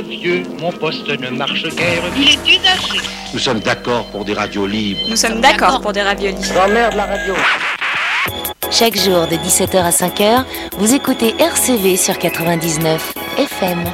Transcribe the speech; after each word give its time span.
vieux, 0.00 0.42
mon 0.60 0.72
poste 0.72 1.08
ne 1.08 1.30
marche 1.30 1.62
guère. 1.74 2.02
Il 2.16 2.28
est 2.28 2.58
usagé. 2.58 3.00
Nous 3.32 3.38
sommes 3.38 3.60
d'accord 3.60 4.06
pour 4.06 4.24
des 4.24 4.34
radios 4.34 4.66
libres. 4.66 5.00
Nous 5.08 5.16
sommes 5.16 5.40
d'accord 5.40 5.80
pour 5.80 5.92
des 5.92 6.02
raviolis. 6.02 6.36
J'emmerde 6.42 6.94
la 6.94 7.06
radio. 7.06 7.34
Chaque 8.70 8.96
jour 8.96 9.26
de 9.26 9.36
17h 9.36 9.76
à 9.76 9.90
5h, 9.90 10.44
vous 10.78 10.94
écoutez 10.94 11.34
RCV 11.38 11.96
sur 11.96 12.18
99 12.18 13.14
FM. 13.38 13.84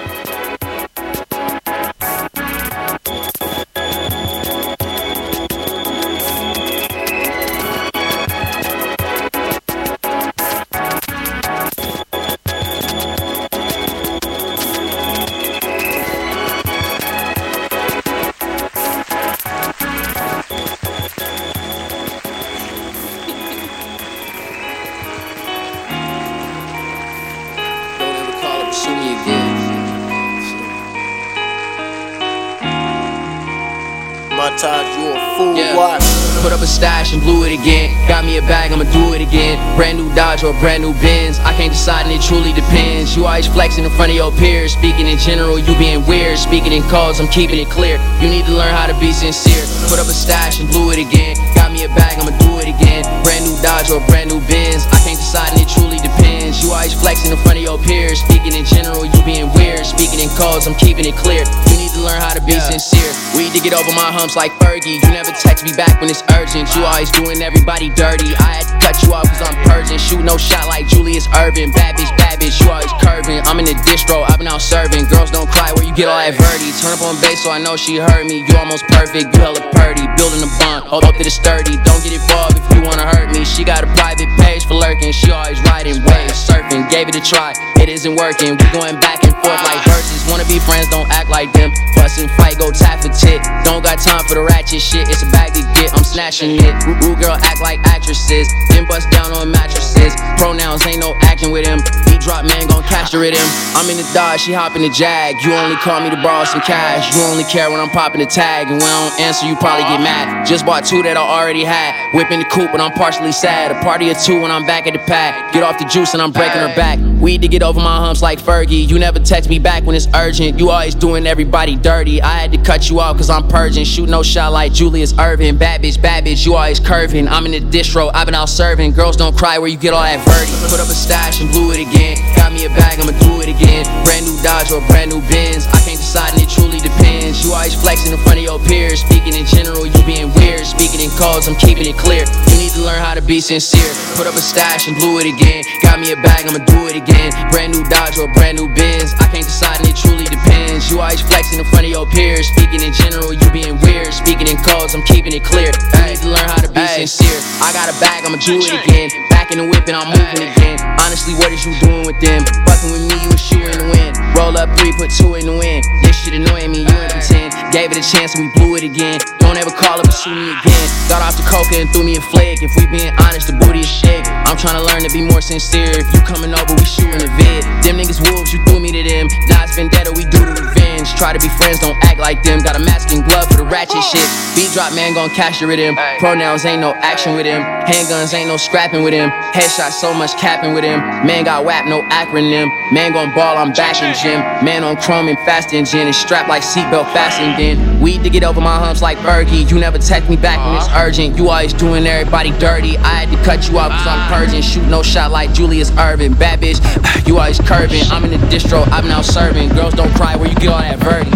Brand 40.41 40.55
new 40.57 40.57
Dodge 40.57 40.57
or 40.57 40.61
brand 40.61 40.83
new 40.83 40.95
Benz. 41.01 41.39
I 41.41 41.53
can't 41.53 41.73
decide 41.73 42.07
and 42.07 42.15
it 42.15 42.23
truly 42.23 42.53
depends. 42.53 43.17
You 43.17 43.27
always 43.27 43.47
flexing 43.47 43.85
in 43.85 43.91
front 43.93 44.11
of 44.11 44.17
your 44.17 44.33
peers. 44.33 44.73
Speaking 44.73 45.07
in 45.07 45.19
general, 45.19 45.59
you 45.59 45.77
being 45.77 46.05
weird. 46.07 46.39
Speaking 46.39 46.73
in 46.73 46.83
calls, 46.89 47.21
I'm 47.21 47.29
keeping 47.29 47.59
it 47.59 47.69
clear. 47.69 48.01
You 48.21 48.29
need 48.29 48.47
to 48.47 48.53
learn 48.53 48.73
how 48.73 48.87
to 48.87 48.97
be 48.99 49.13
sincere. 49.13 49.65
Put 49.89 49.99
up 49.99 50.09
a 50.09 50.17
stash 50.17 50.61
and 50.61 50.69
blew 50.71 50.93
it 50.93 50.99
again. 50.99 51.37
Got 51.55 51.73
me 51.73 51.85
a 51.85 51.89
bag, 51.93 52.19
I'ma 52.19 52.33
do 52.41 52.59
it 52.59 52.69
again. 52.69 53.05
Brand 53.23 53.45
new 53.45 53.57
Dodge 53.61 53.91
or 53.91 54.01
brand 54.09 54.31
new 54.31 54.41
Benz. 54.49 54.87
I 54.89 54.99
can't 55.05 55.21
decide 55.21 55.53
and 55.53 55.61
it 55.61 55.69
truly 55.69 56.01
depends. 56.01 56.63
You 56.65 56.73
always 56.73 56.95
flexing 56.97 57.33
in 57.33 57.39
front 57.45 57.59
of 57.59 57.65
your 57.65 57.79
peers. 57.79 58.21
Speaking 58.25 58.57
in 58.57 58.65
general, 58.65 59.05
you 59.05 59.21
being 59.29 59.53
weird. 59.53 59.85
Speaking 59.85 60.21
in 60.21 60.31
calls, 60.41 60.65
I'm 60.65 60.77
keeping 60.81 61.05
it 61.05 61.17
clear. 61.21 61.45
You 61.69 61.77
need 61.77 61.93
to 61.93 62.01
learn 62.01 62.21
how 62.21 62.33
to 62.33 62.43
be 62.43 62.57
sincere. 62.61 63.13
We 63.37 63.45
need 63.49 63.55
to 63.61 63.63
get 63.63 63.77
over 63.77 63.93
my 63.93 64.09
humps 64.09 64.37
like 64.37 64.53
Fergie. 64.63 65.05
You 65.05 65.11
never 65.13 65.33
text 65.37 65.65
me 65.65 65.73
back 65.77 66.01
when 66.01 66.09
it's 66.09 66.25
urgent. 66.33 66.73
You 66.73 66.89
always 66.89 67.11
doing 67.13 67.43
everybody 67.45 67.93
dirty. 67.93 68.33
I 68.41 68.61
had 68.61 68.67
to 68.70 68.70
cut 68.81 68.97
you 69.05 69.13
off 69.13 69.29
cause 69.29 69.45
I'm 69.45 69.57
purging. 69.69 69.99
Shoot 69.99 70.25
no 70.25 70.37
shot 70.37 70.67
like 70.67 70.89
Julius 70.89 71.29
Irvin. 71.37 71.71
Bad 71.71 71.97
bitch, 71.97 72.11
bad 72.17 72.41
bitch, 72.41 72.59
you 72.61 72.71
always 72.71 72.91
curving. 73.05 73.41
I'm 73.45 73.59
in 73.61 73.67
the 73.69 73.77
distro, 73.87 74.25
I've 74.27 74.39
been 74.39 74.49
out 74.49 74.63
serving. 74.63 75.07
Girls 75.07 75.31
don't 75.31 75.49
cry 75.49 75.73
where 75.73 75.85
you 75.85 75.95
get 75.95 76.09
all 76.09 76.19
that 76.19 76.35
verdi. 76.35 76.73
Turn 76.81 76.93
up 76.97 77.03
on 77.05 77.21
bass 77.21 77.45
so 77.45 77.51
I 77.51 77.61
know 77.61 77.77
she 77.77 77.97
heard 77.97 78.27
me. 78.27 78.43
You 78.49 78.57
almost 78.57 78.85
perfect, 78.89 79.31
you 79.37 79.41
hella 79.41 79.61
purdy. 79.77 80.09
Building 80.17 80.43
a 80.43 80.51
bond, 80.59 80.89
hold 80.89 81.05
up 81.05 81.15
to 81.17 81.25
the 81.25 81.31
sturdy. 81.31 81.77
Don't 81.85 82.03
get 82.03 82.17
involved 82.17 82.59
if 82.59 82.65
you 82.75 82.83
wanna 82.83 83.07
hurt 83.07 83.31
me. 83.31 83.45
She 83.45 83.63
got 83.63 83.85
a 83.85 83.89
private 83.95 84.29
page 84.41 84.67
for 84.67 84.75
lurking. 84.75 85.13
She 85.13 85.31
always 85.31 85.61
riding 85.69 86.01
waves, 86.03 86.41
surfing. 86.41 86.89
Gave 86.91 87.09
it 87.09 87.15
a 87.15 87.21
try, 87.21 87.55
it 87.81 87.89
isn't 87.89 88.15
working. 88.15 88.57
We 88.61 88.65
going 88.77 89.01
back 89.01 89.25
and 89.25 89.33
forth 89.33 89.63
like 89.65 89.81
verses. 89.89 90.21
Wanna 90.29 90.45
be 90.45 90.61
friends, 90.61 90.89
don't 90.89 91.09
act 91.11 91.29
like 91.29 91.53
them. 91.53 91.73
Fuss 91.97 92.19
and 92.21 92.31
fight, 92.33 92.59
go 92.59 92.71
tap 92.71 93.01
for 93.03 93.09
tit. 93.09 93.41
Don't 93.65 93.83
got 93.83 93.99
time 93.99 94.25
for 94.25 94.35
the 94.35 94.43
ratchet 94.43 94.83
shit. 94.83 95.09
It's 95.09 95.23
a 95.23 95.31
bag 95.33 95.55
to 95.55 95.63
get, 95.75 95.93
I'm 95.95 96.05
snatching 96.05 96.57
it. 96.61 96.75
Rude 97.01 97.19
girl 97.19 97.37
act 97.41 97.61
like 97.61 97.81
actresses, 97.85 98.53
then 98.69 98.87
bust 98.87 99.11
down 99.11 99.33
on 99.33 99.51
mattresses. 99.51 100.15
Pronouns 100.37 100.87
ain't 100.87 101.01
no 101.01 101.17
acting 101.21 101.51
with 101.51 101.67
him. 101.67 101.81
Drop 102.21 102.45
man 102.45 102.69
gon' 102.69 102.83
castrate 102.83 103.33
him. 103.33 103.49
I'm 103.75 103.89
in 103.89 103.97
the 103.97 104.09
Dodge, 104.13 104.41
she 104.41 104.53
hop 104.53 104.77
in 104.77 104.83
the 104.83 104.91
Jag. 104.91 105.37
You 105.43 105.55
only 105.55 105.77
call 105.77 106.01
me 106.01 106.11
to 106.11 106.21
borrow 106.23 106.45
some 106.45 106.61
cash. 106.61 107.17
You 107.17 107.23
only 107.23 107.45
care 107.45 107.71
when 107.71 107.81
I'm 107.81 107.89
popping 107.89 108.21
the 108.21 108.27
tag, 108.27 108.69
and 108.69 108.79
when 108.79 108.89
I 108.89 109.09
don't 109.09 109.21
answer, 109.21 109.47
you 109.47 109.57
probably 109.57 109.85
get 109.85 110.01
mad. 110.01 110.47
Just 110.47 110.67
bought 110.67 110.85
two 110.85 111.03
that 111.03 111.17
I 111.17 111.21
already 111.21 111.65
had. 111.65 111.97
Whipping 112.15 112.41
the 112.41 112.45
coupe, 112.45 112.73
but 112.73 112.81
I'm 112.81 112.93
partially 112.93 113.33
sad. 113.33 113.73
A 113.73 113.81
party 113.83 114.11
of 114.11 114.21
two 114.21 114.41
when 114.41 114.51
I'm 114.51 114.67
back 114.67 114.87
at 114.87 114.93
the 114.93 114.99
pad. 115.01 115.53
Get 115.55 115.63
off 115.63 115.79
the 115.79 115.87
juice 115.87 116.13
and 116.13 116.21
I'm 116.21 116.31
breaking 116.31 116.61
her 116.61 116.75
back. 116.77 116.99
Weed 117.21 117.41
to 117.43 117.49
get 117.49 117.63
over 117.63 117.81
my 117.81 117.97
humps 117.97 118.21
like 118.21 118.39
Fergie. 118.39 118.87
You 118.87 118.99
never 118.99 119.19
text 119.19 119.49
me 119.49 119.59
back 119.59 119.85
when 119.85 119.97
it's 119.97 120.09
urgent. 120.15 120.59
You 120.59 120.71
always 120.71 120.95
doing 120.95 121.27
everybody 121.27 121.77
dirty. 121.77 122.21
I 122.21 122.39
had 122.41 122.53
to 122.53 122.59
cut 122.59 122.91
you 122.91 123.01
off 123.01 123.17
cause 123.17 123.31
I'm 123.31 123.49
purging. 123.49 123.85
Shoot 123.85 124.09
no 124.09 124.23
shot 124.23 124.53
like 124.53 124.73
Julius 124.73 125.19
Irvin. 125.19 125.57
Bad 125.57 125.83
bitch, 125.83 126.01
bad 126.01 126.25
bitch, 126.25 126.45
you 126.45 126.55
always 126.55 126.81
curving. 126.81 127.29
I'm 127.29 127.47
in 127.47 127.53
the 127.53 127.61
distro, 127.61 128.11
I've 128.13 128.27
been 128.27 128.35
out 128.35 128.49
serving. 128.49 128.93
Girls 128.93 129.17
don't 129.17 129.37
cry 129.37 129.59
where 129.59 129.69
you 129.69 129.79
get 129.79 129.95
all 129.95 130.03
that 130.03 130.19
verdi. 130.27 130.71
Put 130.71 130.81
up 130.81 130.89
a 130.89 130.95
stash 130.95 131.41
and 131.41 131.51
blew 131.51 131.73
it 131.73 131.81
again. 131.81 132.10
Got 132.35 132.53
me 132.53 132.65
a 132.65 132.73
bag, 132.75 132.99
I'ma 132.99 133.15
do 133.21 133.41
it 133.43 133.51
again. 133.51 133.85
Brand 134.05 134.27
new 134.27 134.37
Dodge 134.43 134.73
or 134.73 134.81
brand 134.89 135.11
new 135.11 135.23
Benz. 135.29 135.67
I 135.71 135.79
can't 135.85 136.01
decide 136.01 136.33
and 136.35 136.43
it 136.43 136.51
truly 136.51 136.81
depends. 136.81 137.45
You 137.45 137.53
always 137.53 137.75
flexing 137.75 138.13
in 138.13 138.21
front 138.25 138.39
of 138.39 138.45
your 138.45 138.59
peers. 138.67 139.03
Speaking 139.05 139.35
in 139.35 139.47
general, 139.47 139.87
you 139.87 140.01
being 140.07 140.33
weird. 140.35 140.67
Speaking 140.67 141.01
in 141.01 141.11
calls, 141.15 141.47
I'm 141.47 141.57
keeping 141.57 141.87
it 141.87 141.97
clear. 141.97 142.25
You 142.51 142.57
need 142.59 142.73
to 142.75 142.83
learn 142.83 142.99
how 142.99 143.15
to 143.15 143.23
be 143.23 143.41
sincere. 143.41 143.93
Put 144.17 144.27
up 144.27 144.35
a 144.35 144.43
stash 144.43 144.89
and 144.89 144.97
blew 144.97 145.19
it 145.21 145.29
again. 145.29 145.63
Got 145.83 146.01
me 146.01 146.13
a 146.13 146.19
bag, 146.19 146.47
I'ma 146.49 146.65
do 146.65 146.89
it 146.89 146.97
again. 146.97 147.31
Brand 147.51 147.73
new 147.73 147.85
Dodge 147.87 148.19
or 148.19 148.27
brand 148.35 148.59
new 148.59 148.69
Benz. 148.75 149.15
I 149.21 149.29
can't 149.29 149.47
decide 149.47 149.81
and 149.81 149.89
it 149.89 149.97
truly 149.97 150.25
depends. 150.25 150.91
You 150.91 151.01
always 151.01 151.21
flexing 151.21 151.59
in 151.59 151.67
front 151.71 151.87
of 151.87 151.93
your 151.93 152.07
peers. 152.11 152.47
Speaking 152.57 152.83
in 152.83 152.93
general, 152.93 153.33
you 153.33 153.47
being 153.53 153.79
weird. 153.87 154.13
Speaking 154.13 154.49
in 154.49 154.57
calls, 154.63 154.95
I'm 154.95 155.05
keeping 155.05 155.33
it 155.33 155.45
clear. 155.45 155.71
You 155.71 156.03
need 156.07 156.21
to 156.25 156.29
learn 156.29 156.49
how 156.49 156.61
to 156.61 156.71
be 156.71 156.87
sincere. 157.07 157.41
I 157.63 157.71
got 157.73 157.87
a 157.89 157.97
bag, 158.01 158.25
I'ma 158.27 158.39
do 158.43 158.59
it 158.59 158.73
again. 158.75 159.30
Back 159.51 159.59
in 159.59 159.67
the 159.67 159.71
whip 159.75 159.83
and 159.91 159.99
I'm 159.99 160.07
moving 160.07 160.47
again. 160.47 160.79
Honestly, 161.03 161.35
what 161.35 161.51
is 161.51 161.67
you 161.67 161.75
doing 161.83 162.07
with 162.07 162.23
them? 162.23 162.47
Fucking 162.71 162.95
with 162.95 163.03
me, 163.03 163.19
you 163.19 163.35
a 163.35 163.39
shoe 163.39 163.59
in 163.59 163.83
the 163.83 163.89
wind. 163.91 164.15
Roll 164.39 164.55
up 164.55 164.71
three, 164.79 164.95
put 164.95 165.11
two 165.11 165.35
in 165.35 165.43
the 165.43 165.59
wind. 165.59 165.83
This 166.07 166.15
shit 166.23 166.39
annoying 166.39 166.71
me, 166.71 166.87
you 166.87 166.95
ain't 166.95 167.11
pretend. 167.11 167.51
Gave 167.75 167.91
it 167.91 167.99
a 167.99 168.07
chance 168.07 168.39
and 168.39 168.47
we 168.47 168.49
blew 168.55 168.79
it 168.79 168.87
again. 168.87 169.19
Don't 169.43 169.59
ever 169.59 169.75
call 169.75 169.99
up 169.99 170.07
and 170.07 170.15
shoot 170.15 170.39
me 170.39 170.55
again. 170.55 170.87
Got 171.11 171.27
off 171.27 171.35
the 171.35 171.43
coca 171.51 171.83
and 171.83 171.91
threw 171.91 172.07
me 172.07 172.15
a 172.15 172.23
flag. 172.31 172.63
If 172.63 172.79
we 172.79 172.87
being 172.87 173.11
honest, 173.27 173.51
the 173.51 173.59
booty 173.59 173.83
is 173.83 173.91
shit. 173.91 174.23
I'm 174.47 174.55
trying 174.55 174.79
to 174.79 174.87
learn 174.87 175.03
to 175.03 175.11
be 175.11 175.19
more 175.19 175.43
sincere. 175.43 175.99
If 175.99 176.07
you 176.15 176.23
coming 176.23 176.55
over, 176.55 176.71
we 176.79 176.87
shooting 176.87 177.19
a 177.19 177.31
vid. 177.35 177.67
Them 177.83 177.99
niggas 177.99 178.23
wolves, 178.31 178.55
you 178.55 178.63
threw 178.71 178.79
me 178.79 178.95
to 178.95 179.03
them. 179.03 179.27
Now 179.51 179.67
it's 179.67 179.75
vendetta, 179.75 180.15
we 180.15 180.31
do 180.31 180.47
the 180.47 180.63
revenge. 181.01 181.19
Try 181.19 181.33
to 181.33 181.39
be 181.39 181.49
friends, 181.49 181.79
don't 181.81 181.97
act 182.03 182.19
like 182.19 182.43
them. 182.43 182.61
Got 182.61 182.77
a 182.77 182.79
mask 182.79 183.13
and 183.13 183.25
glove 183.25 183.49
for 183.49 183.57
the 183.57 183.65
ratchet 183.65 184.03
shit. 184.05 184.27
Beat 184.55 184.73
drop 184.73 184.95
man 184.95 185.15
gon' 185.15 185.31
capture 185.31 185.67
with 185.67 185.79
him. 185.79 185.97
Pronouns 186.19 186.65
ain't 186.65 186.81
no 186.81 186.95
action 186.97 187.35
with 187.35 187.47
him. 187.47 187.63
Handguns 187.63 188.35
ain't 188.35 188.49
no 188.49 188.57
scrapping 188.57 189.03
with 189.03 189.15
him. 189.15 189.31
Headshot 189.53 189.91
so 189.91 190.13
much 190.15 190.33
capping 190.37 190.75
with 190.75 190.85
him. 190.85 191.01
Man 191.27 191.45
got 191.45 191.65
whap, 191.65 191.87
no 191.87 192.03
acronym. 192.11 192.69
Man 192.93 193.13
gon' 193.13 193.35
ball, 193.35 193.57
I'm 193.57 193.73
back 193.73 194.03
in 194.03 194.15
gym. 194.23 194.41
Man 194.65 194.85
on 194.85 194.97
chrome 194.97 195.29
and 195.29 195.39
fast 195.39 195.73
engine. 195.73 196.07
And 196.07 196.15
strapped 196.15 196.49
like 196.49 196.63
seatbelt 196.63 197.13
fastened 197.13 197.59
in. 197.61 198.01
Weed 198.01 198.23
to 198.23 198.31
get 198.31 198.45
over 198.45 198.61
my 198.61 198.77
humps 198.79 199.03
like 199.03 199.19
Fergie. 199.19 199.71
You 199.71 199.79
never 199.79 199.99
text 199.99 200.29
me 200.29 200.37
back 200.37 200.59
when 200.65 200.77
it's 200.77 200.87
uh-huh. 200.87 201.07
urgent. 201.07 201.37
You 201.37 201.49
always 201.49 201.73
doing 201.73 202.07
everybody 202.07 202.51
dirty. 202.59 202.97
I 202.99 203.25
had 203.25 203.31
to 203.31 203.43
cut 203.45 203.69
you 203.69 203.79
off 203.79 203.91
cause 203.93 204.07
I'm 204.07 204.21
ah. 204.21 204.37
purging. 204.39 204.63
Shoot 204.63 204.87
no 204.89 205.03
shot 205.03 205.31
like 205.31 205.53
Julius 205.53 205.91
Irvin. 205.99 206.35
Bad 206.35 206.61
bitch, 206.61 206.81
you 207.27 207.39
always 207.39 207.59
curving. 207.61 208.03
I'm 208.11 208.25
in 208.25 208.31
the 208.31 208.47
distro, 208.49 208.87
I'm 208.91 209.07
now 209.07 209.23
serving. 209.23 209.71
Girls 209.71 209.95
don't 209.95 210.13
cry 210.15 210.37
where 210.37 210.49
you 210.49 210.55
get 210.57 210.69
all 210.69 210.81
that 210.81 210.90
verdi. 210.99 211.31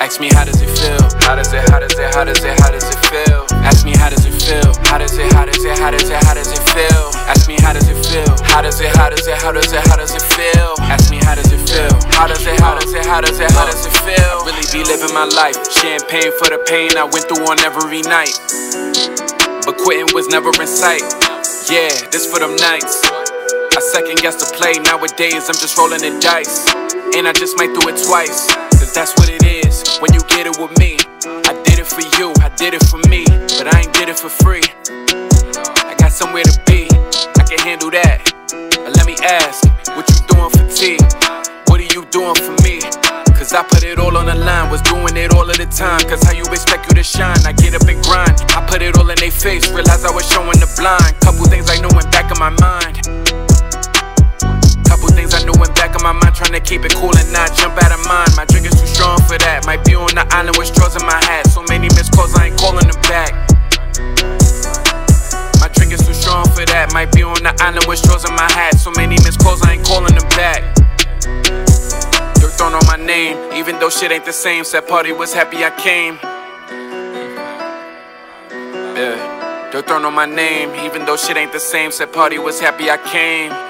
Ask 0.00 0.20
me 0.20 0.28
how 0.32 0.44
does 0.44 0.60
it 0.60 0.68
feel? 0.68 0.98
How 1.20 1.36
does 1.36 1.52
it, 1.52 1.68
how 1.70 1.78
does 1.78 1.92
it, 1.98 2.14
how 2.14 2.24
does 2.24 2.42
it, 2.42 2.58
how 2.58 2.70
does 2.70 2.84
it 2.84 2.99
feel? 4.50 4.74
How 4.90 4.98
does 4.98 5.14
it, 5.14 5.30
how 5.32 5.46
does 5.46 5.62
it, 5.62 5.78
how 5.78 5.90
does 5.94 6.10
it, 6.10 6.18
how 6.26 6.34
does 6.34 6.50
it 6.50 6.62
feel? 6.74 7.06
Ask 7.30 7.46
me 7.46 7.54
how 7.62 7.72
does 7.72 7.86
it 7.86 7.98
feel? 8.02 8.34
How 8.42 8.60
does 8.60 8.80
it, 8.80 8.90
how 8.96 9.08
does 9.08 9.26
it, 9.26 9.38
how 9.38 9.52
does 9.52 9.70
it, 9.72 9.82
how 9.86 9.96
does 9.96 10.14
it 10.14 10.26
feel? 10.34 10.74
Ask 10.90 11.10
me 11.10 11.18
how 11.22 11.38
does 11.38 11.52
it 11.54 11.62
feel? 11.70 11.94
How 12.10 12.26
does 12.26 12.42
it, 12.42 12.58
how 12.58 12.74
does 12.74 12.92
it, 12.92 13.06
how 13.06 13.20
does 13.20 13.38
it, 13.38 13.50
how 13.54 13.66
does 13.70 13.86
it 13.86 13.94
feel? 14.02 14.42
Really 14.42 14.66
be 14.74 14.82
living 14.82 15.14
my 15.14 15.24
life. 15.38 15.54
Champagne 15.70 16.34
for 16.42 16.50
the 16.50 16.58
pain 16.66 16.98
I 16.98 17.06
went 17.06 17.30
through 17.30 17.46
on 17.46 17.62
every 17.62 18.02
night. 18.02 18.34
But 19.62 19.78
quitting 19.78 20.10
was 20.10 20.26
never 20.26 20.50
in 20.50 20.66
sight. 20.66 21.06
Yeah, 21.70 21.94
this 22.10 22.26
for 22.26 22.42
them 22.42 22.56
nights. 22.58 23.06
I 23.06 23.80
second 23.94 24.18
guess 24.18 24.42
the 24.42 24.50
play. 24.58 24.74
Nowadays, 24.82 25.46
I'm 25.46 25.58
just 25.62 25.78
rolling 25.78 26.02
the 26.02 26.18
dice. 26.18 26.66
And 27.14 27.28
I 27.28 27.32
just 27.32 27.54
might 27.56 27.70
do 27.70 27.86
it 27.86 28.02
twice. 28.02 28.50
Cause 28.80 28.90
that's 28.94 29.14
what 29.14 29.28
it 29.30 29.44
is 29.44 29.86
when 30.02 30.12
you 30.14 30.20
get 30.26 30.48
it 30.50 30.58
with 30.58 30.74
me. 30.80 30.98
I 31.46 31.54
did 31.62 31.78
it 31.78 31.86
for 31.86 32.02
you, 32.18 32.32
did 32.60 32.74
it 32.74 32.84
for 32.92 33.00
me. 33.08 33.24
But 33.56 33.72
I 33.72 33.80
ain't 33.80 33.92
did 33.94 34.10
it 34.10 34.18
for 34.18 34.28
free. 34.28 34.60
I 35.88 35.96
got 35.96 36.12
somewhere 36.12 36.44
to 36.44 36.60
be, 36.68 36.92
I 36.92 37.42
can 37.48 37.58
handle 37.64 37.90
that. 37.90 38.20
But 38.52 38.92
let 39.00 39.06
me 39.08 39.16
ask, 39.24 39.64
what 39.96 40.04
you 40.12 40.20
doing 40.28 40.52
for 40.52 40.68
tea? 40.68 41.00
What 41.72 41.80
are 41.80 41.88
you 41.96 42.04
doing 42.12 42.36
for 42.36 42.52
me? 42.60 42.84
Cause 43.32 43.54
I 43.54 43.64
put 43.64 43.82
it 43.82 43.98
all 43.98 44.14
on 44.14 44.26
the 44.26 44.34
line, 44.34 44.68
was 44.68 44.82
doing 44.82 45.16
it 45.16 45.32
all 45.32 45.48
of 45.48 45.56
the 45.56 45.64
time. 45.72 46.04
Cause 46.04 46.22
how 46.22 46.32
you 46.32 46.44
expect 46.52 46.84
you 46.84 46.94
to 47.00 47.02
shine? 47.02 47.40
I 47.46 47.52
get 47.52 47.72
up 47.72 47.88
and 47.88 48.04
grind. 48.04 48.36
I 48.52 48.60
put 48.68 48.82
it 48.82 48.94
all 48.98 49.08
in 49.08 49.16
their 49.16 49.32
face, 49.32 49.72
realize 49.72 50.04
I 50.04 50.12
was 50.12 50.28
showing 50.28 50.60
the 50.60 50.68
blind. 50.76 51.16
Couple 51.24 51.46
things 51.46 51.64
I 51.70 51.80
knew 51.80 51.88
in 51.88 52.10
back 52.12 52.30
of 52.30 52.38
my 52.38 52.52
mind. 52.60 53.29
Couple 55.40 55.40
things 55.40 55.42
I 55.42 55.46
knew 55.46 55.62
in 55.62 55.74
back 55.74 56.64
keep 56.64 56.84
it 56.84 56.94
cool 56.94 57.16
and 57.16 57.32
not 57.32 57.54
jump 57.56 57.82
out 57.82 57.92
of 57.92 58.04
mind. 58.06 58.30
My 58.36 58.44
drink 58.44 58.66
is 58.66 58.78
too 58.78 58.86
strong 58.86 59.18
for 59.22 59.38
that. 59.38 59.66
Might 59.66 59.84
be 59.84 59.94
on 59.94 60.14
the 60.14 60.26
island 60.34 60.56
with 60.58 60.68
straws 60.68 60.96
in 60.96 61.06
my 61.06 61.18
hat. 61.24 61.46
So 61.48 61.62
many 61.68 61.88
missed 61.96 62.12
calls, 62.12 62.34
I 62.34 62.46
ain't 62.46 62.58
calling 62.58 62.86
them 62.86 63.00
back. 63.08 63.32
My 65.60 65.68
drink 65.72 65.92
is 65.92 66.06
too 66.06 66.14
strong 66.14 66.44
for 66.50 66.64
that. 66.66 66.92
Might 66.92 67.12
be 67.12 67.22
on 67.22 67.42
the 67.42 67.54
island 67.60 67.86
with 67.86 67.98
straws 67.98 68.28
in 68.28 68.34
my 68.34 68.50
hat. 68.52 68.74
So 68.78 68.90
many 68.96 69.16
missed 69.24 69.40
calls, 69.40 69.62
I 69.62 69.74
ain't 69.74 69.86
calling 69.86 70.14
them 70.14 70.28
back. 70.36 70.62
Thrown 72.60 72.74
on 72.74 72.84
my 72.86 72.96
name, 73.00 73.38
even 73.54 73.78
though 73.80 73.88
shit 73.88 74.12
ain't 74.12 74.26
the 74.26 74.34
same. 74.34 74.64
Said 74.64 74.86
party 74.86 75.12
was 75.12 75.32
happy 75.32 75.64
I 75.64 75.70
came. 75.80 76.18
Yeah. 78.94 79.70
Dirt 79.72 79.86
thrown 79.86 80.04
on 80.04 80.12
my 80.12 80.26
name, 80.26 80.74
even 80.84 81.06
though 81.06 81.16
shit 81.16 81.38
ain't 81.38 81.52
the 81.52 81.60
same. 81.60 81.90
Said 81.90 82.12
party 82.12 82.38
was 82.38 82.60
happy 82.60 82.90
I 82.90 82.98
came. 82.98 83.69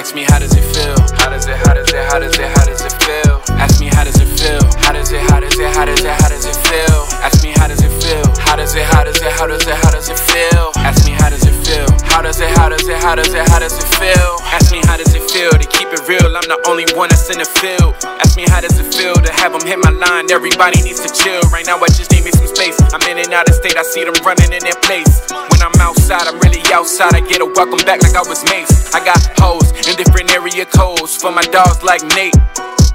Ask 0.00 0.14
me 0.14 0.24
how 0.24 0.38
does 0.40 0.56
it 0.56 0.64
feel? 0.64 0.96
How 1.20 1.28
does 1.28 1.44
it, 1.44 1.60
how 1.60 1.76
does 1.76 1.92
it, 1.92 2.00
how 2.08 2.16
does 2.16 2.32
it, 2.32 2.48
how 2.56 2.64
does 2.64 2.80
it 2.80 2.96
feel? 3.04 3.36
Ask 3.60 3.84
me 3.84 3.92
how 3.92 4.00
does 4.00 4.16
it 4.16 4.32
feel? 4.32 4.64
How 4.80 4.96
does 4.96 5.12
it, 5.12 5.20
how 5.28 5.44
does 5.44 5.52
it, 5.60 5.68
how 5.76 5.84
does 5.84 6.00
it, 6.00 6.16
how 6.16 6.28
does 6.32 6.48
it 6.48 6.56
feel? 6.56 7.04
Ask 7.20 7.44
me 7.44 7.52
how 7.52 7.68
does 7.68 7.84
it 7.84 7.92
feel? 8.00 8.24
How 8.40 8.56
does 8.56 8.72
it, 8.72 8.80
how 8.88 9.04
does 9.04 9.20
it, 9.20 9.28
how 9.28 9.44
does 9.44 9.60
it, 9.68 9.76
how 9.76 9.92
does 9.92 10.08
it 10.08 10.16
feel? 10.16 10.72
Ask 10.80 11.04
me 11.04 11.12
how 11.20 11.28
does 11.28 11.44
it 11.44 11.52
feel? 11.52 11.84
How 12.08 12.24
does 12.24 12.40
it, 12.40 12.48
how 12.48 12.72
does 12.72 12.88
it, 12.88 12.96
how 12.96 13.14
does 13.14 13.28
it, 13.28 13.44
how 13.44 13.60
does 13.60 13.76
it 13.76 13.88
feel? 14.00 14.40
Ask 14.56 14.72
me 14.72 14.80
how 14.88 14.96
does 14.96 15.12
it 15.12 15.20
feel 15.28 15.52
to 15.52 15.68
keep 15.68 15.92
it 15.92 16.00
real? 16.08 16.32
I'm 16.32 16.48
the 16.48 16.56
only 16.64 16.88
one 16.96 17.12
that's 17.12 17.28
in 17.28 17.36
the 17.36 17.44
field. 17.60 17.92
Ask 18.24 18.40
me 18.40 18.48
how 18.48 18.64
does 18.64 18.80
it 18.80 18.88
feel 18.96 19.20
to 19.20 19.30
have 19.36 19.52
them 19.52 19.68
hit 19.68 19.84
my 19.84 19.92
line? 19.92 20.32
Everybody 20.32 20.80
needs 20.80 21.04
to 21.04 21.12
chill. 21.12 21.44
Right 21.52 21.68
now 21.68 21.76
I 21.76 21.92
just 21.92 22.08
need 22.08 22.24
me 22.24 22.32
some 22.32 22.48
space. 22.48 22.80
I'm 22.96 23.04
in 23.04 23.20
and 23.20 23.36
out 23.36 23.52
of 23.52 23.54
state, 23.54 23.76
I 23.76 23.84
see 23.84 24.08
them 24.08 24.16
running 24.24 24.48
in 24.48 24.64
their 24.64 24.80
place. 24.80 25.28
When 25.28 25.60
I'm 25.60 25.76
outside, 25.76 26.24
I'm 26.24 26.40
really 26.40 26.64
outside. 26.72 27.12
I 27.12 27.20
get 27.20 27.44
a 27.44 27.48
welcome 27.52 27.84
back 27.84 28.00
like 28.00 28.16
I 28.16 28.24
was 28.24 28.40
Mace. 28.48 28.96
I 28.96 29.04
got 29.04 29.20
hoes 29.36 29.70
in 29.90 29.96
different 29.96 30.30
area 30.30 30.64
codes 30.66 31.16
for 31.16 31.32
my 31.32 31.42
dogs 31.50 31.82
like 31.82 32.02
Nate. 32.14 32.34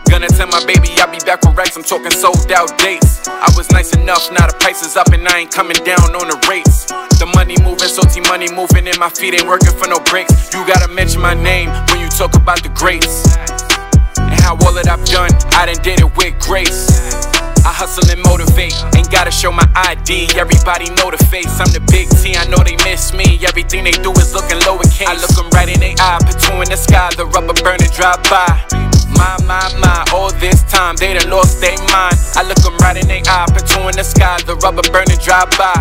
Gonna 0.09 0.27
tell 0.27 0.47
my 0.47 0.63
baby 0.65 0.89
I'll 0.97 1.11
be 1.11 1.19
back 1.25 1.41
with 1.43 1.57
racks. 1.57 1.75
I'm 1.75 1.83
talking 1.83 2.11
sold 2.11 2.51
out 2.51 2.77
dates. 2.77 3.27
I 3.27 3.51
was 3.57 3.69
nice 3.71 3.93
enough, 3.93 4.31
now 4.31 4.47
the 4.47 4.55
price 4.59 4.81
is 4.85 4.95
up 4.95 5.07
and 5.09 5.27
I 5.27 5.39
ain't 5.39 5.51
coming 5.51 5.77
down 5.83 6.15
on 6.15 6.27
the 6.29 6.39
rates. 6.47 6.85
The 7.19 7.27
money 7.35 7.55
moving, 7.63 7.89
salty 7.89 8.21
money 8.21 8.47
moving, 8.53 8.87
and 8.87 8.97
my 8.99 9.09
feet 9.09 9.33
ain't 9.33 9.47
working 9.47 9.75
for 9.75 9.87
no 9.87 9.99
breaks. 10.11 10.53
You 10.53 10.65
gotta 10.65 10.87
mention 10.87 11.21
my 11.21 11.33
name 11.33 11.69
when 11.91 11.99
you 11.99 12.07
talk 12.07 12.35
about 12.35 12.63
the 12.63 12.69
greats. 12.69 13.35
And 14.17 14.39
how 14.41 14.55
all 14.63 14.73
that 14.73 14.87
I've 14.87 15.03
done, 15.05 15.31
I 15.59 15.65
done 15.65 15.81
did 15.83 15.99
it 15.99 16.11
with 16.15 16.39
grace. 16.39 16.87
I 17.65 17.73
hustle 17.73 18.05
and 18.13 18.21
motivate, 18.21 18.77
ain't 18.93 19.09
gotta 19.09 19.31
show 19.31 19.51
my 19.51 19.65
ID. 19.73 20.37
Everybody 20.37 20.85
know 20.93 21.09
the 21.09 21.17
face, 21.17 21.49
I'm 21.57 21.73
the 21.73 21.81
big 21.89 22.05
T. 22.21 22.37
I 22.37 22.45
know 22.45 22.61
they 22.61 22.77
miss 22.85 23.09
me. 23.09 23.41
Everything 23.41 23.83
they 23.83 23.97
do 24.05 24.13
is 24.21 24.37
looking 24.37 24.61
lowercase. 24.61 25.09
I 25.09 25.17
look 25.17 25.33
them 25.33 25.49
right 25.49 25.65
in 25.65 25.81
their 25.81 25.97
eye, 25.97 26.21
put 26.21 26.37
two 26.37 26.61
in 26.61 26.69
the 26.69 26.77
sky, 26.77 27.09
the 27.17 27.25
rubber 27.25 27.57
burner 27.65 27.89
drive 27.89 28.21
by. 28.29 28.45
My, 29.17 29.33
my, 29.49 29.65
my, 29.81 30.05
all 30.13 30.29
this 30.37 30.61
time 30.69 30.95
they 31.01 31.17
done 31.17 31.33
lost 31.33 31.59
their 31.59 31.73
mind. 31.89 32.13
I 32.37 32.45
look 32.45 32.61
them 32.61 32.77
right 32.85 33.01
in 33.01 33.07
their 33.09 33.25
eye, 33.25 33.49
put 33.49 33.65
two 33.65 33.81
in 33.89 33.97
the 33.97 34.05
sky, 34.05 34.37
the 34.45 34.53
rubber 34.61 34.85
burner 34.93 35.17
drive 35.17 35.49
by. 35.57 35.73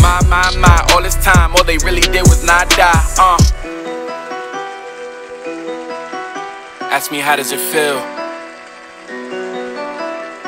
My, 0.00 0.24
my, 0.24 0.48
my, 0.56 0.88
all 0.96 1.02
this 1.02 1.20
time, 1.20 1.52
all 1.52 1.64
they 1.64 1.76
really 1.84 2.00
did 2.08 2.24
was 2.32 2.42
not 2.48 2.64
die. 2.72 2.96
Uh. 3.20 3.36
Ask 6.88 7.12
me 7.12 7.20
how 7.20 7.36
does 7.36 7.52
it 7.52 7.60
feel? 7.60 8.19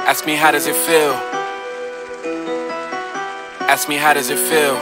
Ask 0.05 0.27
me 0.27 0.35
how 0.35 0.51
does 0.51 0.67
it 0.67 0.75
feel? 0.75 1.13
Ask 3.71 3.89
me 3.89 3.97
how 3.97 4.13
does 4.13 4.31
it 4.31 4.37
feel? 4.37 4.75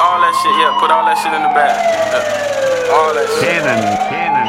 All 0.00 0.20
that 0.20 0.34
shit, 0.42 0.56
yeah, 0.56 0.78
put 0.80 0.90
all 0.90 1.04
that 1.04 1.18
shit 1.22 1.32
in 1.34 1.42
the 1.42 1.48
bag. 1.52 1.76
Yeah. 2.10 2.94
All 2.94 3.12
that 3.12 3.28
shit. 3.28 3.42
Cannon, 3.44 3.82
cannon. 4.08 4.48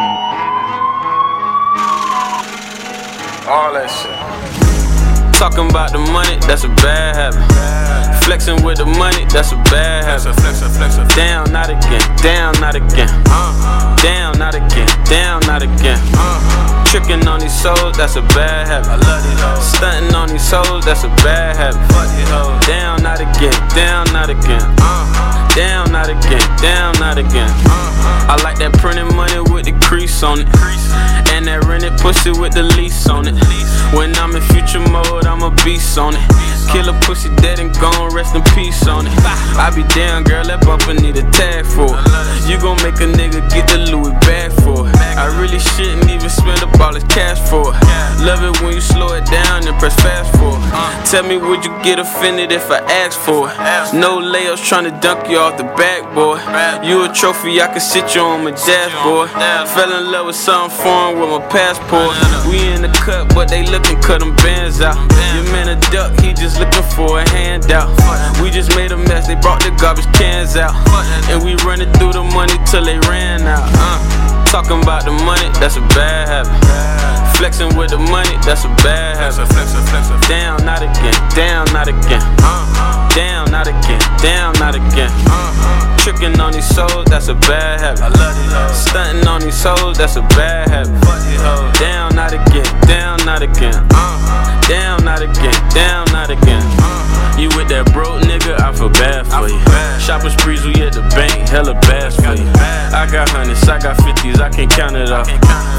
All 3.50 3.74
that 3.74 3.90
shit. 3.92 4.67
Talking 5.38 5.69
about 5.69 5.92
the 5.92 6.00
money, 6.00 6.36
that's 6.48 6.63
a 6.63 6.69
bad 6.81 7.16
habit. 7.16 7.45
Flexing 8.25 8.63
with 8.63 8.80
the 8.80 8.88
money, 8.88 9.24
that's 9.30 9.51
a 9.51 9.56
bad 9.69 10.04
habit. 10.04 10.36
Down, 11.16 11.51
not 11.51 11.69
again. 11.69 12.01
Down, 12.18 12.54
not 12.60 12.74
again. 12.74 13.07
Down, 14.01 14.39
not 14.39 14.56
again. 14.56 14.89
Down, 15.06 15.42
not 15.45 15.62
again. 15.62 16.01
Tricking 16.86 17.28
on 17.28 17.39
these 17.39 17.54
souls, 17.54 17.95
that's 17.95 18.16
a 18.16 18.24
bad 18.34 18.66
habit. 18.66 19.62
Stunting 19.62 20.16
on 20.16 20.30
these 20.30 20.42
souls, 20.42 20.84
that's 20.86 21.04
a 21.04 21.10
bad 21.22 21.56
habit. 21.56 21.86
Down, 22.66 23.04
not 23.04 23.22
again. 23.22 23.54
Down, 23.75 24.12
not 24.12 24.31
again. 24.31 25.47
Down, 25.57 25.92
not 25.92 26.07
again. 26.07 26.39
Down, 26.62 26.94
not 27.00 27.18
again. 27.18 27.50
I 28.30 28.38
like 28.44 28.59
that 28.59 28.77
printed 28.77 29.09
money 29.15 29.42
with 29.50 29.65
the 29.65 29.74
crease 29.81 30.21
on 30.21 30.42
it. 30.42 30.48
And 31.33 31.48
that 31.48 31.65
rented 31.65 31.98
pussy 31.98 32.30
with 32.30 32.54
the 32.54 32.62
lease 32.62 33.09
on 33.09 33.27
it. 33.27 33.33
When 33.89 34.13
I'm 34.21 34.36
in 34.36 34.44
future 34.54 34.80
mode, 34.80 35.25
I'm 35.25 35.42
a 35.42 35.50
beast 35.65 35.98
on 35.98 36.13
it. 36.13 36.21
Kill 36.69 36.89
a 36.89 36.94
pussy 37.01 37.33
dead 37.42 37.57
and 37.57 37.74
gone, 37.80 38.13
rest 38.13 38.36
in 38.36 38.44
peace 38.54 38.86
on 38.86 39.07
it. 39.07 39.13
I 39.57 39.74
be 39.74 39.81
down, 39.95 40.25
girl, 40.25 40.44
that 40.45 40.62
bumper 40.62 40.94
need 40.94 41.18
a 41.18 41.25
tag 41.31 41.65
for 41.65 41.89
it. 41.89 42.06
You 42.45 42.60
gon' 42.62 42.77
make 42.86 43.00
a 43.01 43.10
nigga 43.10 43.42
get 43.50 43.65
the 43.65 43.89
Louis 43.89 44.13
bag 44.27 44.51
for 44.62 44.86
it. 44.86 44.94
I 45.18 45.25
really 45.42 45.57
shouldn't 45.57 46.06
even 46.12 46.30
spend 46.30 46.62
up 46.62 46.77
all 46.80 46.94
this 46.94 47.07
cash 47.07 47.39
for 47.50 47.74
it. 47.74 47.81
Love 48.21 48.44
it 48.44 48.62
when 48.62 48.75
you 48.75 48.81
slow 48.81 49.15
it 49.15 49.25
down 49.25 49.65
and 49.65 49.74
press 49.80 49.95
fast 50.03 50.30
for 50.38 50.53
it. 50.53 50.69
Tell 51.07 51.24
me, 51.24 51.38
would 51.38 51.63
you 51.63 51.71
get 51.81 51.98
offended 52.00 52.51
if 52.51 52.69
I 52.69 52.83
ask 52.92 53.18
for 53.18 53.50
it? 53.50 53.56
No 53.95 54.19
layups 54.19 54.62
tryna 54.68 55.00
dunk 55.01 55.30
you 55.31 55.39
off 55.48 55.58
the 55.58 55.64
back, 55.80 56.04
boy. 56.14 56.36
You 56.84 57.06
a 57.06 57.10
trophy, 57.14 57.62
I 57.62 57.68
can 57.68 57.80
sit 57.80 58.16
you 58.16 58.22
on 58.22 58.44
my 58.44 58.52
dashboard. 58.52 59.30
Fell 59.72 59.92
in 59.96 60.12
love 60.12 60.28
with 60.28 60.36
something 60.36 60.76
foreign 60.76 61.20
with 61.20 61.30
my 61.30 61.40
passport. 61.48 62.12
We 62.52 62.60
in 62.68 62.82
the 62.82 62.92
cut, 62.92 63.34
but 63.34 63.48
they 63.48 63.64
looking 63.64 64.00
cut 64.02 64.20
them 64.20 64.36
bands 64.44 64.82
out. 64.82 65.00
Your 65.36 65.48
man 65.56 65.70
a 65.70 65.80
duck, 65.92 66.12
he 66.20 66.34
just 66.34 66.60
looking 66.60 66.84
for 66.92 67.20
a 67.20 67.30
handout. 67.30 67.88
We 68.44 68.51
just 68.51 68.75
made 68.75 68.92
a 68.92 68.98
mess, 68.98 69.27
they 69.27 69.36
brought 69.36 69.63
the 69.63 69.72
garbage 69.80 70.10
cans 70.13 70.58
out. 70.58 70.75
And 71.32 71.44
we 71.44 71.56
running 71.63 71.92
through 71.96 72.13
the 72.13 72.24
money 72.24 72.58
till 72.68 72.84
they 72.84 73.00
ran 73.08 73.42
out. 73.48 73.63
Uh, 73.72 74.46
talking 74.51 74.82
about 74.84 75.06
the 75.06 75.16
money, 75.24 75.48
that's 75.60 75.77
a 75.77 75.86
bad 75.96 76.27
habit. 76.27 77.38
Flexing 77.38 77.72
with 77.77 77.92
the 77.92 78.00
money, 78.00 78.36
that's 78.44 78.66
a 78.66 78.72
bad 78.84 79.16
habit. 79.16 79.48
Down, 80.27 80.66
not 80.66 80.84
again. 80.84 81.16
Down, 81.32 81.66
not 81.72 81.88
again. 81.88 82.24
Down, 83.17 83.50
not 83.50 83.65
again. 83.65 84.00
Down, 84.21 84.53
not 84.59 84.75
again. 84.75 85.09
Tricking 85.97 86.39
on 86.39 86.53
these 86.53 86.69
souls, 86.69 87.05
that's 87.05 87.29
a 87.29 87.33
bad 87.33 87.79
habit. 87.79 88.13
Stunting 88.75 89.27
on 89.27 89.41
these 89.41 89.59
souls, 89.59 89.97
that's 89.97 90.17
a 90.17 90.21
bad 90.38 90.69
habit. 90.69 91.01
Down, 91.79 92.13
not 92.13 92.31
again. 92.31 92.63
Down, 92.86 93.17
not 93.25 93.41
again. 93.41 93.88
Down, 94.69 95.03
not 95.03 95.24
again. 95.24 95.69
Down, 95.74 96.05
not 96.13 96.29
again. 96.29 96.62
You 97.41 97.50
with 97.57 97.69
that 97.69 97.89
broke 97.93 98.21
nigga, 98.21 98.57
I 98.62 98.74
feel 98.74 98.89
bad 98.89 99.25
for 99.29 99.50
you. 99.50 99.62
Shopping 100.01 100.33
sprees, 100.33 100.65
we 100.65 100.74
at 100.81 100.93
the 100.93 101.05
bank, 101.13 101.50
hella 101.50 101.74
bass 101.86 102.17
for 102.17 102.33
you. 102.33 102.50
I 102.89 103.05
got 103.05 103.29
hundreds, 103.29 103.62
I 103.69 103.77
got 103.77 103.97
fifties, 104.01 104.41
I 104.41 104.50
can't 104.50 104.69
count 104.69 104.95
it 104.95 105.12
off. 105.13 105.29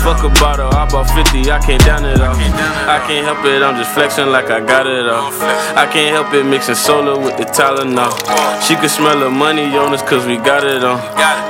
Fuck 0.06 0.22
a 0.22 0.30
bottle, 0.38 0.70
I 0.70 0.86
bought 0.86 1.10
50, 1.10 1.50
I 1.50 1.58
can't 1.58 1.82
down 1.84 2.04
it 2.06 2.20
off. 2.20 2.38
I 2.38 3.02
can't 3.10 3.26
help 3.26 3.44
it, 3.44 3.60
I'm 3.60 3.74
just 3.74 3.90
flexing 3.92 4.30
like 4.30 4.50
I 4.50 4.60
got 4.60 4.86
it 4.86 5.10
off. 5.10 5.34
I 5.74 5.90
can't 5.90 6.14
help 6.14 6.32
it, 6.32 6.44
mixing 6.46 6.76
solo 6.76 7.18
with 7.18 7.27
the 7.36 7.44
Tylenol. 7.44 8.14
She 8.62 8.76
could 8.76 8.90
smell 8.90 9.18
the 9.18 9.30
money 9.30 9.64
on 9.76 9.92
us, 9.92 10.02
cause 10.02 10.24
we 10.26 10.36
got 10.36 10.64
it 10.64 10.84
on. 10.84 10.98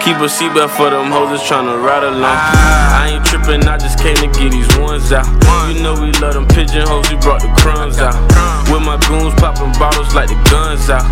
Keep 0.02 0.18
a 0.18 0.28
seatbelt 0.28 0.70
for 0.74 0.90
them 0.90 1.12
hoes 1.12 1.30
that's 1.30 1.44
tryna 1.44 1.82
ride 1.82 2.02
along. 2.02 2.24
I 2.24 3.14
ain't 3.14 3.24
tripping, 3.24 3.68
I 3.68 3.76
just 3.78 3.98
came 3.98 4.16
to 4.16 4.26
get 4.26 4.50
these 4.52 4.68
ones 4.78 5.12
out. 5.12 5.26
You 5.68 5.82
know 5.82 5.94
we 5.94 6.10
love 6.18 6.34
them 6.34 6.46
pigeon 6.48 6.86
hoes, 6.86 7.10
we 7.10 7.16
brought 7.18 7.42
the 7.42 7.52
crumbs 7.60 7.98
out. 7.98 8.16
With 8.72 8.82
my 8.82 8.96
goons 9.08 9.34
popping 9.36 9.72
bottles 9.78 10.14
like 10.14 10.28
the 10.28 10.38
guns 10.50 10.88
out. 10.90 11.04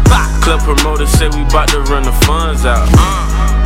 Club 0.43 0.61
promoter 0.61 1.07
said 1.07 1.35
we 1.35 1.45
bout 1.53 1.69
to 1.69 1.81
run 1.93 2.03
the 2.03 2.13
funds 2.25 2.65
out. 2.65 2.89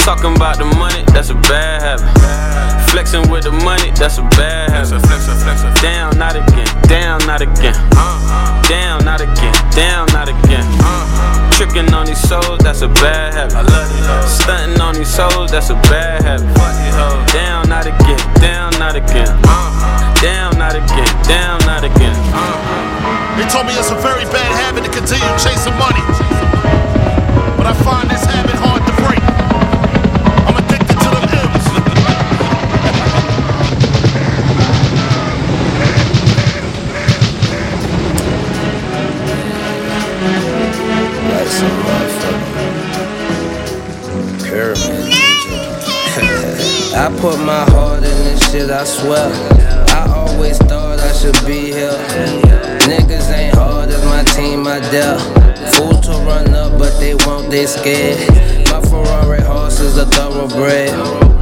Talking 0.01 0.35
about 0.35 0.59
the 0.59 0.65
money, 0.65 1.05
that's 1.13 1.31
a 1.31 1.39
bad 1.47 1.83
habit. 1.83 2.80
Flexing 2.91 3.31
with 3.31 3.45
the 3.45 3.53
money, 3.53 3.91
that's 3.95 4.19
a 4.19 4.23
bad 4.35 4.71
habit. 4.71 4.99
Down, 5.81 6.19
not 6.19 6.35
again. 6.35 6.67
Down, 6.91 7.19
not 7.25 7.41
again. 7.41 7.75
Uh-huh. 7.95 8.69
Down, 8.69 9.05
not 9.05 9.21
again. 9.21 9.55
Down, 9.71 10.07
not 10.11 10.29
again. 10.29 10.67
Uh-huh. 10.83 11.51
Tricking 11.55 11.95
on 11.95 12.07
these 12.07 12.19
souls, 12.19 12.59
that's 12.67 12.83
a 12.83 12.89
bad 12.89 13.35
habit. 13.35 13.63
Stunting 14.27 14.81
on 14.81 14.95
these 14.95 15.07
souls, 15.07 15.53
that's 15.53 15.71
a 15.71 15.79
bad 15.87 16.23
habit. 16.27 16.51
Down, 17.31 17.69
not 17.69 17.87
again. 17.87 18.19
Down, 18.43 18.75
not 18.83 18.97
again. 18.97 19.39
Uh-huh. 19.47 20.21
Down, 20.21 20.59
not 20.59 20.75
again. 20.75 21.07
Down, 21.31 21.63
not 21.71 21.87
again. 21.87 22.19
They 23.39 23.47
told 23.47 23.71
me 23.71 23.73
it's 23.79 23.95
a 23.95 23.99
very 24.03 24.27
bad 24.35 24.51
habit 24.59 24.83
to 24.83 24.91
continue 24.91 25.31
chasing 25.39 25.79
money. 25.79 26.03
But 27.55 27.71
I 27.71 27.75
find 27.87 28.11
this 28.11 28.25
habit 28.27 28.59
hard 28.59 28.80
put 47.09 47.39
my 47.41 47.65
heart 47.71 48.05
in 48.05 48.19
this 48.25 48.51
shit, 48.51 48.69
I 48.69 48.85
swear. 48.85 49.33
I 49.89 50.13
always 50.15 50.59
thought 50.59 50.99
I 50.99 51.13
should 51.13 51.39
be 51.47 51.73
here. 51.73 51.97
Niggas 52.85 53.33
ain't 53.33 53.55
hard 53.55 53.89
as 53.89 54.05
my 54.05 54.23
team, 54.35 54.67
I 54.67 54.81
dare. 54.91 55.19
Fools 55.73 56.07
to 56.07 56.13
run 56.29 56.53
up, 56.53 56.79
but 56.79 56.99
they 57.01 57.15
won't, 57.27 57.51
they 57.51 57.65
scared. 57.65 58.19
My 58.69 58.81
Ferrari 58.83 59.41
horse 59.41 59.81
is 59.81 59.97
a 59.97 60.07
thoroughbred. 60.07 60.91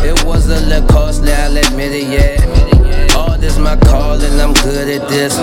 It 0.05 0.23
was 0.25 0.47
a 0.49 0.61
little 0.67 0.87
costly, 0.88 1.33
I'll 1.33 1.57
admit 1.57 1.93
it, 1.93 2.07
yeah. 2.07 3.17
All 3.17 3.37
this 3.37 3.59
my 3.59 3.77
calling, 3.77 4.38
I'm 4.41 4.53
good 4.62 4.88
at 4.88 5.09
this. 5.09 5.37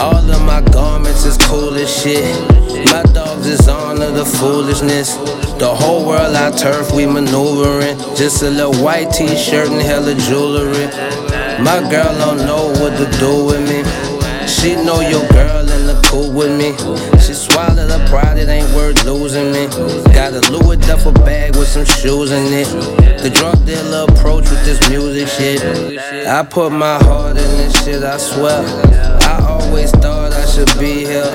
All 0.00 0.30
of 0.30 0.42
my 0.44 0.60
garments 0.70 1.24
is 1.24 1.36
cool 1.36 1.74
as 1.74 1.90
shit. 1.90 2.24
My 2.92 3.02
dogs 3.12 3.46
is 3.46 3.68
on 3.68 3.98
the 3.98 4.24
foolishness. 4.24 5.16
The 5.60 5.74
whole 5.74 6.06
world 6.06 6.34
I 6.34 6.50
turf, 6.52 6.90
we 6.90 7.04
maneuvering. 7.04 7.98
Just 8.16 8.42
a 8.42 8.48
little 8.48 8.82
white 8.82 9.12
t-shirt 9.12 9.68
and 9.68 9.82
hella 9.82 10.14
jewelry. 10.14 10.88
My 11.60 11.84
girl 11.92 12.16
don't 12.16 12.38
know 12.48 12.72
what 12.80 12.96
to 12.96 13.04
do 13.20 13.44
with 13.44 13.60
me. 13.68 13.84
She 14.48 14.74
know 14.74 15.00
your 15.00 15.20
girl 15.28 15.68
in 15.68 15.84
the 15.84 16.00
cool 16.08 16.32
with 16.32 16.56
me. 16.56 16.72
She 17.20 17.34
swallowed 17.34 17.90
her 17.90 18.08
pride, 18.08 18.38
it 18.38 18.48
ain't 18.48 18.74
worth 18.74 19.04
losing 19.04 19.52
me. 19.52 19.66
Got 20.14 20.32
a 20.32 20.40
Louis 20.50 20.78
duffel 20.78 21.12
bag 21.12 21.54
with 21.54 21.68
some 21.68 21.84
shoes 21.84 22.30
in 22.32 22.46
it. 22.54 23.20
The 23.20 23.28
drug 23.28 23.62
dealer 23.66 24.06
approach 24.08 24.48
with 24.48 24.64
this 24.64 24.80
music 24.88 25.28
shit. 25.28 25.60
I 26.26 26.42
put 26.42 26.72
my 26.72 26.96
heart 27.04 27.36
in 27.36 27.50
this 27.58 27.84
shit, 27.84 28.02
I 28.02 28.16
swear. 28.16 28.64
I 29.28 29.44
always 29.46 29.90
thought 29.90 30.32
I 30.32 30.46
should 30.46 30.72
be 30.80 31.04
here. 31.04 31.30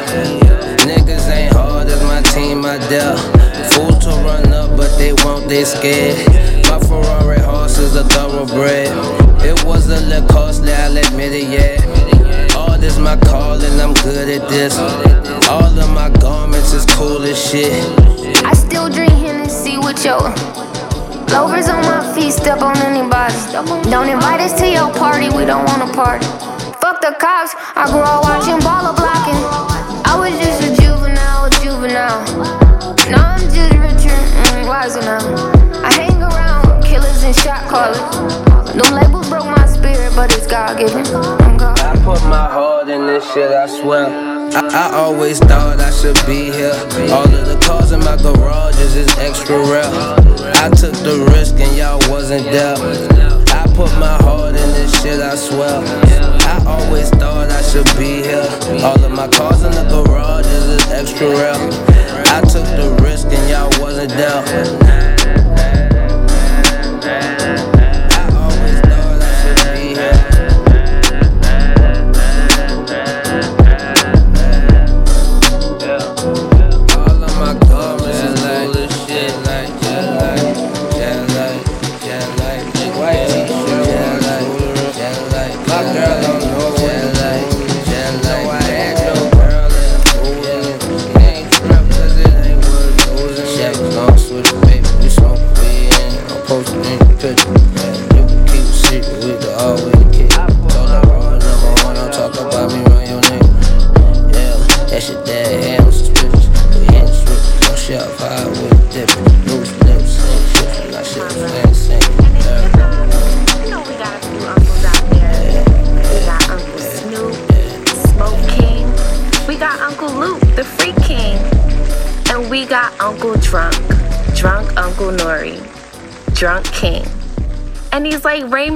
Niggas 0.81 1.29
ain't 1.29 1.53
hard 1.53 1.87
as 1.89 2.01
my 2.01 2.23
team, 2.33 2.65
I 2.65 2.79
dare. 2.89 3.44
Fools 3.75 3.99
to 4.05 4.11
run 4.23 4.53
up, 4.53 4.77
but 4.77 4.97
they 4.97 5.11
won't, 5.11 5.49
they 5.49 5.65
scared. 5.65 6.15
My 6.71 6.79
Ferrari 6.79 7.41
horse 7.41 7.77
is 7.77 7.97
a 7.97 8.05
thoroughbred. 8.05 8.87
It 9.43 9.65
was 9.65 9.89
a 9.89 9.99
little 9.99 10.25
costly, 10.29 10.71
I'll 10.71 10.95
admit 10.95 11.33
it, 11.33 11.49
yeah. 11.51 12.55
All 12.55 12.77
this 12.77 12.97
my 12.97 13.17
calling, 13.17 13.77
I'm 13.81 13.93
good 13.95 14.29
at 14.29 14.47
this. 14.47 14.77
All 15.49 15.77
of 15.77 15.89
my 15.91 16.09
garments 16.21 16.71
is 16.71 16.85
cool 16.85 17.21
as 17.23 17.35
shit. 17.35 17.83
I 18.45 18.53
still 18.53 18.89
drink 18.89 19.11
Hennessy 19.11 19.77
with 19.77 20.05
yo. 20.05 20.19
Loafers 21.35 21.67
on 21.67 21.83
my 21.83 22.13
feet, 22.15 22.31
step 22.31 22.61
on 22.61 22.77
anybody. 22.77 23.35
Don't 23.91 24.07
invite 24.07 24.39
us 24.39 24.57
to 24.61 24.69
your 24.69 24.89
party, 24.93 25.27
we 25.35 25.43
don't 25.43 25.65
wanna 25.65 25.91
party. 25.91 26.25
Fuck 26.79 27.01
the 27.01 27.13
cops, 27.19 27.51
I 27.75 27.91
grew 27.91 27.99
up 27.99 28.23
watching 28.23 28.55
baller 28.63 28.95
blocking. 28.95 29.35
I 30.07 30.15
was 30.15 30.31
just 30.39 30.63
a 30.63 30.81
juvenile, 30.81 31.43
a 31.43 31.49
juvenile. 31.59 32.64
Now 33.09 33.33
I'm 33.33 33.41
just 33.49 33.73
richer 33.73 34.13
and 34.13 34.67
wiser 34.67 35.01
now. 35.01 35.17
I 35.83 35.91
hang 35.93 36.21
around 36.21 36.67
with 36.69 36.85
killers 36.85 37.23
and 37.23 37.35
shot 37.35 37.67
callers. 37.67 37.97
Them 38.73 38.93
labels 38.93 39.27
broke 39.27 39.45
my 39.45 39.65
spirit, 39.65 40.13
but 40.15 40.31
it's 40.31 40.45
God 40.45 40.77
given. 40.77 41.03
God. 41.57 41.79
I 41.79 41.95
put 42.03 42.21
my 42.29 42.45
heart 42.45 42.87
in 42.89 43.07
this 43.07 43.25
shit, 43.33 43.49
I 43.49 43.65
swear. 43.65 44.05
I, 44.53 44.91
I 44.91 44.95
always 44.97 45.39
thought 45.39 45.79
I 45.79 45.89
should 45.89 46.19
be 46.27 46.51
here. 46.51 46.77
All 47.09 47.25
of 47.25 47.47
the 47.47 47.57
cars 47.65 47.91
in 47.91 48.01
my 48.01 48.17
garages 48.17 48.95
is 48.95 49.17
extra 49.17 49.57
rare. 49.57 49.89
I 50.61 50.69
took 50.69 50.93
the 51.01 51.25
risk 51.33 51.55
and 51.55 51.75
y'all 51.75 51.99
wasn't 52.11 52.45
there. 52.45 52.77
I 53.49 53.65
put 53.73 53.91
my 53.97 54.15
heart 54.21 54.53
in 54.55 54.69
this 54.77 55.01
shit, 55.01 55.19
I 55.19 55.35
swear. 55.35 55.81
I 56.45 56.63
always 56.67 57.09
thought 57.09 57.49
I 57.49 57.61
should 57.63 57.89
be 57.97 58.21
here. 58.21 58.45
All 58.85 59.03
of 59.03 59.11
my 59.11 59.27
cars 59.29 59.63
in 59.63 59.71
the 59.71 59.89
garages 59.89 60.65
is 60.69 60.91
extra 60.91 61.29
rare. 61.29 61.94
I 62.23 62.41
took 62.41 62.65
the 62.65 62.97
risk 63.01 63.27
and 63.27 63.49
y'all 63.49 63.81
wasn't 63.81 64.09
there. 64.11 65.14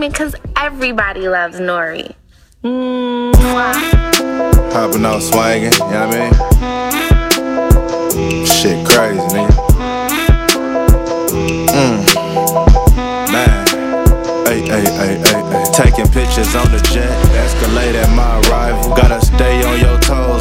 He's 0.01 0.11
because 0.11 0.35
everybody 0.55 1.27
loves 1.27 1.59
Nori. 1.59 2.13
Mwah. 2.63 3.73
Hopping 4.73 5.05
out 5.05 5.21
swinging, 5.21 5.73
you 5.73 5.79
know 5.79 6.07
what 6.07 6.15
I 6.15 6.29
mean? 8.29 8.45
Shit 8.45 8.85
crazy, 8.87 9.21
nigga. 9.33 9.53
Mm. 11.69 11.99
Man. 13.31 13.67
Hey, 14.45 14.61
hey, 14.61 14.81
hey, 14.81 15.17
hey, 15.17 15.41
hey. 15.51 15.65
Taking 15.73 16.07
pictures 16.11 16.55
on 16.55 16.71
the 16.71 16.79
jet, 16.91 17.09
Escalade 17.35 17.95
at 17.95 18.09
my 18.15 18.39
arrival. 18.49 18.95
Gotta 18.95 19.19
stay 19.25 19.63
on 19.63 19.79
your 19.79 19.99
toes. 19.99 20.38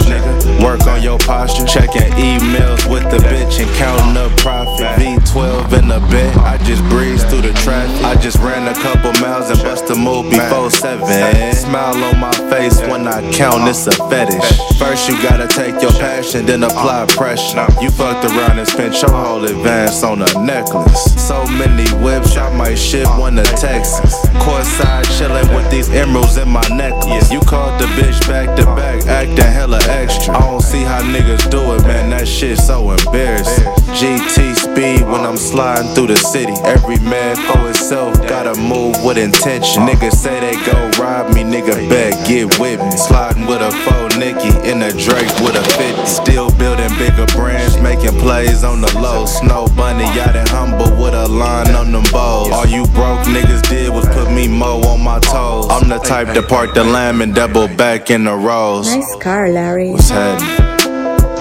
Work 0.62 0.86
on 0.86 1.02
your 1.02 1.18
posture. 1.18 1.64
Checking 1.64 2.10
emails 2.12 2.90
with 2.90 3.04
the 3.10 3.18
bitch 3.18 3.60
and 3.60 3.70
counting 3.76 4.16
up 4.16 4.36
profit. 4.38 4.86
V12 4.98 5.72
in 5.78 5.88
the 5.88 6.00
bed. 6.10 6.36
I 6.38 6.58
just 6.64 6.82
breezed 6.90 7.28
through 7.28 7.42
the 7.42 7.52
traffic. 7.64 8.04
I 8.04 8.14
just 8.16 8.38
ran 8.38 8.66
a 8.66 8.74
couple 8.74 9.12
miles 9.20 9.50
and 9.50 9.60
bust 9.62 9.90
a 9.90 9.94
move 9.94 10.30
before 10.30 10.70
seven. 10.70 11.54
Smile 11.54 12.02
on 12.04 12.18
my 12.18 12.32
face 12.50 12.80
when 12.82 13.06
I 13.06 13.20
count, 13.32 13.68
it's 13.68 13.86
a 13.86 13.92
fetish. 14.08 14.78
First, 14.78 15.08
you 15.08 15.20
gotta 15.22 15.46
take 15.46 15.80
your 15.80 15.92
passion, 15.92 16.46
then 16.46 16.62
apply 16.64 17.06
pressure. 17.06 17.66
You 17.80 17.90
fucked 17.90 18.24
around 18.24 18.58
and 18.58 18.68
spent 18.68 19.00
your 19.00 19.12
whole 19.12 19.44
advance 19.44 20.02
on 20.02 20.22
a 20.22 20.44
necklace. 20.44 21.17
So 21.28 21.44
many 21.58 21.84
whips, 22.02 22.38
I 22.38 22.48
might 22.56 22.76
ship 22.76 23.06
one 23.18 23.36
to 23.36 23.42
Texas. 23.42 24.16
Courtside 24.40 25.04
chillin' 25.18 25.54
with 25.54 25.70
these 25.70 25.90
emeralds 25.90 26.38
in 26.38 26.48
my 26.48 26.66
necklace. 26.68 27.30
You 27.30 27.40
called 27.40 27.78
the 27.78 27.84
bitch 28.00 28.26
back 28.26 28.56
to 28.56 28.64
back, 28.64 29.04
acting 29.06 29.36
hella 29.36 29.78
extra. 29.88 30.34
I 30.34 30.40
don't 30.40 30.62
see 30.62 30.84
how 30.84 31.02
niggas 31.02 31.50
do 31.50 31.60
it, 31.74 31.82
man. 31.82 32.08
That 32.08 32.26
shit 32.26 32.56
so 32.56 32.92
embarrassing. 32.92 33.66
GT 33.92 34.56
speed 34.56 35.02
when 35.02 35.20
I'm 35.20 35.36
sliding 35.36 35.92
through 35.94 36.06
the 36.06 36.16
city. 36.16 36.54
Every 36.64 36.98
man 37.00 37.36
for 37.36 37.58
himself, 37.58 38.16
gotta 38.26 38.58
move 38.58 38.96
with 39.04 39.18
intention. 39.18 39.82
Niggas 39.82 40.14
say 40.14 40.40
they 40.40 40.56
go 40.64 40.90
rob 40.98 41.34
me, 41.34 41.42
nigga, 41.42 41.76
bet 41.90 42.26
get 42.26 42.58
with 42.58 42.80
me. 42.80 42.96
Sliding 42.96 43.44
with 43.44 43.60
a 43.60 43.70
faux 43.84 44.16
Nicky 44.16 44.48
in 44.68 44.80
a 44.80 44.90
Drake 44.92 45.34
with 45.44 45.56
a 45.56 45.64
50. 45.76 46.06
Still 46.06 46.50
building 46.56 46.90
bigger 46.96 47.26
brands, 47.36 47.76
making 47.82 48.18
plays 48.18 48.64
on 48.64 48.80
the 48.80 48.98
low. 48.98 49.26
Snow 49.26 49.66
bunny, 49.76 50.04
yacht 50.16 50.34
and 50.34 50.48
humble 50.48 50.90
with 50.96 51.14
a 51.14 51.17
line 51.26 51.74
on 51.74 51.92
them 51.92 52.04
balls. 52.12 52.50
All 52.50 52.66
you 52.66 52.84
broke 52.88 53.20
niggas 53.26 53.68
did 53.68 53.90
was 53.90 54.06
put 54.08 54.30
me 54.30 54.46
mo 54.46 54.80
on 54.82 55.02
my 55.02 55.18
toes. 55.20 55.66
I'm 55.70 55.88
the 55.88 55.98
type 55.98 56.34
to 56.34 56.42
park 56.42 56.74
the 56.74 56.84
lamb 56.84 57.22
and 57.22 57.34
double 57.34 57.66
back 57.66 58.10
in 58.10 58.24
the 58.24 58.34
rolls. 58.34 58.94
Nice 58.94 59.16
car, 59.16 59.48
Larry. 59.48 59.90
What's 59.90 60.10
happening? 60.10 60.66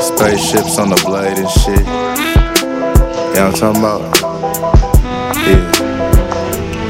Spaceships 0.02 0.78
on 0.80 0.90
the 0.90 1.02
blade 1.06 1.38
and 1.38 1.50
shit. 1.50 1.86
Yeah, 3.36 3.48
I'm 3.48 3.54
talking 3.54 3.82
about. 3.82 4.02
Yeah. 5.46 5.88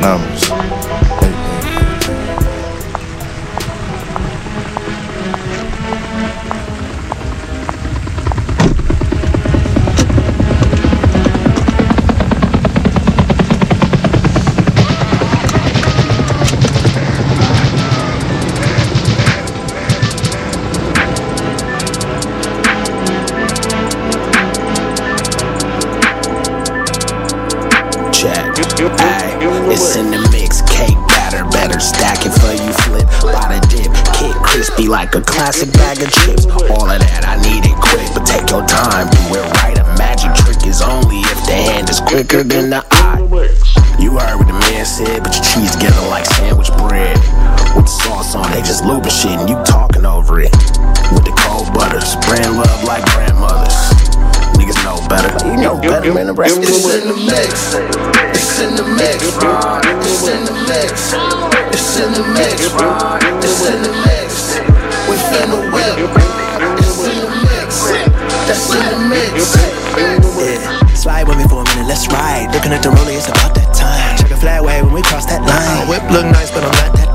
Numbers. 0.02 0.67
Like 34.88 35.16
a 35.16 35.22
classic 35.22 35.72
bag 35.74 36.00
of 36.02 36.10
chips. 36.12 36.46
All 36.72 36.88
of 36.88 37.00
that 37.00 37.24
I 37.28 37.36
need 37.44 37.68
it 37.68 37.76
quick, 37.76 38.08
but 38.16 38.24
take 38.24 38.48
your 38.48 38.64
time, 38.64 39.12
do 39.12 39.36
it 39.36 39.46
right. 39.60 39.76
A 39.76 39.84
magic 40.00 40.32
trick 40.40 40.64
is 40.64 40.82
only 40.82 41.20
if 41.28 41.40
the 41.44 41.56
hand 41.56 41.90
is 41.92 42.00
quicker 42.00 42.44
than 42.44 42.72
the 42.72 42.82
eye. 42.92 43.20
You 44.00 44.16
heard 44.16 44.40
what 44.40 44.48
the 44.48 44.56
man 44.56 44.86
said, 44.88 45.24
but 45.24 45.36
your 45.36 45.44
cheese 45.44 45.76
together 45.76 46.08
like 46.08 46.26
sandwich 46.26 46.72
bread. 46.80 47.20
With 47.76 47.86
the 47.86 47.96
sauce 48.08 48.36
on, 48.36 48.48
they 48.56 48.64
just 48.64 48.86
looping 48.88 49.12
shit 49.12 49.36
and 49.36 49.50
you 49.50 49.60
talking 49.68 50.06
over 50.08 50.40
it. 50.40 50.52
With 51.12 51.28
the 51.28 51.36
cold 51.36 51.68
butter, 51.76 52.00
spreading 52.00 52.56
love 52.56 52.82
like 52.88 53.04
grandmothers. 53.12 53.76
Niggas 54.56 54.80
know 54.88 55.04
better. 55.12 55.30
You 55.52 55.60
know 55.60 55.76
better, 55.84 56.14
man. 56.16 56.28
The 56.32 56.34
rest 56.34 56.64
It's 56.64 56.88
in 56.88 57.12
the 57.12 57.18
mix. 57.28 57.76
It's 58.32 58.60
in 58.64 58.72
the 58.80 58.88
mix. 58.88 59.20
It's 59.20 60.24
in 60.32 60.42
the 60.48 60.56
mix. 60.64 61.12
It's 61.76 62.00
in 62.00 62.10
the 62.16 62.24
mix. 62.32 62.56
It's 63.44 63.62
in 63.68 63.84
the 63.84 63.92
mix. 64.08 64.17
Whip. 65.46 66.10
It's 66.80 67.06
in 67.06 67.22
the 67.22 67.30
mix. 67.46 67.94
That's 68.48 68.74
in 68.74 68.82
the 68.90 69.00
mix. 69.06 69.56
Yeah. 70.38 70.96
Slide 70.96 71.28
with 71.28 71.38
me 71.38 71.44
for 71.48 71.62
a 71.62 71.66
minute, 71.66 71.88
let's 71.88 72.08
ride. 72.08 72.50
Looking 72.54 72.74
at 72.74 72.82
the 72.82 72.90
roller, 72.90 73.12
it's 73.12 73.28
about 73.28 73.54
that 73.54 73.74
time. 73.74 74.18
Check 74.18 74.32
a 74.32 74.38
flag 74.38 74.64
wave 74.64 74.84
when 74.86 74.94
we 74.94 75.02
cross 75.04 75.26
that 75.28 75.42
line. 75.42 75.88
Whip 75.88 76.02
look 76.12 76.26
nice, 76.26 76.50
but 76.50 76.64
I'm 76.64 76.72
not 76.72 76.96
that. 76.98 77.07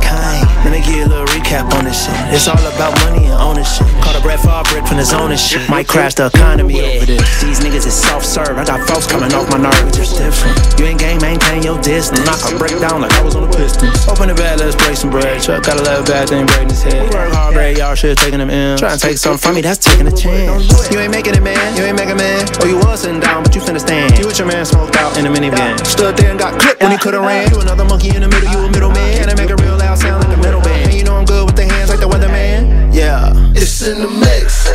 Let 0.62 0.71
me 0.71 0.81
give 0.87 1.07
a 1.07 1.09
little 1.11 1.26
recap 1.35 1.75
on 1.75 1.85
this 1.85 2.07
shit. 2.07 2.14
It's 2.31 2.47
all 2.47 2.54
about 2.54 2.95
money 3.02 3.26
and 3.26 3.35
ownership. 3.35 3.83
Call 3.99 4.14
the 4.14 4.23
Brett 4.23 4.38
Favre 4.38 4.62
brick 4.71 4.87
from 4.87 4.99
the 4.99 5.04
zone 5.04 5.35
and 5.35 5.40
shit. 5.40 5.69
Might 5.69 5.88
crash 5.88 6.14
the 6.14 6.26
economy 6.26 6.78
over 6.81 7.04
this. 7.04 7.42
These 7.42 7.59
niggas 7.61 7.87
is 7.87 7.95
self 7.95 8.25
serve. 8.25 8.54
I 8.54 8.64
got 8.64 8.87
folks 8.87 9.11
coming 9.11 9.35
off 9.35 9.50
my 9.50 9.59
nerves, 9.59 9.97
just 9.99 10.16
different. 10.16 10.54
You 10.78 10.87
ain't 10.87 11.00
gang, 11.00 11.19
maintain 11.21 11.66
your 11.66 11.83
distance. 11.83 12.23
Knock 12.25 12.38
a 12.47 12.57
break 12.57 12.78
down 12.78 13.02
like 13.02 13.11
I 13.12 13.23
was 13.26 13.35
on 13.35 13.50
the 13.50 13.52
Pistons. 13.57 14.07
Open 14.07 14.28
the 14.31 14.38
bag, 14.38 14.61
let's 14.61 14.78
break 14.78 14.97
some 14.97 15.11
bread. 15.11 15.42
Chuck 15.42 15.66
got 15.66 15.81
a 15.81 15.83
little 15.83 16.07
bad 16.07 16.31
thing 16.31 16.47
braiding 16.47 16.71
his 16.71 16.83
head. 16.87 17.02
We 17.02 17.11
work 17.11 17.35
hard, 17.35 17.54
break 17.54 17.78
y'all 17.78 17.99
shit, 17.99 18.16
taking 18.19 18.38
them 18.38 18.50
in. 18.50 18.78
Try 18.78 18.92
and 18.95 19.00
take 19.02 19.19
something 19.19 19.42
from 19.42 19.59
me, 19.59 19.66
that's 19.66 19.83
taking 19.83 20.07
a 20.07 20.14
chance. 20.14 20.71
You 20.95 21.02
ain't 21.02 21.11
making 21.11 21.35
it, 21.35 21.42
man. 21.42 21.59
You 21.75 21.83
ain't 21.90 21.99
making 21.99 22.16
man. 22.16 22.47
Oh, 22.62 22.71
you 22.71 22.78
was 22.78 23.02
sitting 23.02 23.19
down, 23.19 23.42
but 23.42 23.52
you 23.54 23.61
finna 23.61 23.81
stand. 23.83 24.16
You 24.16 24.31
with 24.31 24.38
your 24.38 24.47
man 24.47 24.64
smoked 24.64 24.95
out 24.95 25.19
in 25.19 25.26
the 25.26 25.33
minivan. 25.35 25.75
Stood 25.85 26.16
there 26.16 26.31
and 26.31 26.38
got 26.38 26.54
clipped 26.61 26.81
when 26.83 26.92
he 26.92 26.99
could've 26.99 27.21
ran. 27.21 27.50
You 27.50 27.59
another 27.59 27.85
monkey 27.85 28.14
in 28.14 28.23
the 28.23 28.28
middle, 28.28 28.49
you 28.49 28.59
a 28.62 28.71
middleman. 28.71 29.19
Can 29.19 29.28
I 29.28 29.35
make 29.35 29.50
a 29.50 29.57
real 29.59 29.82
sound 29.97 30.25
like 30.25 30.37
a 30.37 30.41
metal 30.41 30.61
band? 30.61 30.91
And 30.91 30.95
you 30.95 31.05
know 31.05 31.17
I'm 31.17 31.25
good 31.25 31.47
with 31.47 31.57
the 31.57 31.65
hands 31.65 31.91
like 31.91 32.01
the 32.01 32.09
weatherman. 32.09 32.95
Yeah. 32.95 33.33
It's 33.55 33.87
in 33.87 34.01
the 34.01 34.09
mix. 34.09 34.69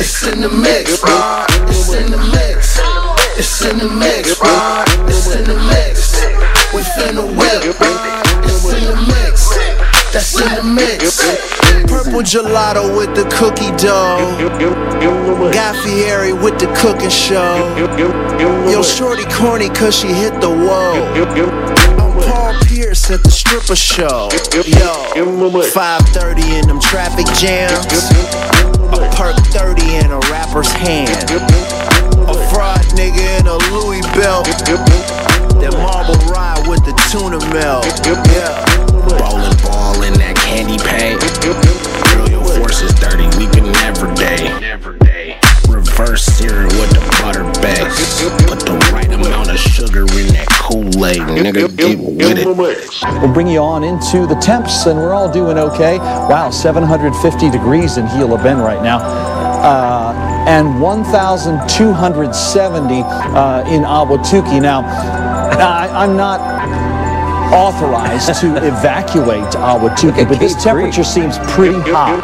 It's 0.00 0.26
in 0.26 0.40
the 0.40 0.48
mix. 0.48 0.90
It's 1.70 1.92
in 1.92 2.10
the 2.10 2.18
mix. 2.18 2.78
It's 3.36 3.62
in 3.62 3.78
the 3.78 3.88
mix. 3.88 4.40
It's 5.08 5.32
in 5.34 5.44
the 5.44 5.56
mix. 5.58 6.14
We 6.74 6.80
finna 6.82 7.24
whip. 7.38 7.62
It's 8.44 8.64
in 8.72 8.84
the 8.84 8.96
mix. 9.06 9.50
That's 10.12 10.40
in 10.40 10.54
the 10.54 10.62
mix. 10.62 11.20
Purple 11.90 12.22
gelato 12.22 12.96
with 12.96 13.14
the 13.14 13.24
cookie 13.36 13.70
dough. 13.76 14.18
Guy 15.52 15.72
Fieri 15.82 16.32
with 16.32 16.58
the 16.58 16.66
cooking 16.80 17.10
show. 17.10 17.76
Yo, 18.70 18.82
shorty 18.82 19.24
corny 19.34 19.68
cause 19.68 19.94
she 19.96 20.08
hit 20.08 20.40
the 20.40 20.50
wall. 20.50 21.73
Pierce 23.04 23.18
at 23.18 23.24
the 23.24 23.30
stripper 23.30 23.76
show. 23.76 24.30
Yo, 24.64 25.62
5:30 25.62 26.58
in 26.58 26.68
them 26.68 26.80
traffic 26.80 27.26
jams. 27.36 28.08
A 28.92 29.08
perk 29.16 29.36
30 29.52 29.96
in 29.96 30.10
a 30.10 30.18
rapper's 30.32 30.72
hand. 30.72 31.30
A 32.28 32.34
fraud 32.48 32.84
nigga 32.96 33.40
in 33.40 33.46
a 33.46 33.56
Louis 33.72 34.00
belt. 34.16 34.46
That 35.60 35.72
marble 35.84 36.16
ride 36.32 36.66
with 36.66 36.84
the 36.84 36.94
tuna 37.10 37.40
melt. 37.52 37.84
Yeah. 38.32 38.64
Bowling 39.18 39.56
ball 39.62 40.02
in 40.02 40.14
that 40.14 40.36
candy 40.36 40.78
paint. 40.78 41.20
Girl, 42.14 42.28
your 42.30 42.44
force 42.56 42.80
is 42.80 42.94
dirty, 42.94 43.26
we 43.36 43.46
can 43.52 43.70
never 43.84 44.14
day. 44.14 45.38
Reverse 45.68 46.24
cereal 46.24 46.72
with 46.80 46.90
the 46.90 47.02
butter 47.20 47.44
base. 47.60 48.22
Put 48.48 48.60
the 48.64 48.76
right 48.92 49.12
amount 49.12 49.50
of 49.50 49.58
sugar 49.58 50.06
in 50.16 50.33
that 50.74 50.92
Kool-Aid, 50.92 51.20
nigga. 51.20 51.76
Get 51.76 51.98
with 51.98 52.38
it. 52.38 52.46
We'll 53.20 53.32
bring 53.32 53.48
you 53.48 53.60
on 53.60 53.84
into 53.84 54.26
the 54.26 54.34
temps, 54.36 54.86
and 54.86 54.98
we're 54.98 55.14
all 55.14 55.30
doing 55.30 55.58
okay. 55.58 55.98
Wow, 55.98 56.50
750 56.50 57.50
degrees 57.50 57.96
in 57.96 58.06
Gila 58.06 58.42
Bend 58.42 58.60
right 58.60 58.82
now. 58.82 58.98
Uh, 58.98 60.12
and 60.46 60.80
1,270 60.80 63.02
uh, 63.02 63.64
in 63.68 63.82
Awatuki. 63.82 64.60
Now, 64.60 64.80
I, 64.82 65.88
I'm 65.94 66.16
not 66.16 66.40
authorized 67.52 68.40
to 68.40 68.56
evacuate 68.66 69.44
Awatuki, 69.54 70.28
but 70.28 70.38
this 70.38 70.62
temperature 70.62 71.04
seems 71.04 71.38
pretty 71.38 71.80
high. 71.80 72.20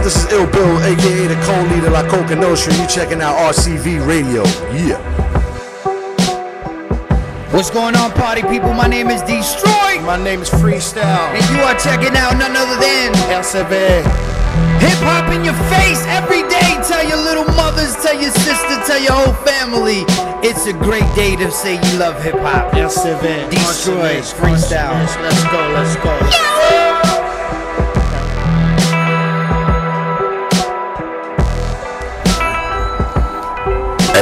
Up? 0.00 0.04
This 0.04 0.16
is 0.16 0.32
Ill 0.32 0.46
Bill, 0.46 0.78
aka 0.82 1.26
the 1.26 1.36
co-leader 1.44 1.90
La 1.90 2.08
Coca 2.08 2.34
Nostra. 2.34 2.74
You 2.74 2.86
checking 2.86 3.20
out 3.20 3.36
RCV 3.36 4.06
Radio. 4.06 4.42
Yeah. 4.72 4.98
What's 7.52 7.70
going 7.70 7.96
on, 7.96 8.12
party 8.12 8.42
people? 8.42 8.72
My 8.72 8.86
name 8.86 9.10
is 9.10 9.22
Destroy. 9.22 10.00
My 10.02 10.16
name 10.22 10.40
is 10.40 10.50
Freestyle. 10.50 11.34
And 11.34 11.44
you 11.56 11.62
are 11.62 11.76
checking 11.78 12.16
out 12.16 12.36
none 12.38 12.56
other 12.56 12.78
than 12.80 13.12
LCV. 13.28 14.02
Hip 14.80 14.98
hop 15.04 15.30
in 15.34 15.44
your 15.44 15.58
face 15.68 16.02
every 16.06 16.42
day. 16.48 16.78
Tell 16.86 17.06
your 17.06 17.18
little 17.18 17.44
mothers, 17.54 17.94
tell 17.96 18.14
your 18.14 18.30
sister, 18.30 18.76
tell 18.86 19.00
your 19.02 19.12
whole 19.12 19.34
family. 19.44 20.04
It's 20.42 20.66
a 20.66 20.72
great 20.72 21.06
day 21.14 21.36
to 21.36 21.50
say 21.50 21.74
you 21.74 21.98
love 21.98 22.22
hip 22.22 22.38
hop. 22.38 22.72
LCV. 22.72 23.50
Destroy. 23.50 24.20
Freestyle. 24.20 24.94
Let's 25.22 25.42
go, 25.44 25.60
let's 25.74 25.96
go. 25.96 26.89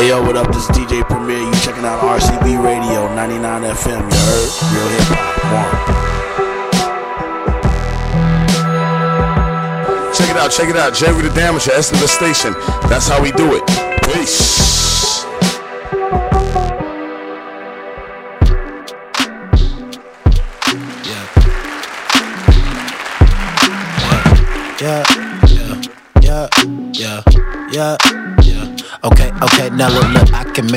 Yo, 0.09 0.17
what 0.23 0.39
up? 0.39 0.47
This 0.47 0.63
is 0.63 0.69
DJ 0.69 1.07
Premier. 1.07 1.37
You 1.37 1.53
checking 1.61 1.85
out 1.85 2.01
RCB 2.01 2.65
Radio 2.65 3.15
99 3.15 3.61
FM. 3.61 4.01
You 4.01 4.19
heard? 4.25 4.49
Real 4.73 4.89
hip 4.89 5.05
hop. 5.13 5.37
One. 10.07 10.15
Check 10.15 10.31
it 10.31 10.37
out, 10.39 10.51
check 10.51 10.71
it 10.71 10.77
out. 10.77 10.95
Jerry 10.95 11.21
the 11.21 11.29
Damager, 11.29 11.91
the 12.01 12.09
station. 12.09 12.55
That's 12.89 13.07
how 13.07 13.21
we 13.23 13.33
do 13.33 13.55
it. 13.55 13.63
Peace. 14.15 14.68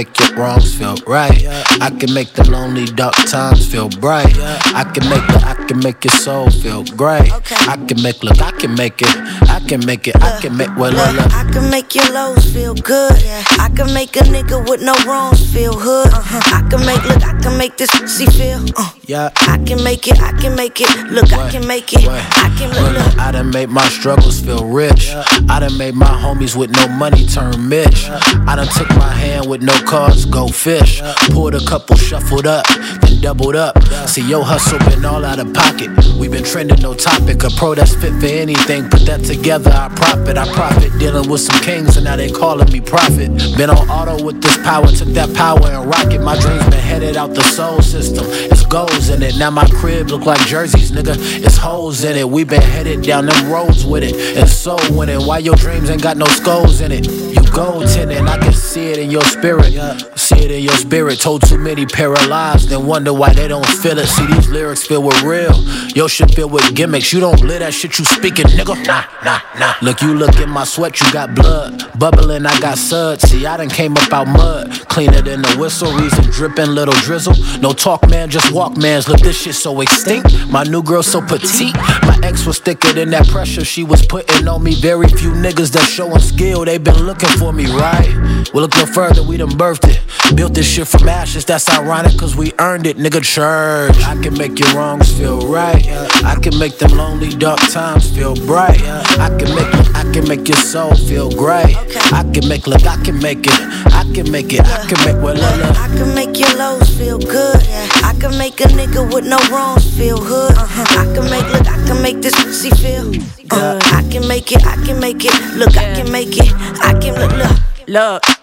Make 0.02 0.20
your 0.20 0.36
wrongs 0.36 0.74
feel 0.74 0.96
right. 1.06 1.46
I 1.80 1.92
can 2.00 2.12
make 2.12 2.34
the 2.34 2.50
lonely 2.50 2.86
dark 2.86 3.14
times 3.30 3.72
feel 3.72 3.88
bright. 3.88 4.36
I 4.74 4.84
can 4.84 5.08
make 5.10 5.26
the, 5.28 5.40
I 5.46 5.54
can 5.68 5.78
make 5.78 6.04
your 6.04 6.14
soul 6.14 6.50
feel 6.50 6.84
great. 6.98 7.32
I 7.70 7.78
can 7.88 8.02
make, 8.02 8.24
look, 8.24 8.42
I 8.42 8.52
can 8.52 8.74
make 8.74 9.02
it, 9.04 9.16
I 9.48 9.60
can 9.68 9.86
make 9.86 10.08
it, 10.08 10.16
I 10.16 10.42
can 10.42 10.58
make, 10.58 10.76
well, 10.76 10.92
look, 10.92 11.14
look. 11.14 11.34
I 11.34 11.44
can 11.52 11.70
make 11.70 11.94
your 11.94 12.10
lows 12.12 12.44
feel 12.52 12.74
good. 12.74 13.14
I 13.60 13.70
can 13.76 13.94
make 13.94 14.16
a 14.16 14.22
nigga 14.22 14.68
with 14.68 14.82
no 14.82 14.96
wrongs 15.06 15.42
feel 15.54 15.78
hood. 15.78 16.10
I 16.12 16.66
can 16.70 16.84
make 16.84 17.04
look, 17.06 17.24
I 17.24 17.40
can 17.40 17.56
make 17.58 17.78
this 17.78 17.92
pussy 17.92 18.26
feel. 18.26 18.66
Uh. 18.76 18.92
Yeah. 19.06 19.30
I 19.42 19.58
can 19.68 19.84
make 19.84 20.08
it, 20.08 20.20
I 20.20 20.32
can 20.32 20.56
make 20.56 20.82
it. 20.82 20.90
Look, 21.12 21.32
I 21.34 21.52
can 21.52 21.68
make 21.68 21.94
it. 21.94 22.08
I 22.08 22.50
can 22.58 22.70
look, 22.70 22.94
look, 22.98 23.20
I 23.20 23.32
done 23.32 23.52
made 23.52 23.70
my 23.70 23.88
struggles 23.90 24.40
feel 24.40 24.66
rich. 24.66 25.12
I 25.50 25.60
done 25.60 25.78
made 25.78 25.96
my 25.96 26.08
homies 26.24 26.56
with 26.56 26.72
no 26.72 26.88
money 26.88 27.28
turn 27.28 27.70
Mitch. 27.70 28.10
I 28.10 28.56
done 28.56 28.68
took 28.68 28.90
my 28.98 29.14
hand 29.14 29.50
with 29.50 29.62
no 29.62 29.74
cards, 29.92 30.24
go 30.24 30.48
fish. 30.48 31.02
Poured 31.32 31.54
a 31.54 31.60
couple, 31.66 31.98
shuffled 31.98 32.48
up, 32.48 32.66
then 33.02 33.20
doubled 33.20 33.58
up. 33.58 33.78
See, 34.08 34.26
yo, 34.28 34.42
hustle 34.42 34.80
been 34.90 35.04
all 35.04 35.26
out 35.26 35.38
of 35.38 35.54
pocket. 35.54 35.90
we 36.18 36.30
been 36.30 36.46
trending, 36.46 36.80
no 36.82 36.94
topic. 36.94 37.44
A 37.44 37.50
pro 37.50 37.76
that's 37.76 37.94
fit 37.94 38.14
for 38.22 38.28
anything. 38.28 38.90
Put 38.90 39.06
that 39.08 39.22
together, 39.26 39.70
I 39.70 39.90
profit. 39.90 40.38
I 40.38 40.48
profit 40.54 40.98
dealing 40.98 41.30
with 41.30 41.42
some 41.42 41.62
kings, 41.62 41.98
and 41.98 42.06
now 42.06 42.16
they 42.16 42.32
calling 42.32 42.72
me 42.72 42.80
prophet. 42.80 43.30
Been 43.58 43.70
on 43.70 43.90
auto 43.90 44.24
with 44.24 44.42
this 44.42 44.58
power, 44.60 44.88
took 44.88 45.10
that 45.10 45.34
power 45.36 45.68
and 45.68 45.86
rocket. 45.86 46.22
My 46.22 46.40
dreams 46.40 46.64
been 46.70 46.80
headed 46.80 47.18
out 47.18 47.36
the 47.36 47.44
soul 47.44 47.82
system. 47.82 48.26
It's 48.30 48.66
goals 48.66 49.10
in 49.10 49.22
it. 49.22 49.38
Now 49.38 49.52
my 49.52 49.68
crib 49.68 50.10
look 50.10 50.26
like 50.26 50.40
jerseys, 50.48 50.94
nigga. 50.94 51.16
It's 51.44 51.58
holes 51.58 52.06
in 52.06 52.16
it. 52.16 52.30
We 52.30 52.46
been 52.46 52.62
headed 52.62 53.04
down 53.04 53.26
them 53.26 53.52
roads 53.52 53.86
with 53.86 54.04
it. 54.04 54.16
And 54.38 54.50
so 54.50 54.78
winning. 54.92 55.28
Why 55.28 55.40
your 55.40 55.58
dreams 55.58 55.90
ain't 55.90 56.02
got 56.02 56.16
no 56.16 56.28
skulls 56.28 56.80
in 56.80 56.94
it? 56.94 57.31
You 57.32 57.42
gold 57.52 57.88
tenant, 57.88 58.28
I 58.28 58.38
can 58.38 58.52
see 58.52 58.92
it 58.92 58.98
in 58.98 59.10
your 59.10 59.22
spirit. 59.22 59.72
See 60.18 60.36
it 60.36 60.52
in 60.52 60.64
your 60.64 60.74
spirit. 60.74 61.20
Told 61.22 61.48
too 61.48 61.58
many 61.58 61.86
paralyzed, 61.86 62.68
then 62.70 62.86
wonder 62.86 63.14
why 63.14 63.34
they 63.34 63.48
don't 63.48 63.66
feel 63.66 63.98
it. 64.00 64.08
See 64.08 64.26
these 64.28 64.50
lyrics 64.50 64.86
filled 64.86 65.06
with 65.06 65.22
real. 65.24 65.56
Your 65.96 66.10
shit 66.10 66.34
filled 66.34 66.52
with 66.52 66.76
gimmicks. 66.76 67.14
You 67.14 67.22
don't 67.22 67.40
live 67.42 67.60
that 67.60 67.74
shit 67.74 67.98
you 68.00 68.04
speaking, 68.04 68.48
nigga. 68.48 68.76
Nah, 68.86 69.06
nah, 69.24 69.40
nah. 69.58 69.74
Look, 69.82 70.02
you 70.02 70.14
look 70.14 70.40
in 70.42 70.50
my 70.50 70.66
sweat, 70.66 71.00
you 71.00 71.12
got 71.14 71.34
blood. 71.34 71.98
Bubbling, 71.98 72.46
I 72.46 72.60
got 72.60 72.78
suds. 72.78 73.30
See, 73.30 73.46
I 73.46 73.56
done 73.56 73.70
came 73.70 73.96
up 73.96 74.12
out 74.12 74.28
mud. 74.28 74.70
Cleaner 74.90 75.22
than 75.22 75.42
the 75.42 75.56
whistle, 75.58 75.94
reason 75.94 76.26
dripping, 76.32 76.72
little 76.72 76.94
drizzle. 77.06 77.36
No 77.62 77.72
talk, 77.72 78.10
man, 78.10 78.30
just 78.30 78.52
walk, 78.52 78.76
mans. 78.76 79.08
Look, 79.08 79.22
this 79.22 79.42
shit 79.42 79.56
so 79.56 79.80
extinct. 79.80 80.48
My 80.50 80.64
new 80.64 80.84
girl 80.84 81.04
so 81.04 81.22
petite. 81.22 81.76
My 82.04 82.20
ex 82.24 82.46
was 82.46 82.60
thicker 82.60 82.92
than 82.92 83.10
that 83.12 83.28
pressure 83.30 83.64
she 83.64 83.84
was 83.84 84.06
putting 84.06 84.48
on 84.50 84.64
me. 84.64 84.76
Very 84.76 85.08
few 85.08 85.32
niggas 85.32 85.72
that 85.72 85.88
showing 85.88 86.20
skill, 86.20 86.66
they 86.66 86.78
been 86.78 87.06
looking 87.06 87.21
for 87.30 87.54
me, 87.54 87.66
right? 87.68 88.10
Well, 88.54 88.64
look 88.64 88.76
no 88.76 88.86
further, 88.86 89.24
we 89.24 89.38
done 89.38 89.50
birthed 89.50 89.90
it. 89.90 90.00
Built 90.36 90.54
this 90.54 90.68
shit 90.68 90.88
from 90.88 91.10
ashes, 91.10 91.46
that's 91.46 91.70
ironic, 91.70 92.18
cause 92.18 92.36
we 92.36 92.54
earned 92.60 92.88
it, 92.88 92.98
nigga. 92.98 93.22
Church. 93.22 93.96
I 94.04 94.20
can 94.22 94.38
make 94.38 94.58
your 94.60 94.74
wrongs 94.74 95.12
feel 95.16 95.48
right. 95.48 95.86
I 96.24 96.36
can 96.42 96.58
make 96.58 96.78
them 96.78 96.92
lonely, 96.92 97.30
dark 97.30 97.60
times 97.70 98.10
feel 98.16 98.36
bright. 98.36 98.82
I 99.20 99.30
can 99.38 99.54
make 99.56 99.68
I 99.96 100.04
can 100.14 100.28
make 100.28 100.48
your 100.48 100.58
soul 100.58 100.96
feel 100.96 101.30
great. 101.30 101.76
I 102.12 102.24
can 102.34 102.48
make 102.48 102.66
look, 102.66 102.86
I 102.86 102.98
can 103.04 103.20
make 103.20 103.46
it. 103.46 103.60
I 103.94 104.04
can 104.14 104.32
make 104.32 104.52
it. 104.54 104.62
I 104.62 104.86
can 104.88 105.00
make 105.06 105.22
well, 105.24 105.36
look, 105.36 105.58
look. 105.58 105.78
I 105.78 105.88
can 105.96 106.16
make 106.16 106.40
your 106.40 106.54
lows 106.58 106.90
feel 106.98 107.20
good. 107.20 107.62
I 108.04 108.16
can 108.20 108.38
make 108.38 108.60
a 108.62 108.66
nigga 108.66 109.14
with 109.14 109.26
no 109.26 109.38
wrongs 109.52 109.86
feel 109.98 110.18
hood. 110.18 110.54
I 110.58 111.06
can 111.14 111.30
make 111.30 111.48
look, 111.54 111.68
I 111.68 111.86
can 111.86 112.02
make 112.02 112.22
this 112.22 112.36
pussy 112.44 112.72
feel 112.72 113.12
good. 113.48 113.84
I 113.94 114.08
can 114.10 114.28
make 114.28 114.52
it, 114.52 114.66
I 114.66 114.76
can 114.86 115.00
make 115.00 115.24
it. 115.24 115.34
Look, 115.56 115.78
I 115.78 115.94
can 115.94 116.12
make 116.12 116.38
it. 116.38 116.52
I 116.82 116.98
can 117.00 117.16
look, 117.20 117.32
look. 117.32 117.88
Look. 117.88 118.41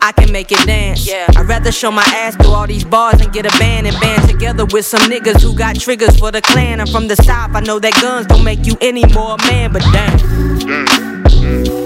I 0.00 0.12
can 0.12 0.30
make 0.32 0.52
it 0.52 0.64
dance. 0.66 1.06
Yeah. 1.08 1.26
I'd 1.36 1.48
rather 1.48 1.72
show 1.72 1.90
my 1.90 2.04
ass 2.08 2.36
through 2.36 2.52
all 2.52 2.66
these 2.66 2.84
bars 2.84 3.20
and 3.20 3.32
get 3.32 3.46
a 3.46 3.58
band 3.58 3.86
and 3.86 3.98
band 4.00 4.28
together 4.28 4.64
with 4.66 4.84
some 4.84 5.00
niggas 5.02 5.42
who 5.42 5.54
got 5.56 5.78
triggers 5.78 6.16
for 6.18 6.30
the 6.30 6.42
clan. 6.42 6.80
I'm 6.80 6.86
from 6.86 7.08
the 7.08 7.16
south, 7.16 7.54
I 7.54 7.60
know 7.60 7.78
that 7.78 7.94
guns 8.00 8.26
don't 8.26 8.44
make 8.44 8.66
you 8.66 8.76
any 8.80 9.04
more 9.14 9.36
man, 9.48 9.72
but 9.72 9.82
damn. 9.92 10.18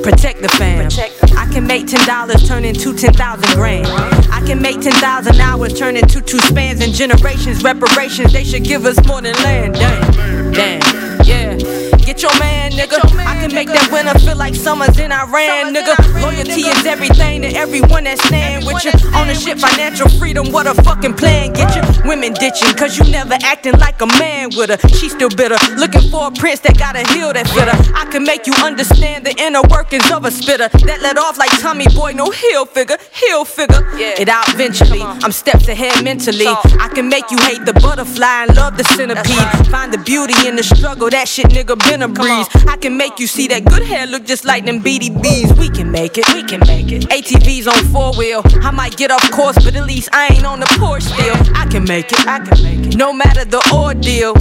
Protect 0.02 0.40
the 0.40 0.48
fam. 0.48 0.88
I 1.36 1.46
can 1.52 1.66
make 1.66 1.86
ten 1.86 2.06
dollars 2.06 2.46
turn 2.48 2.64
into 2.64 2.94
ten 2.94 3.12
thousand 3.12 3.52
grand. 3.54 3.86
I 4.32 4.40
can 4.46 4.62
make 4.62 4.80
ten 4.80 4.92
thousand 4.94 5.40
hours 5.40 5.78
turn 5.78 5.96
into 5.96 6.20
two 6.20 6.38
spans 6.38 6.80
and 6.80 6.92
generations. 6.94 7.62
Reparations, 7.62 8.32
they 8.32 8.44
should 8.44 8.64
give 8.64 8.86
us 8.86 8.96
more 9.06 9.20
than 9.20 9.34
land. 9.42 9.74
Damn, 9.74 10.52
damn, 10.52 10.80
yeah. 11.26 11.57
Get 12.18 12.32
your 12.32 12.40
man, 12.40 12.72
nigga. 12.72 12.98
I 13.26 13.38
can 13.38 13.54
make 13.54 13.68
that 13.68 13.92
winter 13.92 14.18
feel 14.18 14.34
like 14.34 14.56
summer's 14.56 14.98
in 14.98 15.12
Iran, 15.12 15.72
nigga. 15.72 15.94
Loyalty 16.20 16.66
is 16.66 16.84
everything 16.84 17.42
to 17.42 17.48
everyone 17.54 18.02
that's 18.10 18.20
staying 18.26 18.66
with 18.66 18.82
you. 18.82 18.90
Ownership, 19.14 19.60
financial 19.60 20.08
freedom, 20.18 20.50
what 20.50 20.66
a 20.66 20.74
fucking 20.82 21.14
plan. 21.14 21.52
Get 21.52 21.76
your 21.76 21.86
women 22.04 22.32
ditching, 22.32 22.74
cause 22.74 22.98
you 22.98 23.04
never 23.12 23.38
acting 23.44 23.78
like 23.78 24.02
a 24.02 24.06
man 24.18 24.50
with 24.56 24.70
her. 24.70 24.88
She 24.88 25.08
still 25.08 25.30
bitter, 25.30 25.54
looking 25.76 26.10
for 26.10 26.26
a 26.26 26.32
prince 26.32 26.58
that 26.66 26.76
got 26.76 26.96
a 26.96 27.06
heel 27.14 27.32
that 27.32 27.46
fit 27.54 27.70
her. 27.70 27.78
I 27.94 28.10
can 28.10 28.24
make 28.24 28.48
you 28.48 28.54
understand 28.66 29.24
the 29.24 29.38
inner 29.38 29.62
workings 29.70 30.10
of 30.10 30.24
a 30.24 30.32
spitter 30.32 30.66
that 30.90 30.98
let 31.00 31.18
off 31.18 31.38
like 31.38 31.54
Tommy 31.60 31.86
Boy, 31.94 32.14
no 32.14 32.32
heel 32.32 32.66
figure, 32.66 32.98
heel 33.12 33.44
figure. 33.44 33.86
It 33.94 34.28
out 34.28 34.48
eventually. 34.48 35.02
I'm 35.02 35.30
steps 35.30 35.68
ahead 35.68 36.02
mentally. 36.02 36.48
I 36.48 36.90
can 36.92 37.08
make 37.08 37.30
you 37.30 37.38
hate 37.46 37.64
the 37.64 37.74
butterfly 37.74 38.42
and 38.42 38.56
love 38.56 38.76
the 38.76 38.82
centipede. 38.82 39.68
Find 39.70 39.92
the 39.94 39.98
beauty 39.98 40.34
in 40.48 40.56
the 40.56 40.64
struggle, 40.64 41.10
that 41.10 41.28
shit 41.28 41.46
nigga 41.46 41.78
been 41.88 42.02
a 42.02 42.07
breeze. 42.14 42.48
I 42.66 42.76
can 42.76 42.96
make 42.96 43.18
you 43.18 43.26
see 43.26 43.48
that 43.48 43.64
good 43.64 43.82
hair 43.82 44.06
look 44.06 44.24
just 44.24 44.44
like 44.44 44.64
them 44.64 44.80
BDBs. 44.80 45.58
We 45.58 45.68
can 45.70 45.90
make 45.90 46.18
it, 46.18 46.26
we 46.34 46.42
can 46.42 46.60
make 46.66 46.90
it. 46.92 47.02
ATVs 47.08 47.66
on 47.66 47.84
four 47.92 48.12
wheel. 48.16 48.42
I 48.62 48.70
might 48.70 48.96
get 48.96 49.10
off 49.10 49.28
course, 49.30 49.56
but 49.64 49.74
at 49.74 49.86
least 49.86 50.08
I 50.12 50.28
ain't 50.34 50.44
on 50.44 50.60
the 50.60 50.66
porch 50.78 51.02
still. 51.02 51.36
I 51.54 51.66
can 51.66 51.84
make 51.84 52.12
it, 52.12 52.26
I 52.26 52.38
can 52.40 52.62
make 52.62 52.86
it. 52.86 52.96
No 52.96 53.12
matter 53.12 53.44
the 53.44 53.62
ordeal, 53.72 54.34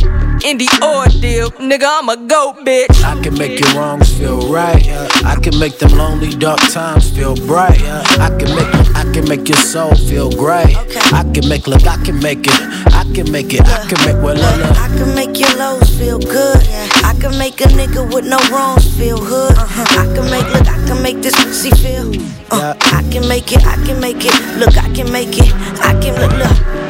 in 0.43 0.57
the 0.57 0.69
ordeal, 0.81 1.51
nigga, 1.51 1.87
I'm 1.87 2.09
a 2.09 2.17
goat 2.17 2.57
bitch. 2.65 3.03
I 3.03 3.21
can 3.21 3.33
make 3.37 3.59
your 3.59 3.73
wrongs 3.73 4.17
feel 4.17 4.51
right. 4.51 4.87
I 5.25 5.35
can 5.41 5.57
make 5.59 5.77
them 5.79 5.91
lonely 5.91 6.29
dark 6.29 6.59
times 6.71 7.09
feel 7.09 7.35
bright. 7.35 7.81
I 8.19 8.29
can 8.37 8.55
make 8.55 8.73
I 9.07 9.13
can 9.13 9.29
make 9.29 9.47
your 9.47 9.57
soul 9.57 9.95
feel 9.95 10.29
great. 10.29 10.75
I 11.13 11.23
can 11.33 11.47
make 11.47 11.65
look, 11.65 11.87
I 11.87 11.95
can 12.03 12.19
make 12.19 12.45
it. 12.45 12.61
I 12.93 13.03
can 13.15 13.31
make 13.31 13.53
it. 13.53 13.61
I 13.61 13.87
can 13.87 13.97
make 14.05 14.21
well, 14.21 14.35
look, 14.35 14.57
look. 14.57 14.77
I 14.77 14.87
can 14.89 15.15
make 15.15 15.39
your 15.39 15.55
lows 15.55 15.89
feel 15.97 16.19
good. 16.19 16.57
I 17.03 17.15
can 17.19 17.37
make 17.39 17.59
a 17.61 17.69
nigga 17.69 18.13
with 18.13 18.25
no 18.25 18.37
wrongs 18.51 18.85
feel 18.97 19.17
hood. 19.17 19.55
I 19.57 20.05
can 20.13 20.29
make 20.29 20.45
look, 20.53 20.67
I 20.67 20.85
can 20.87 21.01
make 21.01 21.21
this 21.21 21.35
pussy 21.35 21.71
feel. 21.71 22.11
Uh, 22.51 22.75
I 22.81 23.01
can 23.09 23.27
make 23.27 23.51
it, 23.53 23.65
I 23.65 23.75
can 23.85 23.99
make 24.01 24.25
it. 24.25 24.35
Look, 24.59 24.77
I 24.77 24.93
can 24.93 25.11
make 25.11 25.37
it. 25.37 25.53
I 25.81 25.97
can 26.01 26.13
look, 26.19 26.33
look. 26.33 26.86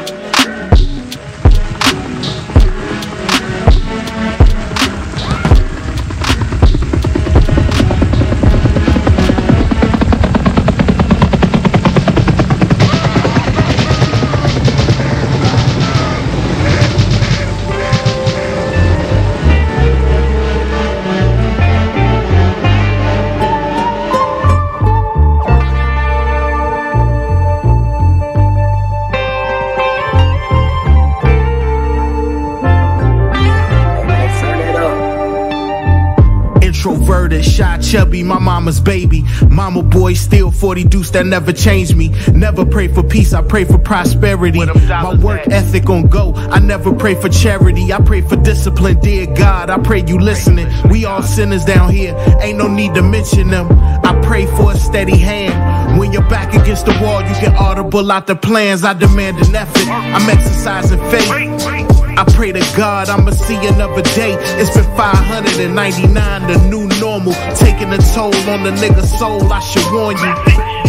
Mama's 38.67 38.81
baby. 38.81 39.23
Mama 39.49 39.81
boy, 39.81 40.13
still 40.13 40.51
40 40.51 40.83
deuce 40.83 41.11
that 41.11 41.25
never 41.25 41.53
changed 41.53 41.95
me. 41.95 42.09
Never 42.33 42.65
pray 42.65 42.89
for 42.89 43.01
peace, 43.01 43.31
I 43.31 43.41
pray 43.41 43.63
for 43.63 43.77
prosperity. 43.77 44.59
My 44.59 45.15
work 45.15 45.47
ethic 45.47 45.89
on 45.89 46.07
go, 46.07 46.33
I 46.35 46.59
never 46.59 46.93
pray 46.93 47.15
for 47.15 47.29
charity. 47.29 47.93
I 47.93 47.99
pray 48.01 48.19
for 48.19 48.35
discipline, 48.35 48.99
dear 48.99 49.25
God. 49.25 49.69
I 49.69 49.77
pray 49.77 50.03
you 50.05 50.19
listening. 50.19 50.67
We 50.89 51.05
all 51.05 51.23
sinners 51.23 51.63
down 51.63 51.93
here, 51.93 52.13
ain't 52.41 52.57
no 52.57 52.67
need 52.67 52.93
to 52.95 53.01
mention 53.01 53.47
them. 53.47 53.67
I 54.03 54.19
pray 54.21 54.45
for 54.57 54.73
a 54.73 54.77
steady 54.77 55.17
hand. 55.17 55.97
When 55.97 56.11
you're 56.11 56.29
back 56.29 56.53
against 56.53 56.87
the 56.87 56.99
wall, 57.01 57.21
you 57.21 57.35
can 57.35 57.55
audible 57.55 58.11
out 58.11 58.27
the 58.27 58.35
plans. 58.35 58.83
I 58.83 58.93
demand 58.93 59.37
an 59.37 59.55
effort, 59.55 59.87
I'm 59.87 60.29
exercising 60.29 60.99
faith. 61.09 61.96
I 62.17 62.25
pray 62.33 62.51
to 62.51 62.65
God 62.75 63.09
I'ma 63.09 63.29
see 63.29 63.61
another 63.67 64.01
day. 64.17 64.33
It's 64.57 64.73
been 64.73 64.89
599, 64.97 66.09
the 66.49 66.57
new 66.65 66.89
normal. 66.97 67.33
Taking 67.53 67.93
a 67.93 68.01
toll 68.17 68.33
on 68.49 68.63
the 68.65 68.73
nigga's 68.73 69.13
soul, 69.19 69.45
I 69.53 69.59
should 69.59 69.85
warn 69.93 70.17
you. 70.17 70.33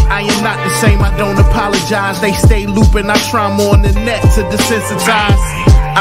I 0.08 0.24
am 0.24 0.42
not 0.42 0.56
the 0.64 0.72
same, 0.80 1.02
I 1.02 1.14
don't 1.18 1.36
apologize. 1.36 2.18
They 2.22 2.32
stay 2.32 2.66
looping, 2.66 3.10
I 3.10 3.16
try 3.28 3.54
more 3.54 3.74
on 3.74 3.82
the 3.82 3.92
net 3.92 4.22
to 4.22 4.42
desensitize. 4.48 5.36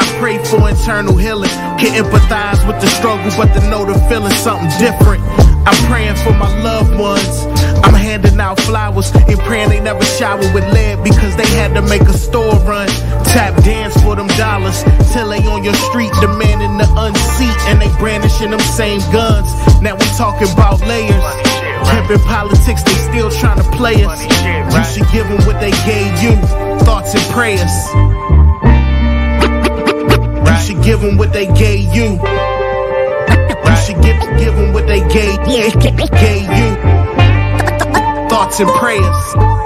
pray 0.18 0.42
for 0.48 0.66
internal 0.66 1.14
healing, 1.14 1.50
can 1.76 1.92
empathize 1.92 2.66
with 2.66 2.80
the 2.80 2.88
struggle, 2.88 3.30
but 3.36 3.52
to 3.52 3.60
know 3.68 3.84
the 3.84 4.00
feeling 4.08 4.32
something 4.32 4.72
different. 4.80 5.22
I'm 5.68 5.76
praying 5.92 6.16
for 6.24 6.32
my 6.32 6.48
loved 6.62 6.98
ones. 6.98 7.44
I'm 7.84 7.92
handing 7.92 8.40
out 8.40 8.58
flowers 8.60 9.12
and 9.14 9.38
praying 9.40 9.68
they 9.68 9.80
never 9.80 10.02
shower 10.04 10.40
with 10.54 10.64
lead 10.72 11.04
because 11.04 11.36
they 11.36 11.46
had 11.48 11.74
to 11.74 11.82
make 11.82 12.02
a 12.02 12.16
store 12.16 12.56
run. 12.64 12.88
Tap 13.32 13.62
dance 13.62 13.94
for 14.02 14.16
them 14.16 14.26
dollars 14.38 14.82
till 15.12 15.28
they 15.28 15.44
on 15.46 15.62
your 15.62 15.74
street 15.74 16.10
demanding 16.20 16.78
the 16.78 16.88
unseat 16.96 17.58
and 17.68 17.80
they 17.80 17.88
brandishing 17.98 18.50
them 18.50 18.60
same 18.60 19.00
guns. 19.12 19.52
Now 19.82 19.94
we 19.94 20.04
talking 20.16 20.50
about 20.52 20.80
layers. 20.80 21.12
Pimpin' 21.88 22.24
politics, 22.24 22.82
they 22.82 22.94
still 22.94 23.30
trying 23.30 23.62
to 23.62 23.70
play 23.76 24.04
us. 24.04 24.22
You 24.24 24.84
should 24.84 25.12
give 25.12 25.28
them 25.28 25.44
what 25.46 25.60
they 25.60 25.72
gave 25.84 26.22
you. 26.22 26.36
Thoughts 26.84 27.14
and 27.14 27.24
prayers. 27.32 27.74
You 30.48 30.56
should 30.64 30.82
give 30.82 31.00
them 31.00 31.18
what 31.18 31.32
they 31.32 31.46
gave 31.46 31.94
you. 31.94 32.18
You 33.68 33.76
should 33.84 34.02
give, 34.02 34.18
give 34.38 34.54
them 34.56 34.72
what 34.72 34.86
they 34.86 35.00
gave, 35.08 35.44
gave 35.44 36.48
you. 36.48 36.76
Thoughts 38.28 38.60
and 38.60 38.68
prayers. 38.70 39.57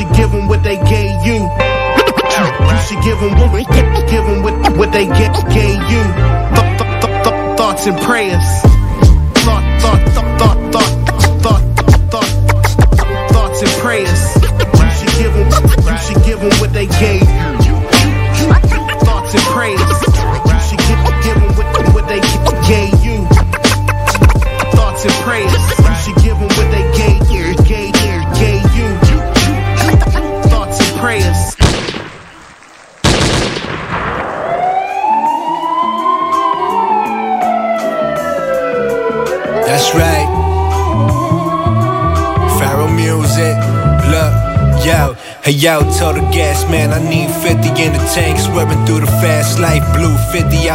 Should 0.00 0.16
give 0.16 0.30
them 0.32 0.48
what 0.48 0.62
they 0.62 0.78
gave 0.78 1.26
you. 1.26 1.34
You 1.34 2.78
should 2.88 3.04
give 3.04 3.20
them, 3.20 3.36
give 4.08 4.24
them 4.24 4.42
what, 4.42 4.54
what 4.78 4.92
they 4.92 5.04
gave 5.04 5.82
you. 5.92 6.02
Th- 6.56 6.78
th- 6.78 7.22
th- 7.22 7.56
thoughts 7.58 7.86
and 7.86 8.00
prayers. 8.00 8.69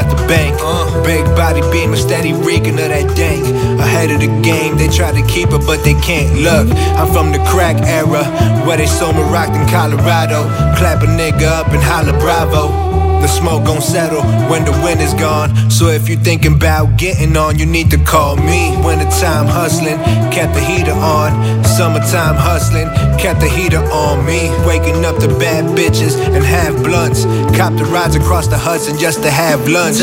Out 0.06 0.18
the 0.18 0.28
bank. 0.28 0.56
Uh, 0.62 1.04
big 1.04 1.26
body 1.36 1.62
beamer, 1.72 1.96
steady 1.96 2.34
reeking 2.34 2.74
of 2.80 2.90
that 2.90 3.16
dank. 3.16 3.46
Ahead 3.80 4.12
of 4.12 4.20
the 4.20 4.42
game, 4.42 4.78
they 4.78 4.88
try 4.88 5.12
to 5.12 5.26
keep 5.28 5.50
it, 5.50 5.62
but 5.66 5.84
they 5.84 5.94
can't. 6.02 6.40
Look, 6.40 6.70
I'm 6.98 7.12
from 7.12 7.32
the 7.32 7.40
crack 7.50 7.78
era, 7.82 8.24
where 8.66 8.78
they 8.78 8.88
sold 8.88 9.16
me 9.16 9.22
in 9.22 9.68
Colorado. 9.70 10.44
Clap 10.78 11.04
a 11.04 11.08
nigga 11.08 11.48
up 11.48 11.68
and 11.70 11.84
holla 11.84 12.14
bravo 12.20 12.96
the 13.26 13.32
smoke 13.32 13.66
gon' 13.66 13.82
settle 13.82 14.22
when 14.52 14.66
the 14.66 14.72
wind 14.84 15.02
is 15.02 15.16
gone. 15.16 15.50
So 15.72 15.88
if 15.88 16.08
you 16.08 16.16
thinking 16.16 16.54
about 16.54 16.96
getting 16.98 17.36
on, 17.36 17.58
you 17.58 17.66
need 17.66 17.90
to 17.90 17.98
call 17.98 18.36
me. 18.36 18.78
Wintertime 18.86 19.48
hustling, 19.48 19.98
kept 20.30 20.54
the 20.54 20.62
heater 20.62 20.94
on. 20.94 21.64
Summertime 21.66 22.36
hustling, 22.36 22.88
kept 23.18 23.40
the 23.40 23.50
heater 23.50 23.84
on 23.92 24.26
me. 24.26 24.50
Waking 24.66 25.06
up 25.06 25.18
to 25.20 25.28
bad 25.40 25.66
bitches 25.78 26.16
and 26.20 26.44
have 26.44 26.84
blunts. 26.84 27.26
Cop 27.58 27.74
the 27.76 27.86
rides 27.86 28.16
across 28.16 28.48
the 28.48 28.58
Hudson 28.58 28.98
just 28.98 29.24
to 29.24 29.32
have 29.32 29.68
lunch. 29.68 30.00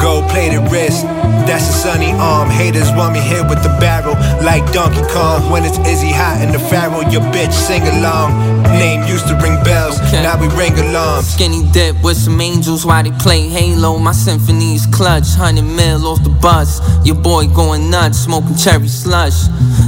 Gold 0.00 0.28
plated 0.30 0.60
wrist, 0.70 1.04
that's 1.46 1.68
a 1.68 1.72
sunny 1.72 2.12
arm. 2.12 2.50
Haters 2.50 2.90
want 2.92 3.12
me 3.14 3.20
here 3.20 3.46
with 3.48 3.62
the 3.62 3.74
barrel, 3.80 4.14
like 4.44 4.64
Donkey 4.72 5.02
Kong. 5.12 5.50
When 5.50 5.64
it's 5.64 5.78
Izzy 5.86 6.12
hot 6.12 6.42
in 6.42 6.52
the 6.52 6.58
Pharaoh, 6.58 7.08
your 7.08 7.22
bitch 7.32 7.52
sing 7.52 7.82
along. 7.82 8.62
Name 8.78 9.06
used 9.06 9.26
to 9.28 9.34
ring 9.36 9.56
bells, 9.62 10.00
okay. 10.00 10.22
now 10.22 10.38
we 10.40 10.48
ring 10.56 10.76
alarms. 10.78 11.28
Skinny 11.28 11.62
dip 11.72 11.96
with 12.02 12.16
some 12.16 12.40
angels 12.40 12.84
while 12.84 13.02
they 13.02 13.12
play 13.12 13.48
Halo. 13.48 13.98
My 13.98 14.12
symphony's 14.12 14.86
clutch, 14.86 15.28
hundred 15.34 15.64
mil 15.64 16.06
off 16.06 16.22
the 16.22 16.30
bus. 16.30 16.80
Your 17.06 17.16
boy 17.16 17.46
going 17.48 17.90
nuts, 17.90 18.18
smoking 18.18 18.56
cherry 18.56 18.88
slush. 18.88 19.46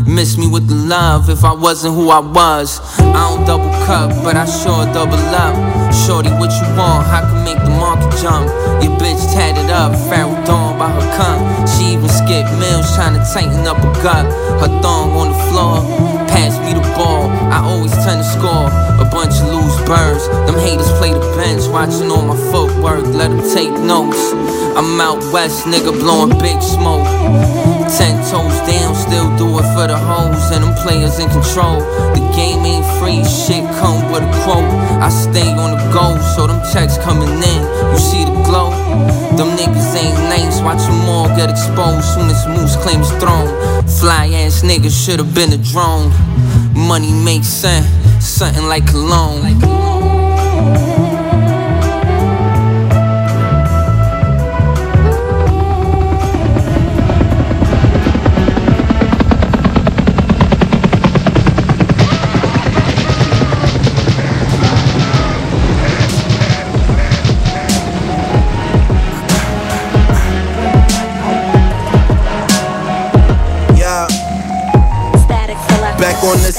Miss 0.08 0.38
me 0.38 0.46
with 0.48 0.66
the 0.68 0.74
love 0.74 1.28
if 1.28 1.44
I 1.44 1.52
wasn't 1.52 1.94
who 1.94 2.08
I 2.08 2.20
was. 2.20 2.80
I 2.98 3.12
don't 3.28 3.44
double 3.44 3.68
cup, 3.84 4.08
but 4.24 4.36
I 4.36 4.46
sure 4.46 4.88
double 4.96 5.20
up. 5.36 5.52
Shorty, 5.92 6.30
what 6.40 6.48
you 6.48 6.64
want? 6.80 7.04
I 7.12 7.20
can 7.28 7.44
make 7.44 7.60
the 7.60 7.68
market 7.76 8.08
jump. 8.16 8.48
Your 8.82 8.96
bitch 8.96 9.20
tatted 9.36 9.68
up, 9.68 9.92
Pharaoh 10.08 10.32
Dawn 10.46 10.78
by 10.78 10.88
her 10.88 11.04
cunt. 11.12 11.68
She 11.68 11.92
even 11.92 12.08
skipped 12.08 12.48
meals 12.56 12.88
trying 12.96 13.20
to 13.20 13.24
tighten 13.28 13.68
up 13.68 13.76
her 13.84 14.02
gut. 14.02 14.24
Her 14.64 14.72
thong 14.80 15.12
on 15.12 15.28
the 15.28 15.40
floor, 15.52 15.84
pass 16.24 16.56
me 16.64 16.72
the 16.72 16.80
ball. 16.96 17.28
I 17.52 17.60
always 17.60 17.92
tend 17.92 18.24
to 18.24 18.28
score 18.32 18.72
birds. 19.88 20.28
Them 20.44 20.60
haters 20.60 20.92
play 21.00 21.16
the 21.16 21.24
bench, 21.34 21.64
watching 21.72 22.12
all 22.12 22.22
my 22.22 22.36
footwork. 22.52 23.08
Let 23.08 23.32
them 23.32 23.42
take 23.56 23.72
notes. 23.80 24.20
I'm 24.76 25.00
out 25.00 25.18
west, 25.32 25.64
nigga, 25.64 25.90
blowing 25.98 26.36
big 26.38 26.60
smoke. 26.62 27.08
Ten 27.96 28.20
toes 28.28 28.54
down, 28.68 28.94
still 28.94 29.32
do 29.40 29.48
it 29.58 29.66
for 29.72 29.88
the 29.88 29.96
hoes 29.96 30.52
and 30.52 30.62
them 30.62 30.76
players 30.84 31.18
in 31.18 31.26
control. 31.32 31.80
The 32.12 32.22
game 32.36 32.60
ain't 32.68 32.86
free, 33.00 33.24
shit 33.24 33.64
come 33.80 34.12
with 34.12 34.22
a 34.22 34.30
quote. 34.44 34.68
I 35.00 35.08
stay 35.08 35.48
on 35.56 35.72
the 35.72 35.80
go, 35.90 36.20
so 36.36 36.46
them 36.46 36.60
checks 36.70 36.98
coming 36.98 37.32
in. 37.32 37.60
You 37.90 37.98
see 37.98 38.24
the 38.28 38.36
glow? 38.44 38.70
Them 39.40 39.56
niggas 39.56 39.96
ain't 39.96 40.18
watch 40.62 40.82
them 40.86 41.08
all 41.08 41.28
get 41.36 41.50
exposed 41.50 42.04
soon 42.14 42.30
as 42.30 42.46
Moose 42.46 42.76
claims 42.76 43.10
throne. 43.20 43.48
Fly 44.00 44.28
ass 44.44 44.62
niggas 44.62 44.94
should've 45.04 45.34
been 45.34 45.52
a 45.52 45.58
drone. 45.58 46.10
Money 46.74 47.12
makes 47.12 47.48
sense, 47.48 47.86
something 48.24 48.64
like 48.64 48.86
cologne. 48.86 49.42
Like 49.42 49.60
cologne. 49.60 49.87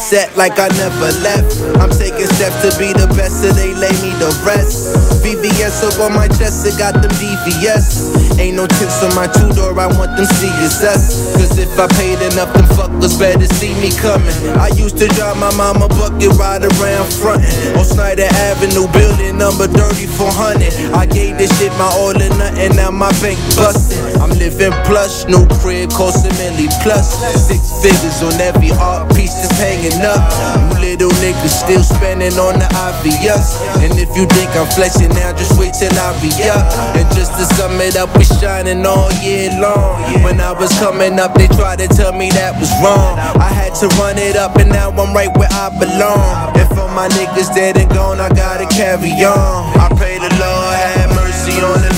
Set 0.09 0.35
like 0.35 0.57
I 0.57 0.73
never 0.73 1.13
left. 1.21 1.53
I'm 1.77 1.93
taking 1.93 2.25
steps 2.33 2.57
to 2.65 2.73
be 2.81 2.89
the 2.97 3.05
best, 3.13 3.45
so 3.45 3.53
they 3.53 3.77
lay 3.77 3.93
me 4.01 4.09
to 4.17 4.33
rest. 4.41 4.89
VVS 5.21 5.85
up 5.85 6.01
on 6.01 6.17
my 6.17 6.25
chest, 6.25 6.65
it 6.65 6.73
got 6.81 6.97
them 6.97 7.13
DVS. 7.21 8.17
Ain't 8.41 8.57
no 8.57 8.65
tips 8.65 9.05
on 9.05 9.13
my 9.13 9.29
two 9.29 9.53
door, 9.53 9.77
I 9.77 9.85
want 9.85 10.17
them 10.17 10.25
CSS. 10.25 11.37
Cause 11.37 11.53
if 11.61 11.77
I 11.77 11.85
paid 11.93 12.17
enough, 12.25 12.49
them 12.57 12.65
fuckers 12.73 13.21
better 13.21 13.45
see 13.61 13.77
me 13.77 13.93
coming. 14.01 14.33
I 14.57 14.73
used 14.73 14.97
to 14.97 15.05
drive 15.13 15.37
my 15.37 15.53
mama 15.53 15.85
bucket 15.93 16.33
ride 16.41 16.65
around 16.65 17.13
frontin' 17.13 17.77
on 17.77 17.85
Snyder 17.85 18.25
Avenue, 18.49 18.89
building 18.89 19.37
number 19.37 19.69
3400. 19.69 20.73
I 20.97 21.05
gave 21.05 21.37
this 21.37 21.53
shit 21.61 21.69
my 21.77 21.85
all 21.85 22.17
or 22.17 22.33
nothing, 22.33 22.73
now 22.73 22.89
my 22.89 23.13
bank 23.21 23.37
bustin'. 23.53 24.08
Living 24.39 24.71
plush, 24.87 25.27
new 25.27 25.43
crib, 25.59 25.91
cost 25.91 26.23
a 26.23 26.31
million 26.39 26.71
plus. 26.79 27.19
Six 27.35 27.83
figures 27.83 28.23
on 28.23 28.31
every 28.39 28.71
art 28.79 29.11
piece 29.11 29.35
that's 29.35 29.51
hanging 29.59 29.99
up. 29.99 30.23
You 30.71 30.95
little 30.95 31.11
niggas 31.19 31.59
still 31.59 31.83
spending 31.83 32.39
on 32.39 32.55
the 32.55 32.67
obvious. 32.79 33.59
And 33.83 33.91
if 33.99 34.07
you 34.15 34.23
think 34.31 34.47
I'm 34.55 34.65
flexing 34.71 35.11
now, 35.11 35.35
just 35.35 35.59
wait 35.59 35.75
till 35.75 35.91
I 35.91 36.15
be 36.23 36.31
up. 36.47 36.63
And 36.95 37.03
just 37.11 37.35
to 37.35 37.43
sum 37.59 37.75
it 37.83 37.99
up, 37.99 38.15
we 38.15 38.23
shining 38.23 38.85
all 38.85 39.11
year 39.19 39.51
long. 39.59 39.99
When 40.23 40.39
I 40.39 40.55
was 40.55 40.71
coming 40.79 41.19
up, 41.19 41.35
they 41.35 41.47
tried 41.59 41.79
to 41.83 41.87
tell 41.91 42.15
me 42.15 42.31
that 42.31 42.55
was 42.55 42.71
wrong. 42.79 43.19
I 43.19 43.51
had 43.51 43.75
to 43.83 43.91
run 43.99 44.17
it 44.17 44.37
up, 44.39 44.55
and 44.55 44.71
now 44.71 44.89
I'm 44.89 45.13
right 45.13 45.35
where 45.35 45.51
I 45.51 45.67
belong. 45.67 46.55
And 46.55 46.67
for 46.71 46.87
my 46.95 47.11
niggas 47.19 47.53
dead 47.53 47.75
and 47.75 47.91
gone, 47.91 48.21
I 48.23 48.29
gotta 48.29 48.71
carry 48.71 49.11
on. 49.19 49.75
I 49.75 49.91
pray 49.99 50.15
the 50.15 50.31
Lord 50.39 50.73
have 50.79 51.11
mercy 51.11 51.59
on 51.59 51.88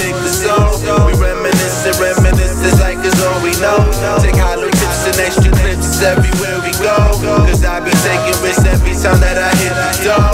know. 3.62 3.78
Take 4.20 4.36
hollow 4.36 4.70
tips 4.70 5.06
and 5.06 5.18
extra 5.22 5.52
clips 5.62 6.02
everywhere 6.02 6.58
we 6.66 6.74
go. 6.82 6.98
Cause 7.46 7.64
I 7.64 7.80
be 7.80 7.94
taking 8.02 8.38
risks 8.42 8.66
every 8.66 8.98
time 8.98 9.22
that 9.22 9.38
I 9.38 9.54
hit 9.62 9.72
the 9.72 9.92
door. 10.02 10.34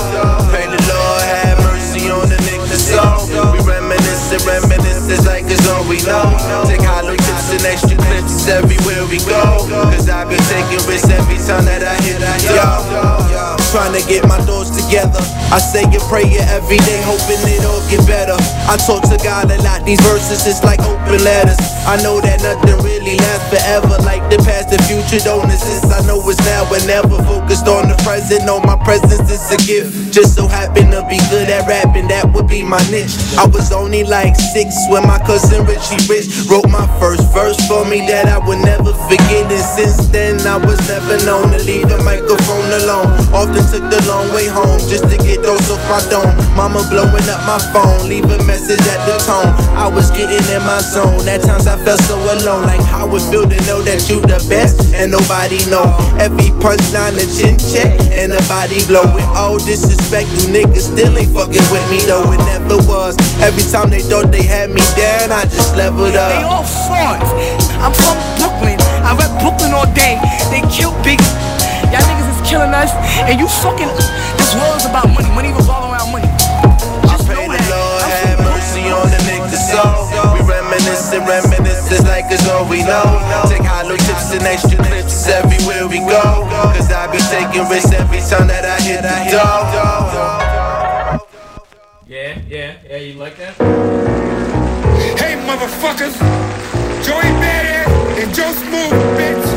Pray 0.49 0.65
the 0.65 0.79
Lord 0.87 1.21
have 1.27 1.59
mercy 1.67 2.07
on 2.09 2.31
the 2.31 2.39
niggas. 2.47 2.87
So 2.87 3.51
we 3.51 3.59
reminisce 3.67 4.31
and 4.31 4.43
reminisce, 4.47 5.11
it's 5.11 5.27
like 5.27 5.45
it's 5.51 5.67
all 5.67 5.83
we 5.85 5.99
know. 6.07 6.39
Take 6.65 6.81
hollow 6.81 7.15
and 7.51 7.63
extra 7.63 7.95
clips 7.95 8.47
everywhere 8.47 9.05
we 9.07 9.19
go. 9.23 9.63
Cause 9.91 10.09
I 10.09 10.25
be 10.25 10.35
taking 10.51 10.81
risks 10.87 11.09
every 11.09 11.39
time 11.39 11.65
that 11.65 11.83
I 11.83 11.95
hit 12.03 12.19
the 12.19 12.33
door. 12.47 13.55
Trying 13.71 13.95
to 13.95 14.03
get 14.07 14.23
my 14.27 14.39
thoughts 14.47 14.71
together. 14.71 15.19
I 15.51 15.59
say 15.59 15.83
a 15.83 15.99
prayer 16.07 16.43
every 16.51 16.79
day, 16.83 16.99
hoping 17.03 17.39
it 17.47 17.63
all 17.67 17.83
get 17.91 18.03
better. 18.07 18.35
I 18.67 18.75
talk 18.79 19.03
to 19.11 19.17
God 19.23 19.51
a 19.51 19.59
lot, 19.63 19.83
these 19.83 19.99
verses 20.07 20.47
is 20.47 20.63
like 20.63 20.79
open 20.83 21.23
letters. 21.23 21.59
I 21.87 21.95
know 22.03 22.19
that 22.19 22.43
nothing 22.43 22.79
really 22.83 23.15
lasts 23.15 23.47
forever, 23.51 23.95
like 24.03 24.23
the 24.27 24.39
past, 24.43 24.71
the 24.71 24.79
future 24.87 25.23
don't 25.23 25.47
exist. 25.47 25.87
I 25.87 26.03
know 26.07 26.19
it's 26.27 26.39
now 26.43 26.67
and 26.71 26.83
never 26.87 27.15
focused 27.23 27.67
on 27.67 27.87
the 27.87 27.95
present. 28.03 28.43
No, 28.43 28.59
my 28.59 28.75
presence 28.83 29.31
is 29.31 29.43
a 29.51 29.59
gift. 29.63 30.11
Just 30.11 30.35
so 30.35 30.47
happen 30.47 30.91
to 30.91 31.03
be 31.07 31.19
good 31.31 31.47
at 31.47 31.67
rapping, 31.67 32.07
that 32.07 32.27
would 32.31 32.47
be 32.47 32.63
my 32.63 32.79
niche. 32.91 33.15
I 33.39 33.47
was 33.47 33.71
only 33.71 34.03
like 34.03 34.35
six 34.35 34.75
when 34.91 35.03
my 35.07 35.19
cousin 35.23 35.63
Richie 35.67 35.99
Rich 36.07 36.47
wrote 36.51 36.67
my 36.67 36.87
first 36.99 37.23
verse 37.31 37.36
for 37.69 37.85
me 37.85 38.01
that 38.09 38.25
I 38.25 38.41
would 38.41 38.57
never 38.65 38.93
forget. 39.05 39.45
And 39.45 39.61
since 39.61 40.09
then, 40.09 40.41
I 40.47 40.57
was 40.57 40.81
never 40.89 41.21
known 41.21 41.53
to 41.53 41.61
leave 41.69 41.85
the 41.85 42.01
microphone 42.01 42.65
alone. 42.81 43.13
Often 43.29 43.61
took 43.69 43.85
the 43.93 44.01
long 44.09 44.33
way 44.33 44.49
home 44.49 44.81
just 44.89 45.05
to 45.05 45.17
get 45.21 45.45
those 45.45 45.61
off 45.69 45.81
my 45.85 46.01
dome. 46.09 46.33
Mama 46.57 46.81
blowing 46.89 47.27
up 47.29 47.41
my 47.45 47.61
phone, 47.69 48.09
leave 48.09 48.25
a 48.25 48.41
message 48.49 48.81
at 48.89 49.01
the 49.05 49.21
tone. 49.21 49.53
I 49.77 49.85
was 49.85 50.09
getting 50.09 50.41
in 50.49 50.63
my 50.65 50.81
zone. 50.81 51.21
At 51.29 51.45
times 51.45 51.67
I 51.69 51.77
felt 51.85 52.01
so 52.09 52.17
alone, 52.17 52.65
like 52.65 52.81
how 52.81 53.05
it 53.13 53.21
feel 53.29 53.45
to 53.45 53.59
know 53.69 53.85
that 53.85 54.01
you 54.09 54.17
the 54.25 54.41
best 54.49 54.81
and 54.97 55.13
nobody 55.13 55.61
know. 55.69 55.93
Every 56.17 56.49
punchline 56.57 57.21
a 57.21 57.25
chin 57.37 57.61
check 57.61 57.93
and 58.17 58.33
a 58.33 58.41
body 58.49 58.81
blow. 58.89 59.05
With 59.13 59.29
all 59.37 59.61
disrespect, 59.61 60.25
you 60.41 60.49
niggas 60.49 60.89
still 60.89 61.13
ain't 61.13 61.29
fucking 61.37 61.67
with 61.69 61.85
me 61.93 62.01
though. 62.09 62.33
It 62.33 62.41
never 62.49 62.81
was. 62.89 63.13
Every 63.45 63.63
time 63.69 63.93
they 63.93 64.01
thought 64.01 64.33
they 64.33 64.41
had 64.41 64.73
me 64.73 64.81
down, 64.97 65.29
I 65.29 65.45
just 65.45 65.77
leveled 65.77 66.17
up. 66.17 66.33
They 66.33 66.41
all 66.41 66.65
frauds. 67.27 67.67
I'm 67.83 67.93
from 67.93 68.17
Brooklyn. 68.39 68.79
I 69.03 69.13
rep 69.15 69.31
Brooklyn 69.43 69.71
all 69.75 69.87
day. 69.93 70.19
They 70.49 70.63
kill 70.71 70.95
big. 71.03 71.19
Y'all 71.91 72.03
niggas 72.03 72.27
is 72.31 72.41
killing 72.47 72.73
us, 72.75 72.91
and 73.27 73.39
you 73.39 73.47
fucking. 73.47 73.91
This 74.39 74.55
world 74.55 74.77
is 74.79 74.85
about 74.87 75.07
money. 75.11 75.29
Money 75.31 75.51
goes 75.51 75.69
all 75.69 75.91
around 75.91 76.11
money. 76.11 76.27
Just 77.07 77.27
I 77.27 77.35
pray 77.35 77.47
the 77.47 77.61
Lord 77.71 78.03
have 78.03 78.39
mercy 78.43 78.87
on 78.91 79.07
the 79.07 79.19
niggas. 79.27 79.55
So 79.71 79.83
we 80.33 80.39
reminisce 80.47 81.11
and 81.13 81.27
reminisce, 81.27 81.91
it's 81.91 82.03
like 82.03 82.25
it's 82.31 82.47
all 82.47 82.67
we 82.67 82.83
know. 82.83 83.03
Take 83.47 83.63
hollow 83.63 83.97
tips 83.97 84.31
and 84.33 84.43
extra 84.43 84.77
clips 84.83 85.27
everywhere 85.27 85.87
we 85.87 85.99
go. 85.99 86.47
Cause 86.75 86.91
I 86.91 87.07
be 87.11 87.19
taking 87.31 87.67
risks 87.69 87.91
every 87.93 88.19
time 88.19 88.47
that 88.47 88.65
I 88.65 88.79
hit 88.81 89.01
the 89.03 89.15
door. 89.31 89.67
Yeah, 92.07 92.39
yeah, 92.47 92.77
yeah, 92.89 92.97
you 92.97 93.13
like 93.19 93.35
that? 93.37 93.55
Hey, 95.19 95.35
motherfuckers! 95.45 96.15
Joey 97.07 97.31
Badass 97.39 97.87
and 98.19 98.35
Joe 98.35 98.51
Smooth, 98.51 98.91
bitch. 99.15 99.47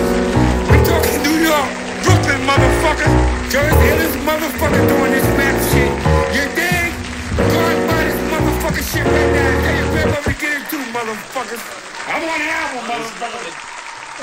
We 0.71 0.77
talking 0.87 1.19
New 1.27 1.43
York, 1.43 1.67
Brooklyn, 2.07 2.39
motherfucker. 2.47 3.11
Joe 3.51 3.67
is 3.67 4.15
motherfucker 4.23 4.79
doing 4.87 5.11
this 5.11 5.27
map 5.35 5.59
shit. 5.75 5.91
You 6.31 6.47
dig? 6.55 6.95
Go 7.35 7.59
and 7.59 7.83
buy 7.91 8.05
this 8.07 8.21
motherfucking 8.31 8.87
shit 8.87 9.03
right 9.03 9.33
now. 9.35 9.51
Tell 9.67 9.77
your 9.83 9.91
grandma 9.91 10.19
we 10.29 10.35
get 10.35 10.63
into, 10.63 10.79
motherfuckers. 10.95 11.63
I 12.07 12.23
want 12.25 12.41
an 12.41 12.51
album, 12.55 12.83
motherfucker. 12.87 13.71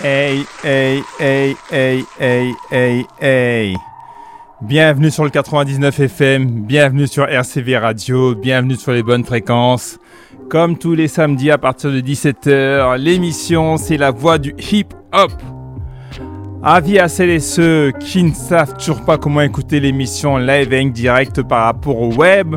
Hey, 0.02 0.46
hey, 0.63 1.04
hey, 1.20 1.56
hey, 1.70 2.04
hey, 2.18 2.54
hey, 2.70 3.06
hey. 3.20 3.76
Bienvenue 4.62 5.12
sur 5.12 5.26
le 5.26 5.32
99 5.32 6.00
FM, 6.00 6.46
bienvenue 6.62 7.08
sur 7.08 7.26
RCV 7.26 7.78
Radio, 7.78 8.36
bienvenue 8.36 8.78
sur 8.78 8.94
les 8.94 9.04
bonnes 9.04 9.26
fréquences. 9.26 10.00
Comme 10.49 10.77
tous 10.77 10.95
les 10.95 11.10
samedis 11.10 11.51
à 11.51 11.57
partir 11.57 11.91
de 11.91 11.99
17h, 11.99 12.97
l'émission 12.97 13.75
c'est 13.75 13.97
la 13.97 14.12
voix 14.12 14.38
du 14.38 14.55
hip-hop. 14.71 15.31
Avis 16.63 16.99
à 16.99 17.10
celles 17.10 17.31
et 17.31 17.41
ceux 17.41 17.91
qui 17.99 18.23
ne 18.23 18.33
savent 18.33 18.77
toujours 18.77 19.03
pas 19.03 19.17
comment 19.17 19.41
écouter 19.41 19.81
l'émission 19.81 20.38
live 20.38 20.71
et 20.71 20.89
direct 20.89 21.41
par 21.41 21.65
rapport 21.65 21.99
au 21.99 22.13
web, 22.13 22.55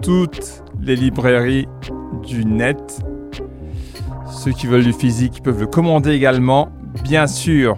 toutes 0.02 0.63
les 0.86 0.96
librairies 0.96 1.68
du 2.28 2.46
net. 2.46 3.02
Ceux 4.30 4.52
qui 4.52 4.68
veulent 4.68 4.84
du 4.84 4.94
physique 4.94 5.42
peuvent 5.42 5.62
le 5.62 5.68
commander 5.68 6.12
également, 6.12 6.70
bien 7.04 7.28
sûr. 7.28 7.78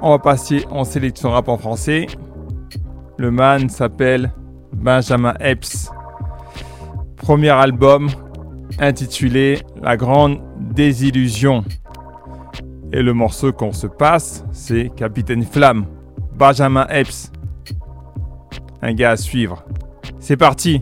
On 0.00 0.10
va 0.10 0.18
passer 0.18 0.64
en 0.70 0.84
sélection 0.84 1.30
rap 1.30 1.48
en 1.48 1.58
français. 1.58 2.06
Le 3.18 3.30
man 3.30 3.68
s'appelle 3.68 4.32
Benjamin 4.72 5.34
Epps. 5.40 5.90
Premier 7.16 7.50
album 7.50 8.08
intitulé 8.78 9.60
La 9.80 9.96
Grande 9.96 10.40
Désillusion. 10.58 11.64
Et 12.92 13.02
le 13.02 13.14
morceau 13.14 13.52
qu'on 13.52 13.72
se 13.72 13.86
passe, 13.86 14.44
c'est 14.52 14.90
Capitaine 14.94 15.44
Flamme, 15.44 15.86
Benjamin 16.36 16.86
Epps. 16.88 17.32
Un 18.82 18.92
gars 18.92 19.12
à 19.12 19.16
suivre. 19.16 19.64
C'est 20.22 20.36
parti 20.36 20.80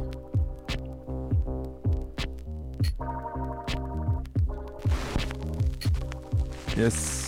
Yes. 6.76 7.19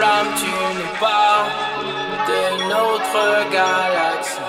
Flamme, 0.00 0.28
tu 0.34 0.46
n'es 0.46 0.98
pas 0.98 1.44
de 2.26 2.40
notre 2.70 3.50
galaxie. 3.52 4.40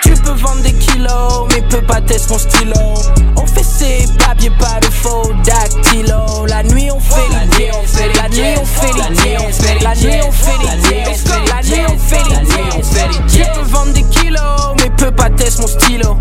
Tu 0.00 0.12
peux 0.22 0.30
vendre 0.30 0.62
des 0.62 0.72
kilos, 0.72 1.46
mais 1.50 1.60
peux 1.60 1.82
pas 1.82 2.00
tester 2.00 2.32
mon 2.32 2.38
stylo. 2.38 2.94
On 3.36 3.46
fait 3.46 3.62
ses 3.62 4.06
papiers, 4.16 4.48
pas 4.58 4.80
de 4.80 4.86
faux 4.86 5.30
dactylo. 5.44 6.46
La 6.46 6.62
nuit 6.62 6.90
on 6.90 7.00
fait 7.00 7.28
les 7.28 7.34
la 7.34 7.44
nuit 7.44 7.70
on 7.76 7.84
fait 7.84 8.06
les 8.06 8.18
la 8.18 8.28
nuit 8.30 8.56
on 8.58 8.64
fait 8.64 8.94
les 8.94 9.84
la 9.84 9.94
nuit 9.94 10.20
on 10.26 10.32
fait 12.82 13.08
les. 13.10 13.26
Tu 13.28 13.42
peux 13.52 13.66
vendre 13.66 13.92
des 13.92 14.04
kilos, 14.04 14.74
peux 14.98 15.10
pas 15.12 15.30
tester 15.30 15.62
mon 15.62 15.68
stylo. 15.68 16.16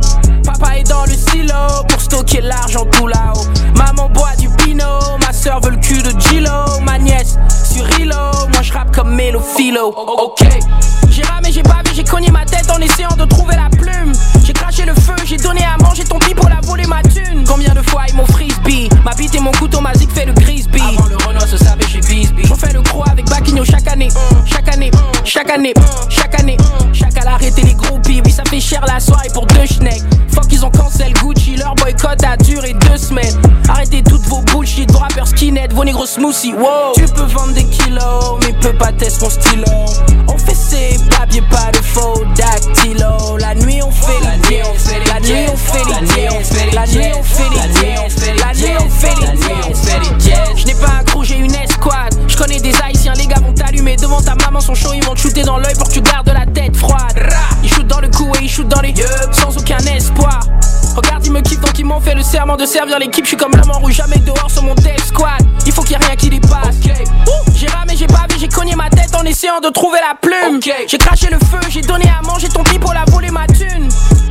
Papa 0.46 0.78
est 0.78 0.84
dans 0.84 1.04
le 1.04 1.12
silo 1.12 1.84
pour 1.90 2.00
stocker 2.00 2.42
l'argent 2.42 2.86
tout 2.92 3.08
là-haut. 3.08 3.46
Maman 3.76 4.10
boit 4.10 4.36
du 4.38 4.50
pinot, 4.50 5.18
ma 5.20 5.34
soeur 5.34 5.60
veut 5.62 5.72
le 5.72 5.78
cul 5.78 6.02
de 6.02 6.14
Gilo. 6.20 6.80
Ma 6.84 6.98
nièce 6.98 7.38
sur 7.70 7.86
Hilo, 8.00 8.16
moi 8.54 8.62
je 8.62 8.72
rappe 8.72 8.96
comme 8.96 9.14
Melo 9.14 9.42
Philo. 9.42 9.88
Ok, 9.90 10.48
j'ai 11.10 11.24
ramé, 11.24 11.52
j'ai 11.52 11.64
bavé, 11.64 11.90
j'ai 11.94 12.04
cogné 12.04 12.32
ma 12.32 12.46
tête 12.46 12.70
en 12.72 12.80
essayant 12.80 13.16
de 13.18 13.26
trouver 13.26 13.56
la 13.56 13.70
plume. 13.70 14.14
J'ai 14.44 14.54
craché 14.54 14.86
le 14.86 14.94
feu, 14.94 15.16
j'ai 15.26 15.38
donné 15.38 15.64
à 15.64 15.78
manger 15.84 16.04
ton 16.04 16.20
pis 16.20 16.34
pour 16.34 16.50
la 16.50 16.60
voler 16.62 16.86
ma 16.86 17.02
thune. 17.02 17.44
Combien 17.48 17.74
de 17.74 17.82
fois 17.82 18.04
ils 18.08 18.16
m'ont 18.16 18.28
frisbee? 18.28 18.90
Ma 19.04 19.14
bite 19.14 19.36
et 19.36 19.40
mon 19.40 19.52
couteau, 19.52 19.82
ma 19.82 19.94
zig 19.94 20.10
fait 20.12 20.26
le 20.26 20.34
grisby. 20.34 20.82
Le 22.78 23.12
avec 23.12 23.26
Bakigno 23.30 23.64
chaque 23.66 23.88
année, 23.88 24.10
chaque 24.46 24.74
année, 24.74 24.92
chaque 25.24 25.50
année, 25.50 25.74
chaque 26.10 26.40
année. 26.40 26.58
Chaque 26.94 27.18
à 27.18 27.34
arrêté 27.34 27.62
les 27.62 27.74
groupies, 27.74 28.22
oui 28.24 28.32
ça 28.32 28.44
fait 28.50 28.60
cher 28.60 28.84
la 28.86 29.00
soirée 29.00 29.30
pour 29.34 29.46
deux 29.48 29.66
schnecks. 29.66 30.02
Fuck 30.34 30.52
ils 30.52 30.66
ont 30.66 30.72
cancel 30.72 31.14
Gucci, 31.14 31.56
leur 31.56 31.76
boycott 31.76 32.24
a 32.24 32.38
duré 32.38 32.74
deux 32.74 32.98
semaines. 32.98 33.40
Arrêtez 33.70 34.02
toutes 34.04 34.26
vos 34.28 34.42
bullshit, 34.42 34.92
vos 34.92 35.00
rappeurs 35.00 35.28
skinhead, 35.28 35.74
vos 35.74 35.84
négros 35.84 36.06
smoothies, 36.06 36.54
wow. 36.54 36.94
Tu 36.96 37.06
peux 37.06 37.24
vendre 37.24 37.54
des 37.54 37.66
kilos, 37.66 38.40
mais 38.42 38.54
peux 38.54 38.74
pas 38.74 38.92
tester 38.92 39.26
mon 39.26 39.30
stylo. 39.30 39.66
On 40.28 40.38
fait 40.38 40.56
ses 40.56 41.00
papiers, 41.10 41.44
pas 41.50 41.72
de 41.72 41.78
faux 41.78 42.24
dactylo. 42.36 43.38
La 43.40 43.56
nuit 43.56 43.82
on 43.84 43.92
fait 43.92 44.20
les 44.22 44.48
deals, 44.48 44.64
la 45.08 45.20
nuit 45.20 45.50
on 45.52 45.58
fait 45.58 45.86
les 45.86 45.94
la 45.94 46.00
nuit 46.02 46.30
on 46.32 46.38
fait 46.38 46.66
les 46.66 46.76
la 46.76 46.88
nuit 46.88 47.14
on 47.20 47.24
fait 47.24 47.50
les. 50.00 50.56
Je 50.56 50.66
n'ai 50.66 50.74
pas 50.74 51.00
un 51.00 51.04
crew, 51.04 51.24
j'ai 51.24 51.38
une 51.38 51.56
escouade. 51.56 52.07
Je 52.28 52.38
connais 52.38 52.60
des 52.60 52.74
haïtiens, 52.82 53.14
les 53.14 53.28
gars 53.28 53.40
vont 53.40 53.54
t'allumer 53.54 53.96
devant 53.96 54.22
ta 54.22 54.36
maman, 54.36 54.60
son 54.60 54.76
show, 54.76 54.92
ils 54.94 55.04
vont 55.04 55.14
te 55.14 55.20
shooter 55.20 55.44
dans 55.44 55.58
l'œil 55.58 55.74
pour 55.76 55.88
que 55.88 55.94
tu 55.94 56.02
gardes 56.02 56.30
la 56.30 56.46
tête 56.46 56.76
froide. 56.76 57.18
Ils 57.64 57.70
shootent 57.70 57.88
dans 57.88 58.00
le 58.02 58.10
cou 58.10 58.32
et 58.40 58.44
ils 58.44 58.50
shootent 58.50 58.68
dans 58.68 58.82
les 58.82 58.92
yeux, 58.92 59.06
sans 59.32 59.58
aucun 59.58 59.78
espoir. 59.80 60.40
Regarde, 60.96 61.26
ils 61.26 61.32
me 61.32 61.42
kiffent 61.42 61.62
donc 61.62 61.78
ils 61.78 61.86
m'ont 61.86 62.00
fait 62.00 62.16
le 62.16 62.24
serment 62.24 62.58
de 62.58 62.66
servir 62.66 62.98
l'équipe. 63.00 63.24
Je 63.24 63.30
suis 63.30 63.38
comme 63.38 63.52
l'homme 63.52 63.72
en 63.72 63.80
rouge, 63.80 63.94
jamais 63.94 64.18
dehors 64.18 64.50
sur 64.50 64.64
mon 64.64 64.74
death 64.76 65.00
squad. 65.06 65.42
Il 65.66 65.72
faut 65.72 65.84
qu'il 65.84 65.92
y 65.92 65.96
ait 65.96 66.06
rien 66.06 66.16
qui 66.16 66.30
dépasse. 66.30 66.78
Ouh, 67.28 67.52
J'ai 67.56 67.68
ramé, 67.68 67.96
j'ai 67.96 68.08
bavé, 68.08 68.36
j'ai 68.40 68.48
cogné 68.48 68.76
ma 68.76 68.90
tête 68.90 69.14
en 69.16 69.24
essayant 69.24 69.60
de 69.60 69.70
trouver 69.70 70.00
la 70.00 70.16
plume. 70.20 70.60
J'ai 70.88 70.98
craché 70.98 71.28
le 71.30 71.38
feu, 71.38 71.60
j'ai 71.70 71.82
donné 71.82 72.06
à 72.06 72.26
manger 72.26 72.50
ton 72.50 72.64
pour 72.64 72.94
la 72.94 73.04
voler 73.12 73.30
ma 73.32 73.46
thune. 73.48 73.90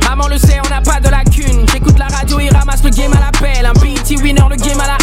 Maman 0.09 0.27
le 0.27 0.37
sait, 0.37 0.59
on 0.65 0.69
n'a 0.69 0.81
pas 0.81 0.99
de 0.99 1.09
lacune. 1.09 1.65
J'écoute 1.71 1.97
la 1.99 2.07
radio, 2.07 2.39
il 2.39 2.53
ramasse 2.53 2.83
le 2.83 2.89
game 2.89 3.13
à 3.13 3.19
l'appel. 3.19 3.65
Un 3.65 3.73
BT 3.73 4.21
winner, 4.21 4.41
le 4.49 4.55
game 4.55 4.79
à 4.79 4.87
la 4.87 4.97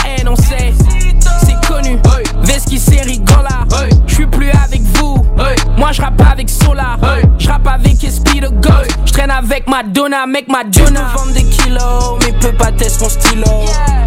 je 5.94 6.02
rappe 6.02 6.20
avec 6.30 6.50
Sola. 6.50 6.96
Je 7.38 7.48
rappe 7.48 7.68
avec 7.68 8.02
de. 8.02 8.50
Je 9.04 9.12
traîne 9.12 9.30
avec 9.30 9.68
Madonna, 9.68 10.26
mec 10.26 10.48
Madonna. 10.48 11.12
vendre 11.16 11.32
des 11.32 11.44
kilos, 11.44 12.18
mais 12.20 12.32
peut 12.32 12.52
pas 12.56 12.72
tester 12.72 13.04
mon 13.04 13.08
stylo. 13.08 13.44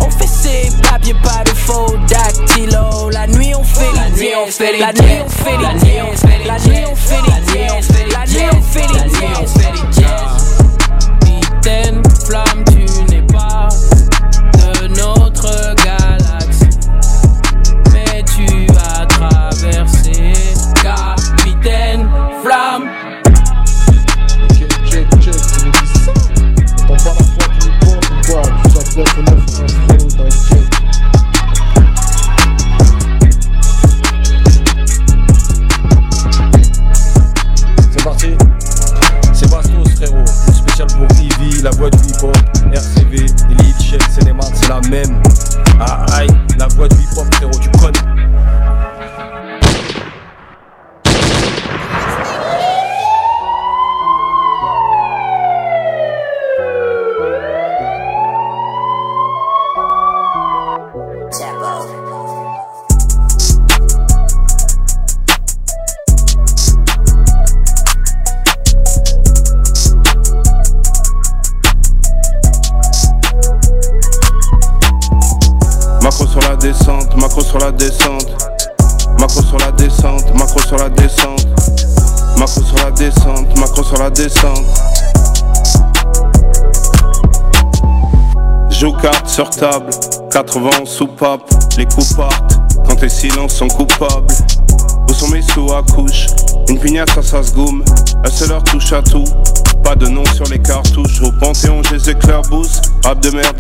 On 0.02 0.10
fait 0.12 0.28
ses 0.28 0.70
papiers, 0.82 1.16
pas 1.24 1.44
de 1.46 1.56
faux 1.56 1.96
dactylo. 2.08 3.10
La 3.12 3.28
nuit 3.28 3.54
on 3.56 3.64
fait 3.64 3.86
les 3.94 4.22
nuit 4.22 4.32
on 4.46 4.48
fait 4.52 4.74
les 4.74 4.80
La 4.80 4.94
nuit 4.94 5.22
on 5.24 5.30
fait 5.30 5.58
les. 5.58 5.64
La 5.64 5.74
nuit 5.74 6.00
on 6.12 6.96
fait 6.96 7.22
les 7.22 7.42
deals. 7.54 8.12
La 8.12 8.26
nuit 8.26 8.48
on 8.52 8.62
fait 8.62 8.88
les 8.94 9.04
deals. 9.94 10.18
Capitaine 11.62 12.02
Flamme, 12.26 12.64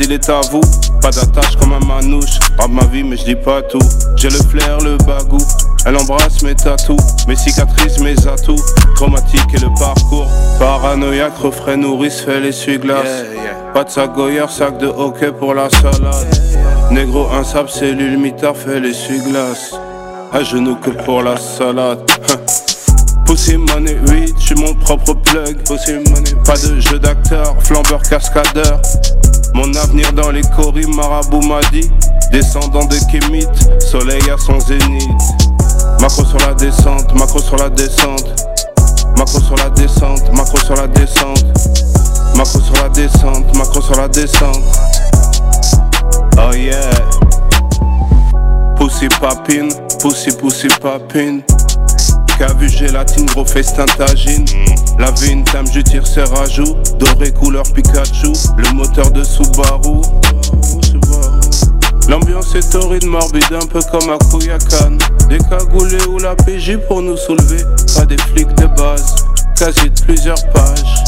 il 0.08 0.14
est 0.14 0.30
à 0.30 0.40
vous. 0.52 0.62
Pas 1.02 1.12
d'attache 1.12 1.56
comme 1.60 1.74
un 1.74 1.86
manouche. 1.86 2.40
Rap 2.58 2.72
ma 2.72 2.86
vie, 2.86 3.04
mais 3.04 3.18
je 3.18 3.26
dis 3.26 3.36
pas 3.36 3.62
tout. 3.62 3.80
J'ai 4.16 4.30
le 4.30 4.38
flair, 4.38 4.78
le 4.80 4.98
bagou. 4.98 5.38
Elle 5.86 5.98
embrasse 5.98 6.42
mes 6.44 6.56
tatous, 6.56 6.98
mes 7.28 7.36
cicatrices, 7.36 8.00
mes 8.00 8.16
atouts. 8.28 8.56
Traumatique 8.96 9.54
et 9.54 9.60
le 9.60 9.70
parcours. 9.78 10.28
Paranoïaque, 10.60 11.38
refrain 11.38 11.78
nourrice, 11.78 12.22
fait 12.22 12.40
l'essuie-glace. 12.40 13.26
Pas 13.74 13.84
de 13.84 13.90
sac 13.90 14.14
goyeur, 14.14 14.50
sac 14.50 14.78
de 14.78 14.88
hockey 14.88 15.32
pour 15.32 15.54
la 15.54 15.70
salade. 15.70 16.42
Négro, 16.92 17.28
un 17.32 17.44
sable, 17.44 17.70
cellule, 17.70 18.18
mitard, 18.18 18.56
fait 18.56 18.80
l'essuie-glace. 18.80 19.76
À 20.32 20.44
genoux 20.44 20.76
que 20.76 20.90
pour 20.90 21.22
la 21.22 21.38
salade. 21.38 22.00
Pussy 23.26 23.58
money, 23.58 23.98
oui, 24.08 24.34
je 24.38 24.42
suis 24.42 24.56
mon 24.56 24.74
propre 24.74 25.14
plug. 25.14 25.58
Pussy 25.68 25.94
money, 25.94 26.34
pas 26.46 26.56
de 26.56 26.80
jeu 26.80 26.98
d'acteur, 26.98 27.56
flambeur, 27.62 28.02
cascadeur. 28.02 28.80
Mon 29.54 29.74
avenir 29.76 30.12
dans 30.14 30.32
les 30.32 30.42
coris, 30.56 30.86
marabout 30.88 31.42
m'a 31.42 31.62
dit. 31.72 31.90
Descendant 32.32 32.86
de 32.86 32.98
Kémit, 33.10 33.48
soleil 33.80 34.22
à 34.30 34.38
son 34.38 34.60
zénith. 34.60 35.10
Macro 36.02 36.26
sur 36.26 36.38
la 36.40 36.54
descente, 36.54 37.14
macro 37.14 37.40
sur 37.40 37.56
la 37.58 37.70
descente. 37.70 38.46
Macro 39.18 39.40
sur 39.40 39.56
la 39.56 39.70
descente, 39.70 40.30
macro 40.34 40.58
sur 40.58 40.76
la 40.76 40.88
descente. 40.88 41.46
Macro 42.36 42.60
sur 42.60 42.76
la 42.84 42.90
descente, 42.90 43.58
macro 43.58 43.82
sur 43.82 43.96
la 43.96 44.08
descente. 44.08 44.64
Oh 46.38 46.54
yeah. 46.54 46.92
Pussy 48.78 49.08
papine, 49.20 49.70
pussy 50.02 50.32
pussy 50.38 50.68
papine. 50.82 51.44
Qu'a 52.38 52.54
vu 52.54 52.70
gélatine, 52.70 53.26
gros 53.26 53.46
festin 53.46 53.86
tagine. 53.98 54.46
La 55.00 55.10
vigne, 55.12 55.44
tam, 55.44 55.66
je 55.74 55.80
tire 55.82 56.06
ses 56.06 56.24
rajouts. 56.24 56.76
Doré 57.00 57.32
couleur 57.32 57.64
Pikachu, 57.74 58.32
le 58.58 58.74
moteur 58.74 59.10
de 59.10 59.24
Subaru. 59.24 60.02
L'ambiance 62.08 62.54
est 62.54 62.72
torride, 62.72 63.06
morbide, 63.06 63.44
un 63.52 63.66
peu 63.66 63.80
comme 63.92 64.12
à 64.12 64.18
Kouyakan. 64.30 64.98
Des 65.30 65.40
cagoulés 65.50 66.06
ou 66.10 66.20
la 66.20 66.36
PJ 66.36 66.78
pour 66.88 67.02
nous 67.02 67.18
soulever. 67.18 67.64
Pas 67.96 68.06
des 68.06 68.18
flics 68.18 68.54
de 68.56 68.68
base, 68.68 69.16
quasi 69.58 69.90
de 69.90 70.02
plusieurs 70.02 70.52
pages. 70.54 71.04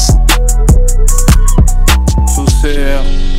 Sous 2.34 2.44
CR. 2.60 3.29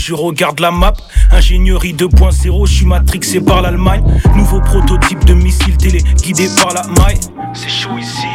Je 0.00 0.14
regarde 0.14 0.60
la 0.60 0.70
map. 0.70 0.94
Ingénierie 1.30 1.92
2.0, 1.92 2.66
je 2.66 2.72
suis 2.72 2.86
matrixé 2.86 3.40
par 3.40 3.60
l'Allemagne. 3.60 4.02
Nouveau 4.34 4.60
prototype 4.60 5.24
de 5.24 5.34
missile 5.34 5.76
télé 5.76 6.00
guidé 6.22 6.48
par 6.56 6.72
la 6.72 6.82
maille. 7.00 7.20
C'est 7.52 7.68
chaud 7.68 7.98
ici. 7.98 8.26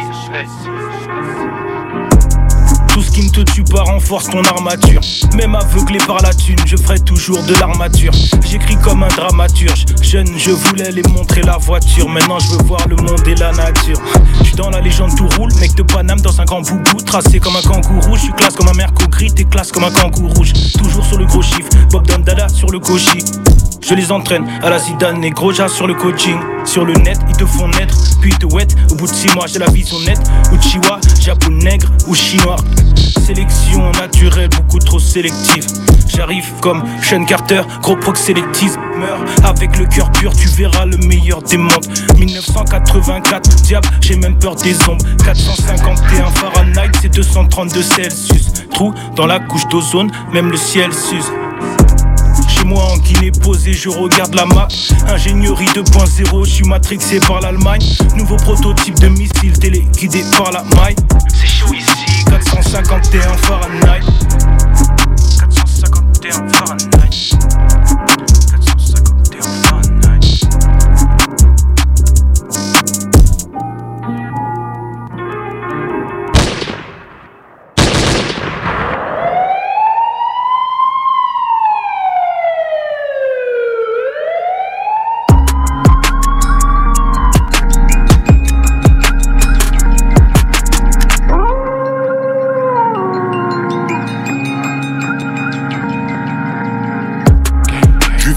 Qui 3.16 3.24
ne 3.24 3.30
te 3.30 3.40
tue 3.40 3.64
pas 3.64 3.82
renforce 3.82 4.28
ton 4.28 4.42
armature. 4.42 5.00
Même 5.34 5.54
aveuglé 5.54 5.96
par 6.06 6.18
la 6.18 6.34
thune, 6.34 6.58
je 6.66 6.76
ferai 6.76 6.98
toujours 6.98 7.42
de 7.44 7.54
l'armature. 7.54 8.12
J'écris 8.46 8.76
comme 8.76 9.02
un 9.02 9.08
dramaturge. 9.08 9.86
Jeune, 10.02 10.28
je 10.36 10.50
voulais 10.50 10.90
les 10.90 11.02
montrer 11.04 11.40
la 11.40 11.56
voiture. 11.56 12.10
Maintenant, 12.10 12.38
je 12.38 12.50
veux 12.50 12.62
voir 12.64 12.86
le 12.86 12.96
monde 12.96 13.26
et 13.26 13.34
la 13.36 13.52
nature. 13.52 13.98
Je 14.40 14.44
suis 14.44 14.54
dans 14.54 14.68
la 14.68 14.82
légende, 14.82 15.16
tout 15.16 15.28
roule. 15.38 15.50
Mec 15.54 15.74
de 15.74 15.82
Paname 15.82 16.20
dans 16.20 16.38
un 16.42 16.44
grand 16.44 16.60
boubou. 16.60 17.00
Tracé 17.06 17.40
comme 17.40 17.56
un 17.56 17.62
kangourou. 17.62 18.16
Je 18.16 18.20
suis 18.20 18.32
classe 18.34 18.54
comme 18.54 18.68
un 18.68 18.74
merco 18.74 19.08
gris. 19.08 19.32
T'es 19.32 19.44
classe 19.44 19.72
comme 19.72 19.84
un 19.84 19.90
kangourou. 19.90 20.44
Toujours 20.76 21.06
sur 21.06 21.16
le 21.16 21.24
gros 21.24 21.40
chiffre. 21.40 21.70
Bob 21.90 22.06
Dada 22.06 22.50
sur 22.50 22.70
le 22.70 22.78
gauchi. 22.78 23.24
Je 23.80 23.94
les 23.94 24.10
entraîne 24.10 24.46
à 24.62 24.70
la 24.70 24.78
Zidane 24.78 25.22
et 25.24 25.30
Groja 25.30 25.68
sur 25.68 25.86
le 25.86 25.94
coaching. 25.94 26.38
Sur 26.64 26.84
le 26.84 26.94
net, 26.94 27.18
ils 27.28 27.36
te 27.36 27.46
font 27.46 27.68
naître, 27.68 27.94
puis 28.20 28.32
te 28.32 28.46
wet. 28.46 28.66
Au 28.90 28.94
bout 28.94 29.06
de 29.06 29.12
six 29.12 29.32
mois, 29.34 29.46
j'ai 29.46 29.58
la 29.58 29.70
vision 29.70 29.98
nette. 30.00 30.20
Uchiwa, 30.52 31.00
Japon 31.20 31.50
nègre 31.50 31.88
ou 32.08 32.14
chinois. 32.14 32.56
Sélection 33.24 33.90
naturelle, 33.92 34.48
beaucoup 34.50 34.78
trop 34.78 34.98
sélective. 34.98 35.66
J'arrive 36.08 36.50
comme 36.60 36.82
Sean 37.02 37.24
Carter, 37.24 37.62
gros 37.82 37.96
proc 37.96 38.16
sélective. 38.16 38.76
Meurs 38.98 39.24
avec 39.44 39.76
le 39.78 39.86
cœur 39.86 40.10
pur, 40.12 40.32
tu 40.32 40.48
verras 40.48 40.86
le 40.86 40.96
meilleur 40.98 41.42
des 41.42 41.58
mondes. 41.58 41.86
1984, 42.18 43.62
diable, 43.62 43.88
j'ai 44.00 44.16
même 44.16 44.38
peur 44.38 44.56
des 44.56 44.76
ombres. 44.88 45.04
451 45.24 46.30
Fahrenheit, 46.30 46.90
c'est 47.00 47.12
232 47.14 47.82
Celsius. 47.82 48.52
Trou 48.72 48.94
dans 49.14 49.26
la 49.26 49.40
couche 49.40 49.66
d'ozone, 49.68 50.10
même 50.32 50.50
le 50.50 50.56
ciel 50.56 50.92
s'use. 50.92 51.30
Moi 52.66 52.82
en 52.82 52.96
Guinée 52.98 53.30
posé, 53.30 53.72
je 53.72 53.88
regarde 53.88 54.34
la 54.34 54.44
map. 54.44 54.66
Ingénierie 55.06 55.66
2.0, 55.66 56.44
je 56.44 56.50
suis 56.50 56.64
matrixé 56.64 57.20
par 57.20 57.40
l'Allemagne. 57.40 57.80
Nouveau 58.16 58.36
prototype 58.36 58.98
de 58.98 59.06
missile 59.06 59.56
téléguidé 59.56 60.24
par 60.36 60.50
la 60.50 60.64
maille. 60.74 60.96
C'est 61.32 61.46
chaud 61.46 61.72
ici, 61.72 62.24
451 62.28 63.20
Fahrenheit. 63.36 64.00
451 65.38 66.48
Fahrenheit. 66.48 66.85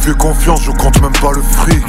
Fais 0.10 0.16
confiance, 0.16 0.64
je 0.64 0.72
compte 0.72 1.00
même 1.02 1.12
pas 1.22 1.32
le 1.36 1.42
fric. 1.44 1.86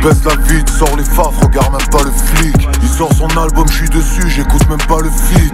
Baisse 0.00 0.22
la 0.24 0.36
vite, 0.44 0.68
sors 0.68 0.96
les 0.96 1.02
faves, 1.02 1.36
regarde 1.42 1.72
même 1.72 1.88
pas 1.90 2.04
le 2.04 2.12
flic. 2.12 2.68
Il 2.80 2.88
sort 2.88 3.12
son 3.14 3.26
album, 3.36 3.66
je 3.66 3.74
suis 3.74 3.88
dessus, 3.88 4.30
j'écoute 4.30 4.68
même 4.68 4.86
pas 4.86 5.00
le 5.00 5.10
feat. 5.10 5.52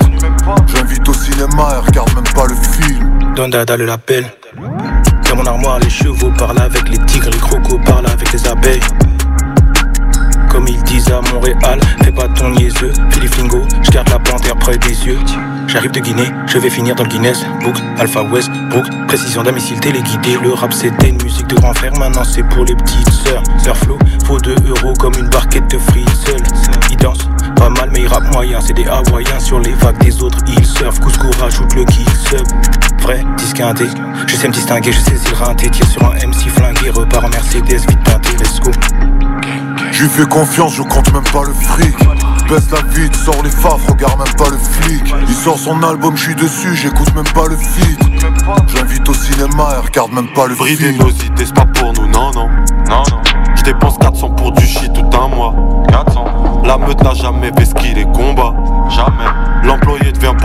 J'invite 0.66 1.08
au 1.08 1.14
cinéma, 1.14 1.68
elle 1.72 1.86
regarde 1.86 2.14
même 2.14 2.30
pas 2.34 2.44
le 2.46 2.54
film. 2.54 3.34
Don 3.34 3.48
Dada 3.48 3.74
le 3.74 3.86
l'appelle. 3.86 4.26
Dans 5.30 5.36
mon 5.36 5.46
armoire, 5.46 5.78
les 5.78 5.88
chevaux 5.88 6.30
parlent 6.36 6.60
avec 6.60 6.90
les 6.90 6.98
tigres, 7.06 7.30
les 7.32 7.38
crocos 7.38 7.80
parlent 7.86 8.06
avec 8.06 8.30
les 8.34 8.46
abeilles. 8.46 8.82
Comme 10.50 10.66
ils 10.68 10.82
disent 10.82 11.10
à 11.10 11.20
Montréal. 11.32 11.80
Fais 12.02 12.12
pas 12.12 12.28
ton 12.28 12.50
niaiseux, 12.50 12.92
Philippe 13.10 13.34
Fingo, 13.34 13.66
je 13.82 13.90
garde 13.90 14.08
la 14.10 14.18
panthère 14.18 14.56
près 14.56 14.76
des 14.76 15.06
yeux. 15.06 15.18
J'arrive 15.66 15.92
de 15.92 16.00
Guinée, 16.00 16.28
je 16.46 16.58
vais 16.58 16.68
finir 16.68 16.96
dans 16.96 17.04
le 17.04 17.08
Guinness 17.08 17.44
Book, 17.62 17.76
Alpha 17.98 18.22
West, 18.22 18.50
Brook, 18.70 18.84
précision 19.06 19.42
d'un 19.42 19.52
missile 19.52 19.78
téléguidé. 19.78 20.36
Le 20.42 20.52
rap 20.52 20.72
c'était 20.72 21.08
une 21.08 21.22
musique 21.22 21.46
de 21.46 21.54
grand 21.54 21.72
frère, 21.72 21.92
maintenant 21.98 22.24
c'est 22.24 22.42
pour 22.42 22.64
les 22.64 22.74
petites 22.74 23.10
sœurs. 23.10 23.42
Sœur 23.58 23.76
Flo, 23.76 23.98
faut 24.24 24.38
2 24.38 24.54
euros 24.68 24.92
comme 24.98 25.14
une 25.18 25.28
barquette 25.28 25.70
de 25.70 25.78
frites. 25.78 26.34
Ils 26.90 26.96
dansent 26.96 27.28
pas 27.56 27.70
mal, 27.70 27.90
mais 27.92 28.00
ils 28.00 28.08
rappent 28.08 28.30
moyen. 28.32 28.60
C'est 28.60 28.72
des 28.72 28.86
hawaïens 28.86 29.38
sur 29.38 29.60
les 29.60 29.72
vagues 29.74 29.98
des 29.98 30.22
autres. 30.22 30.38
Ils 30.48 30.66
surfent, 30.66 31.00
Cusco 31.00 31.30
rajoute 31.40 31.74
le 31.74 31.84
kill 31.84 32.06
sub. 32.28 32.46
Vrai, 33.00 33.24
disque 33.36 33.60
indé, 33.60 33.86
je 34.26 34.36
sais 34.36 34.48
me 34.48 34.52
distinguer, 34.52 34.92
je 34.92 34.98
sais 34.98 35.16
si 35.16 35.30
le 35.30 35.70
Tire 35.70 35.86
sur 35.86 36.04
un 36.04 36.14
MC 36.14 36.48
flingué, 36.48 36.90
repart 36.90 37.24
en 37.24 37.28
Mercedes, 37.28 37.80
vite 37.88 38.02
peinté, 38.04 38.30
let's 38.38 38.60
go. 38.60 38.70
J'lui 40.00 40.08
fais 40.08 40.26
confiance, 40.26 40.76
je 40.76 40.82
compte 40.82 41.12
même 41.12 41.24
pas 41.24 41.42
le 41.46 41.52
fric. 41.52 41.94
Baisse 42.48 42.70
la 42.70 42.80
vite, 42.88 43.14
sors 43.16 43.42
les 43.42 43.50
faf, 43.50 43.86
regarde 43.86 44.18
même 44.18 44.34
pas 44.34 44.48
le 44.48 44.56
flic. 44.56 45.14
Il 45.28 45.34
sort 45.34 45.58
son 45.58 45.82
album, 45.82 46.16
je 46.16 46.22
suis 46.22 46.34
dessus, 46.34 46.74
j'écoute 46.74 47.14
même 47.14 47.28
pas 47.34 47.46
le 47.46 47.54
feed. 47.54 47.98
J'invite 48.74 49.06
au 49.06 49.12
cinéma 49.12 49.68
et 49.76 49.86
regarde 49.86 50.10
même 50.12 50.32
pas 50.32 50.46
le 50.46 50.54
Brider 50.54 50.92
nos 50.92 51.10
idées, 51.10 51.44
c'est 51.44 51.52
pas 51.52 51.66
pour 51.66 51.92
nous, 51.92 52.06
non, 52.06 52.30
non. 52.30 52.48
Non, 52.88 53.02
non. 53.10 53.20
Je 53.54 53.62
dépense 53.62 53.98
400 53.98 54.30
pour 54.30 54.52
du 54.52 54.66
shit 54.66 54.90
tout 54.90 55.04
un 55.18 55.28
mois. 55.28 55.54
400. 55.90 56.62
La 56.64 56.78
meute 56.78 57.02
n'a 57.02 57.12
jamais 57.12 57.50
vesquille 57.50 57.92
les 57.92 58.04
combats. 58.04 58.54
Jamais. 58.88 59.28
L'employé 59.64 59.99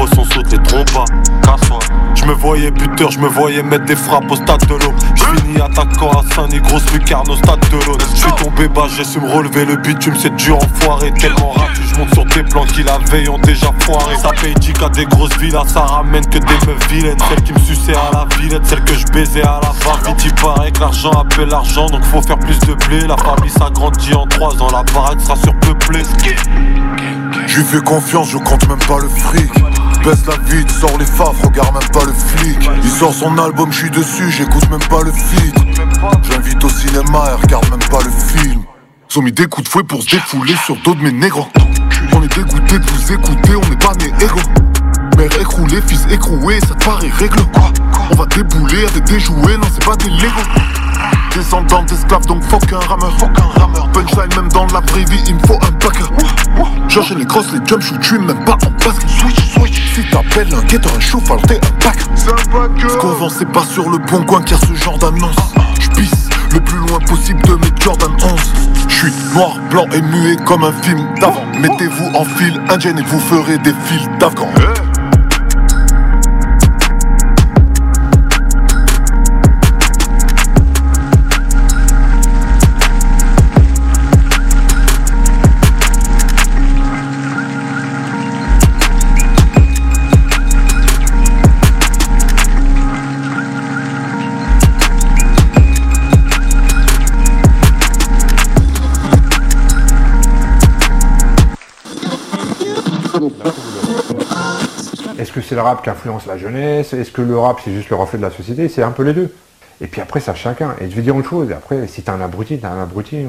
saute 0.07 0.51
les 0.51 0.59
trompas. 0.59 1.05
Casse-toi. 1.43 1.79
Je 2.15 2.25
me 2.25 2.33
voyais 2.33 2.71
buteur, 2.71 3.11
je 3.11 3.19
me 3.19 3.27
voyais 3.27 3.61
mettre 3.61 3.85
des 3.85 3.95
frappes 3.95 4.29
au 4.29 4.35
stade 4.35 4.65
de 4.67 4.75
l'eau. 4.75 4.93
Je 5.15 5.23
finis 5.23 5.61
attaquant 5.61 6.11
à 6.11 6.33
Saint-Denis, 6.33 6.61
grosse 6.61 6.91
lucarne 6.93 7.29
au 7.29 7.35
stade 7.35 7.59
de 7.69 7.85
l'eau. 7.85 7.97
Je 8.13 8.17
suis 8.17 8.31
tombé 8.33 8.67
bas, 8.67 8.87
j'ai 8.95 9.03
su 9.03 9.19
me 9.19 9.29
relever 9.29 9.65
le 9.65 9.75
bitume, 9.75 10.15
c'est 10.17 10.35
dur 10.35 10.57
enfoiré. 10.57 11.11
Tellement 11.13 11.51
raté, 11.51 11.81
je 11.83 11.99
monte 11.99 12.13
sur 12.13 12.25
tes 12.25 12.43
plans 12.43 12.65
qui 12.65 12.83
la 12.83 12.97
veille 13.09 13.29
ont 13.29 13.37
déjà 13.39 13.67
foiré. 13.79 14.15
Ça 14.17 14.29
paye 14.41 14.53
10 14.55 14.73
à 14.83 14.89
des 14.89 15.05
grosses 15.05 15.37
villas, 15.37 15.67
ça 15.67 15.81
ramène 15.81 16.25
que 16.25 16.39
des 16.39 16.65
meufs 16.65 16.87
vilaines. 16.89 17.19
Celles 17.29 17.43
qui 17.43 17.53
me 17.53 17.59
suçaient 17.59 17.95
à 17.95 18.11
la 18.11 18.37
villette, 18.37 18.65
celles 18.65 18.83
que 18.83 18.95
je 18.95 19.05
baisais 19.07 19.43
à 19.43 19.59
la 19.61 19.71
va-vite. 19.85 20.23
Il 20.25 20.33
paraît 20.35 20.71
que 20.71 20.79
l'argent 20.79 21.11
appelle 21.11 21.49
l'argent, 21.49 21.87
donc 21.87 22.03
faut 22.05 22.21
faire 22.21 22.39
plus 22.39 22.59
de 22.59 22.73
blé. 22.85 23.01
La 23.01 23.17
famille 23.17 23.51
s'agrandit 23.51 24.13
en 24.13 24.25
3 24.25 24.61
ans, 24.61 24.67
la 24.71 24.83
baraque 24.93 25.21
sera 25.21 25.35
surpeuplée. 25.35 26.03
J'lui 27.47 27.63
fais 27.63 27.81
confiance, 27.81 28.29
je 28.29 28.37
compte 28.37 28.67
même 28.67 28.79
pas 28.79 28.99
le 28.99 29.09
fric. 29.09 29.51
Baisse 30.05 30.23
la 30.27 30.37
vite, 30.55 30.69
sors 30.69 30.95
les 30.99 31.05
faf, 31.05 31.41
regarde 31.43 31.73
même 31.73 31.89
pas 31.89 32.05
le 32.05 32.13
flic. 32.13 32.69
Il 32.83 32.89
sort 32.91 33.11
son 33.11 33.35
album, 33.39 33.71
je 33.71 33.77
suis 33.77 33.89
dessus, 33.89 34.29
j'écoute 34.29 34.69
même 34.69 34.87
pas 34.87 35.01
le 35.01 35.11
feed. 35.11 35.55
J'invite 36.29 36.63
au 36.63 36.69
cinéma 36.69 37.23
et 37.31 37.41
regarde 37.41 37.67
même 37.71 37.89
pas 37.89 38.03
le 38.03 38.11
film. 38.11 38.61
Ils 39.09 39.19
ont 39.19 39.23
mis 39.23 39.31
des 39.31 39.47
coups 39.47 39.65
de 39.65 39.69
fouet 39.71 39.83
pour 39.83 40.03
se 40.03 40.11
défouler 40.11 40.53
sur 40.63 40.75
dos 40.83 40.93
de 40.93 41.01
mes 41.01 41.11
négros. 41.11 41.47
On 42.13 42.21
est 42.21 42.35
dégoûté 42.35 42.77
de 42.77 42.85
vous 42.85 43.13
écouter, 43.13 43.55
on 43.55 43.67
n'est 43.67 43.77
pas 43.77 43.95
né 43.95 44.13
héros. 44.21 44.39
Mère 45.17 45.41
écroulée, 45.41 45.81
fils 45.87 46.05
écroué, 46.11 46.59
ça 46.59 46.75
te 46.75 46.83
paraît 46.85 47.09
règle 47.09 47.41
quoi 47.53 47.71
On 48.11 48.15
va 48.15 48.25
débouler 48.25 48.85
avec 48.85 49.05
des 49.05 49.17
non 49.17 49.67
c'est 49.73 49.85
pas 49.85 49.95
des 49.95 50.09
Lego 50.09 50.41
Descendant 51.33 51.83
d'esclaves 51.83 52.25
donc 52.25 52.43
fuck 52.43 52.73
un 52.73 52.79
rameur, 52.79 53.17
fuck 53.17 53.31
un 53.39 53.59
rameur 53.59 53.89
Punchline 53.93 54.35
même 54.35 54.49
dans 54.49 54.67
la 54.67 54.81
vraie 54.81 55.05
vie 55.05 55.23
il 55.27 55.35
me 55.35 55.39
faut 55.47 55.59
un 55.61 55.71
backer 55.71 56.11
J'enchaîne 56.89 57.19
les 57.19 57.25
crosses, 57.25 57.51
les 57.53 57.65
jump 57.65 57.81
shoot, 57.81 57.97
je 58.01 58.07
suis 58.07 58.19
même 58.19 58.43
pas 58.43 58.57
en 58.65 58.71
basket 58.71 59.09
Switch, 59.09 59.53
switch, 59.53 59.84
si 59.95 60.03
t'appelles 60.09 60.53
un 60.53 60.61
guetteur 60.63 60.91
un 60.93 60.99
chouf 60.99 61.23
alors 61.31 61.41
t'es 61.43 61.55
un 61.55 61.71
pack. 61.79 61.97
Ce 62.17 63.37
c'est 63.37 63.49
pas 63.49 63.63
sur 63.63 63.89
le 63.89 63.97
bon 63.97 64.23
coin 64.25 64.41
qu'il 64.41 64.57
y 64.57 64.61
a 64.61 64.65
ce 64.65 64.73
genre 64.73 64.97
d'annonce. 64.97 65.35
J'pisse 65.79 66.29
le 66.51 66.59
plus 66.59 66.77
loin 66.79 66.99
possible 66.99 67.41
de 67.43 67.53
mes 67.53 67.71
Jordan 67.81 68.11
11 68.21 68.53
J'suis 68.89 69.13
noir, 69.33 69.57
blanc 69.69 69.87
et 69.93 70.01
muet 70.01 70.35
comme 70.45 70.65
un 70.65 70.73
film 70.73 71.07
d'avant. 71.21 71.45
Mettez-vous 71.59 72.11
en 72.13 72.25
file 72.25 72.61
indienne 72.69 72.99
et 72.99 73.03
vous 73.03 73.19
ferez 73.21 73.57
des 73.59 73.73
fils 73.85 74.09
d'Afghan 74.19 74.49
c'est 105.47 105.55
le 105.55 105.61
rap 105.61 105.83
qui 105.83 105.89
influence 105.89 106.25
la 106.25 106.37
jeunesse 106.37 106.93
Est-ce 106.93 107.11
que 107.11 107.21
le 107.21 107.37
rap 107.37 107.59
c'est 107.63 107.73
juste 107.73 107.89
le 107.89 107.95
reflet 107.95 108.17
de 108.17 108.23
la 108.23 108.31
société? 108.31 108.67
C'est 108.69 108.83
un 108.83 108.91
peu 108.91 109.03
les 109.03 109.13
deux. 109.13 109.33
Et 109.81 109.87
puis 109.87 109.99
après, 110.01 110.19
ça 110.21 110.33
chacun. 110.33 110.73
Et 110.79 110.89
je 110.89 110.95
vais 110.95 111.01
dire 111.01 111.15
une 111.15 111.23
chose, 111.23 111.51
après, 111.51 111.85
si 111.87 112.01
t'es 112.01 112.09
un 112.09 112.21
abruti, 112.21 112.57
t'es 112.59 112.65
un 112.65 112.81
abruti. 112.81 113.17
euh, 113.17 113.27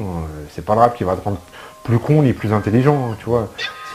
C'est 0.55 0.63
pas 0.63 0.75
le 0.75 0.79
rap 0.81 0.95
qui 0.95 1.03
va 1.03 1.15
te 1.15 1.23
rendre 1.23 1.39
plus 1.83 1.99
con 1.99 2.21
ni 2.21 2.33
plus 2.33 2.53
intelligent, 2.53 3.09
hein, 3.11 3.15
tu 3.19 3.25
vois. 3.29 3.49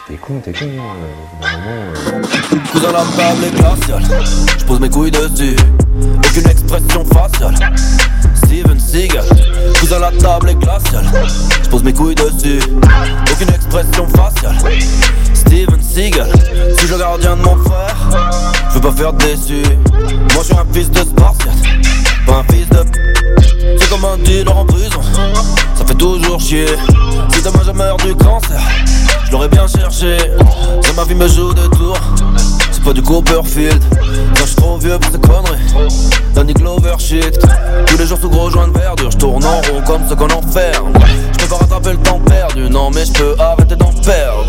T'es 0.09 0.15
con, 0.17 0.35
t'es 0.45 0.53
con. 0.53 0.67
euh, 0.67 1.41
moment, 1.41 1.93
euh, 1.95 2.23
faciale. 7.05 7.55
Steven 8.45 8.79
Seagal, 8.79 9.25
cousin 9.81 9.99
la 9.99 10.11
table 10.13 10.51
est 10.51 10.55
glaciale, 10.55 11.07
je 11.63 11.69
pose 11.69 11.83
mes 11.83 11.93
couilles 11.93 12.15
dessus, 12.15 12.61
aucune 13.31 13.55
expression 13.55 14.07
faciale. 14.09 14.57
Steven 15.35 15.83
Seagal, 15.83 16.29
suis 16.79 16.89
le 16.89 16.99
gardien 16.99 17.37
de 17.37 17.43
mon 17.43 17.57
frère, 17.57 17.97
je 18.69 18.75
veux 18.75 18.81
pas 18.81 18.93
faire 18.93 19.13
déçu. 19.15 19.63
Moi 20.01 20.41
je 20.41 20.45
suis 20.45 20.55
un 20.55 20.67
fils 20.73 20.91
de 20.91 21.01
Spartiate, 21.01 21.55
pas 22.27 22.39
un 22.39 22.53
fils 22.53 22.69
de. 22.69 22.85
C'est 23.79 23.89
comme 23.89 24.05
un 24.05 24.19
dealer 24.19 24.57
en 24.57 24.65
prison, 24.65 25.01
ça 25.75 25.85
fait 25.85 25.95
toujours 25.95 26.41
chier. 26.41 26.67
Si 27.31 27.43
demain 27.43 27.63
je 27.67 27.73
meurs 27.73 27.97
du 27.99 28.15
cancer, 28.15 28.61
je 29.27 29.33
l'aurais 29.33 29.49
bien 29.49 29.67
cherché. 29.67 30.19
Ça 30.83 30.93
ma 30.95 31.05
vie 31.05 31.15
me 31.15 31.29
joue 31.29 31.55
de 31.55 31.67
tours. 31.69 31.99
Pas 32.85 32.93
du 32.93 33.03
Copperfield. 33.03 33.81
Quand 34.37 34.47
je 34.47 34.57
trop 34.57 34.77
vieux 34.77 34.99
pour 34.99 35.13
ces 35.13 35.21
conneries. 35.21 35.91
Danny 36.35 36.53
Glover 36.53 36.95
shit. 36.99 37.39
Tous 37.87 37.97
les 37.97 38.07
jours 38.07 38.19
sous 38.21 38.29
gros 38.29 38.51
joints 38.51 38.69
de 38.69 38.79
verdure. 38.79 39.11
Je 39.11 39.25
en 39.25 39.39
rond 39.39 39.83
comme 39.87 40.03
ceux 40.09 40.17
qu'on 40.17 40.27
enferme. 40.27 40.93
Je 41.33 41.39
peux 41.39 41.49
pas 41.49 41.57
rattraper 41.59 41.93
le 41.93 41.99
temps 41.99 42.19
perdu. 42.21 42.69
Non 42.71 42.91
mais 42.91 43.05
je 43.05 43.13
peux 43.13 43.37
arrêter 43.39 43.77
d'en 43.77 43.93
perdre. 43.93 44.47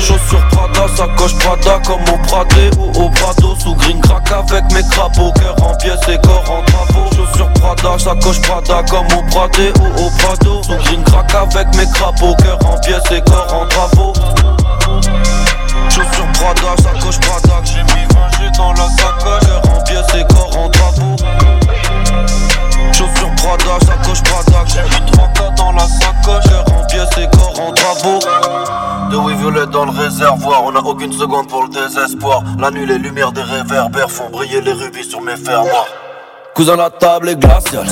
Chaussures 0.00 0.46
Prada, 0.50 0.86
sacoche 0.96 1.34
Prada 1.38 1.80
Comme 1.86 2.02
au 2.02 2.18
Pradé 2.26 2.70
ou 2.78 3.04
au 3.04 3.10
Prado. 3.10 3.54
Sous 3.58 3.74
green 3.74 4.00
crack 4.00 4.30
avec 4.32 4.64
mes 4.72 4.82
crapauds. 4.90 5.32
Cœur 5.32 5.56
en 5.62 5.74
pièces 5.76 6.08
et 6.08 6.18
corps 6.18 6.44
en 6.50 6.62
travaux 6.62 7.08
Chaussures 7.16 7.52
Prada, 7.54 7.98
sacoche 7.98 8.40
Prada 8.42 8.82
Comme 8.90 9.06
au 9.18 9.22
Pradé 9.30 9.72
ou 9.80 10.06
au 10.06 10.10
Prado. 10.18 10.62
Sous 10.62 10.76
green 10.84 11.02
crack 11.04 11.34
avec 11.34 11.74
mes 11.76 11.86
crapauds. 11.92 12.34
Cœur 12.36 12.58
en 12.66 12.78
pièces 12.80 13.10
et 13.10 13.22
corps 13.22 13.54
en 13.54 13.66
travaux 13.66 14.12
Chaussures 15.96 16.30
Prada, 16.34 16.76
sacoche 16.82 17.18
Prada 17.20 17.62
que 17.62 17.68
j'ai 17.68 17.82
mis 17.82 18.04
20 18.12 18.30
G 18.38 18.50
dans 18.58 18.72
la 18.72 18.86
sacoche. 18.90 19.46
Cœur 19.46 19.62
en 19.74 19.82
pièces 19.82 20.24
corps 20.28 20.58
en 20.58 20.68
travaux 20.68 21.16
Chaussures 22.92 23.34
Prada, 23.36 23.86
sacoche 23.86 24.22
Prada 24.22 24.64
que 24.64 24.70
j'ai 24.72 24.82
mis 24.82 25.10
3K 25.10 25.56
dans 25.56 25.72
la 25.72 25.86
sacoche. 25.86 26.44
Cœur 26.44 26.64
en 26.68 26.84
pièces 26.84 27.28
corps 27.32 27.60
en 27.60 27.72
travaux 27.72 28.18
De 29.10 29.16
oui 29.16 29.34
dans 29.72 29.86
le 29.86 29.90
réservoir. 29.90 30.64
On 30.64 30.76
a 30.76 30.80
aucune 30.80 31.12
seconde 31.12 31.48
pour 31.48 31.62
le 31.62 31.70
désespoir. 31.70 32.42
La 32.58 32.70
nuit 32.70 32.84
les 32.84 32.98
lumières 32.98 33.32
des 33.32 33.42
réverbères 33.42 34.10
Font 34.10 34.28
briller 34.28 34.60
les 34.60 34.72
rubis 34.72 35.08
sur 35.08 35.22
mes 35.22 35.36
fers 35.36 35.62
noirs 35.62 35.86
Cousin 36.54 36.76
la 36.76 36.90
table 36.90 37.30
est 37.30 37.36
glaciale. 37.36 37.86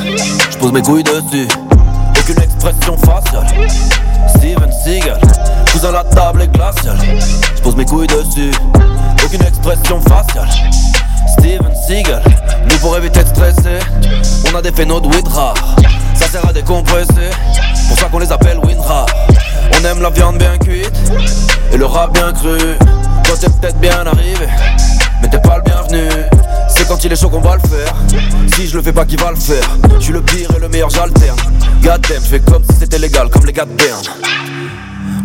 Je 0.50 0.58
pose 0.58 0.72
mes 0.72 0.82
couilles 0.82 1.04
dessus. 1.04 1.48
Aucune 2.20 2.42
expression 2.42 2.98
faciale. 2.98 3.46
Steven 4.28 4.70
Seagal 4.84 5.20
La 5.82 6.02
table 6.02 6.40
est 6.40 6.48
glaciale 6.48 6.96
Je 7.56 7.60
pose 7.60 7.76
mes 7.76 7.84
couilles 7.84 8.06
dessus. 8.06 8.50
Aucune 9.22 9.42
expression 9.42 10.00
faciale. 10.00 10.48
Steven 11.38 11.72
Seagal 11.86 12.22
Nous 12.70 12.78
pour 12.78 12.96
éviter 12.96 13.22
de 13.22 13.28
stresser. 13.28 13.78
On 14.50 14.56
a 14.56 14.62
des 14.62 14.72
phénos 14.72 15.02
de 15.02 15.08
weed 15.08 15.28
rare. 15.28 15.54
Ça 16.14 16.26
sert 16.26 16.48
à 16.48 16.54
décompresser. 16.54 17.28
Pour 17.86 17.98
ça 17.98 18.08
qu'on 18.08 18.18
les 18.18 18.32
appelle 18.32 18.58
Winra 18.64 19.04
On 19.78 19.84
aime 19.84 20.00
la 20.00 20.08
viande 20.08 20.38
bien 20.38 20.56
cuite 20.56 20.90
Et 21.70 21.76
le 21.76 21.84
rap 21.84 22.14
bien 22.14 22.32
cru. 22.32 22.58
Toi 23.24 23.36
t'es 23.38 23.50
peut-être 23.50 23.78
bien 23.78 24.06
arrivé 24.06 24.48
Mais 25.20 25.28
t'es 25.28 25.38
pas 25.38 25.58
le 25.58 25.62
bienvenu. 25.64 26.08
C'est 26.68 26.88
quand 26.88 27.04
il 27.04 27.12
est 27.12 27.16
chaud 27.20 27.28
qu'on 27.28 27.40
va 27.40 27.56
le 27.56 27.68
faire. 27.68 27.94
Si 28.56 28.66
je 28.66 28.76
le 28.78 28.82
fais 28.82 28.92
pas 28.92 29.04
qui 29.04 29.16
va 29.16 29.30
le 29.30 29.36
faire? 29.36 29.68
Je 30.00 30.12
le 30.12 30.22
pire 30.22 30.48
et 30.56 30.60
le 30.60 30.68
meilleur 30.70 30.88
j'alterne. 30.88 31.38
Goddamn 31.82 32.22
je 32.22 32.28
fais 32.28 32.40
comme 32.40 32.64
si 32.70 32.78
c'était 32.78 32.98
légal 32.98 33.28
comme 33.28 33.44
les 33.44 33.52
gars 33.52 33.66
de 33.66 33.76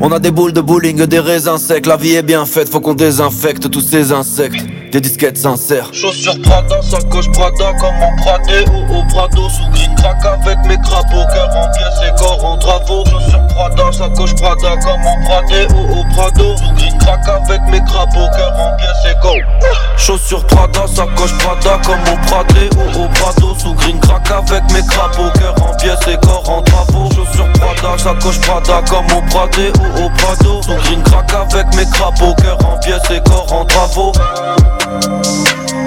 on 0.01 0.11
a 0.11 0.19
des 0.19 0.31
boules 0.31 0.53
de 0.53 0.61
bowling, 0.61 1.05
des 1.05 1.19
raisins 1.19 1.57
secs, 1.57 1.85
la 1.85 1.97
vie 1.97 2.15
est 2.15 2.23
bien 2.23 2.45
faite, 2.45 2.69
faut 2.69 2.79
qu'on 2.79 2.93
désinfecte 2.93 3.69
tous 3.69 3.81
ces 3.81 4.11
insectes. 4.11 4.65
des 4.91 5.01
disquettes 5.01 5.37
sincères. 5.37 5.89
Chaussures 5.93 6.41
Prada, 6.41 6.81
sacoche 6.81 7.29
Prada 7.31 7.73
comme 7.79 7.95
en 8.01 8.15
Pradé 8.17 8.65
ou 8.71 8.97
au 8.97 9.03
Prado 9.07 9.47
Sous 9.49 9.69
green 9.71 9.93
crack 9.95 10.25
avec 10.25 10.57
mes 10.67 10.77
crapauds, 10.77 11.27
cœur 11.33 11.49
en 11.55 11.69
pièces 11.71 12.07
et 12.07 12.17
corps 12.17 12.38
travaux 12.69 13.03
Chaussures 13.05 13.47
Prada, 13.47 13.91
sacoche 13.91 14.35
Prada 14.35 14.77
comme 14.77 15.01
en 15.01 15.25
Pradé 15.25 15.67
ou 15.73 15.99
au 15.99 16.03
Prado 16.13 16.55
Sous 16.57 16.73
green 16.75 16.97
crack 16.99 17.27
avec 17.27 17.61
mes 17.71 17.81
crapauds, 17.83 18.29
cœur 18.35 18.53
en 18.59 18.77
pièces 18.77 19.11
et 19.11 19.19
corps 19.21 19.97
Chaussures 19.97 20.45
Prada, 20.45 20.87
sacoche 20.87 21.37
Prada 21.39 21.79
comme 21.83 21.99
en 21.99 22.17
Pradé 22.27 22.69
ou 22.77 23.03
au 23.03 23.07
Prado 23.07 23.55
Sous 23.57 23.73
green 23.73 23.99
crack 23.99 24.29
avec 24.31 24.63
mes 24.71 24.85
crapauds, 24.85 25.31
cœur 25.39 25.55
en 25.61 25.75
pièces 25.77 26.07
et 26.07 26.17
corps 26.17 26.49
en 26.49 26.61
travaux 26.61 27.09
Chaussures 27.15 27.51
Prada, 27.53 27.97
sacoche 27.97 28.39
Prada 28.41 28.81
comme 28.87 29.17
au 29.17 29.21
Pradé 29.29 29.71
ou 29.79 30.05
au 30.05 30.09
Prado 30.09 30.61
Sous 30.61 30.75
green 30.75 31.01
crack 31.03 31.33
avec 31.33 31.73
mes 31.75 31.89
crapauds, 31.89 32.35
cœur 32.35 32.57
en 32.65 32.77
pièces 32.79 33.09
et 33.11 33.21
corps 33.21 33.51
en 33.51 33.65
travaux 33.65 34.11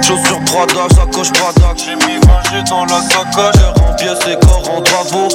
Chaussures 0.03 0.41
Prada, 0.47 0.89
sacoche 0.95 1.33
Prada 1.33 1.75
J'ai 1.77 1.95
mis 1.95 2.19
20 2.27 2.33
dans 2.69 2.85
la 2.85 3.01
sacoche. 3.03 3.53
Cœur 3.53 3.75
en 3.89 3.95
pièces 3.95 4.27
et 4.27 4.47
corps 4.47 4.71
en 4.71 4.83
travaux 4.83 5.29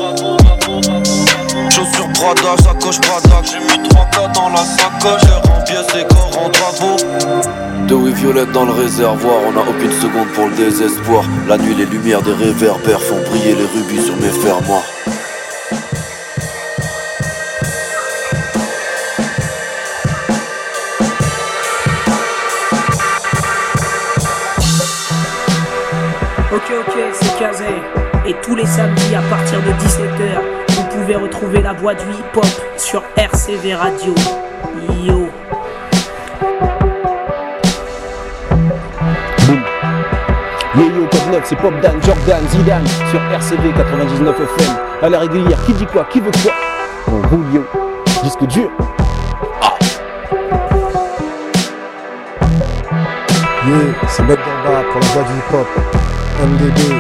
Chaussures 1.70 2.12
Prada, 2.14 2.56
sacoche 2.64 3.00
Prada 3.02 3.42
J'ai 3.44 3.60
mis 3.60 3.88
3K 3.88 4.34
dans 4.34 4.50
la 4.50 4.58
sacoche 4.58 5.22
Cœur 5.22 5.42
en 5.52 5.64
pièces 5.64 5.96
et 5.96 6.06
corps 6.08 6.38
en 6.46 6.50
travaux 6.50 6.98
De 7.88 7.94
oui 7.94 8.14
violette 8.14 8.52
dans 8.52 8.66
le 8.66 8.72
réservoir, 8.72 9.36
on 9.48 9.58
a 9.58 9.62
aucune 9.62 9.92
seconde 9.92 10.28
pour 10.34 10.48
le 10.48 10.56
désespoir. 10.56 11.24
La 11.48 11.58
nuit, 11.58 11.76
les 11.76 11.86
lumières 11.86 12.22
des 12.22 12.34
réverbères 12.34 13.02
font 13.02 13.22
briller 13.30 13.56
les 13.56 13.66
rubis 13.66 14.04
sur 14.04 14.16
mes 14.18 14.30
fermoirs. 14.30 14.84
Ok, 26.54 26.74
ok, 26.80 26.94
c'est 27.14 27.40
casé. 27.40 27.66
Et 28.26 28.34
tous 28.42 28.56
les 28.56 28.66
samedis 28.66 29.16
à 29.16 29.22
partir 29.30 29.60
de 29.62 29.72
17h, 29.72 30.67
vous 30.67 30.67
pouvez 31.08 31.24
retrouver 31.24 31.62
la 31.62 31.72
voix 31.72 31.94
du 31.94 32.04
hip-hop 32.04 32.46
sur 32.76 33.02
RCV 33.16 33.76
Radio. 33.76 34.14
Yo. 35.06 35.30
Yo 40.76 40.84
yo, 40.84 41.08
code 41.10 41.32
9, 41.32 41.42
c'est 41.46 41.56
Pop 41.56 41.74
Dan, 41.82 41.96
Jordan, 42.04 42.46
Zidane 42.50 42.86
sur 43.10 43.22
RCV 43.22 43.72
99 43.78 44.36
FM. 44.36 44.76
À 45.02 45.08
la 45.08 45.20
régulière, 45.20 45.58
qui 45.66 45.72
dit 45.76 45.86
quoi 45.86 46.06
Qui 46.12 46.20
veut 46.20 46.32
quoi? 46.44 46.52
On 47.08 47.26
roule 47.30 47.54
yo. 47.54 47.66
Disque 48.24 48.46
dur. 48.48 48.70
Yeah, 53.66 53.78
c'est 54.10 54.24
Mec 54.24 54.40
d'en 54.40 54.70
bas 54.70 54.84
pour 54.92 55.00
la 55.00 55.08
voix 55.08 55.24
du 55.24 55.38
hip-hop. 55.38 55.68
MDB, 56.44 56.96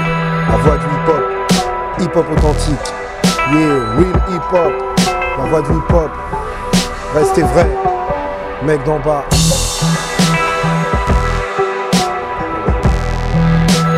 la 0.49 0.57
voix 0.59 0.77
du 0.77 0.85
hip-hop. 0.85 1.23
Hip-hop 1.99 2.25
authentique. 2.31 3.06
Yeah, 3.53 3.95
real 3.97 4.17
hip-hop. 4.27 4.73
La 5.37 5.45
voix 5.45 5.61
du 5.61 5.71
hip-hop. 5.71 6.11
Restez 7.15 7.43
vrai. 7.43 7.67
Mec 8.63 8.83
d'en 8.83 8.99
bas. 8.99 9.23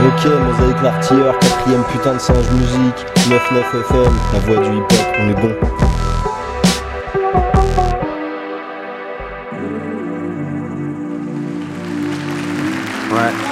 Ok, 0.05 0.25
Mosaïque 0.25 0.81
l'artilleur, 0.83 1.39
quatrième 1.39 1.83
putain 1.85 2.13
de 2.13 2.19
singe 2.19 2.49
musique, 2.51 3.05
99 3.29 3.75
FM, 3.89 4.13
la 4.33 4.39
voix 4.39 4.63
du 4.63 4.77
hip-hop, 4.77 5.07
on 5.19 5.29
est 5.29 5.41
bon. 5.41 5.55
Ouais. 13.15 13.48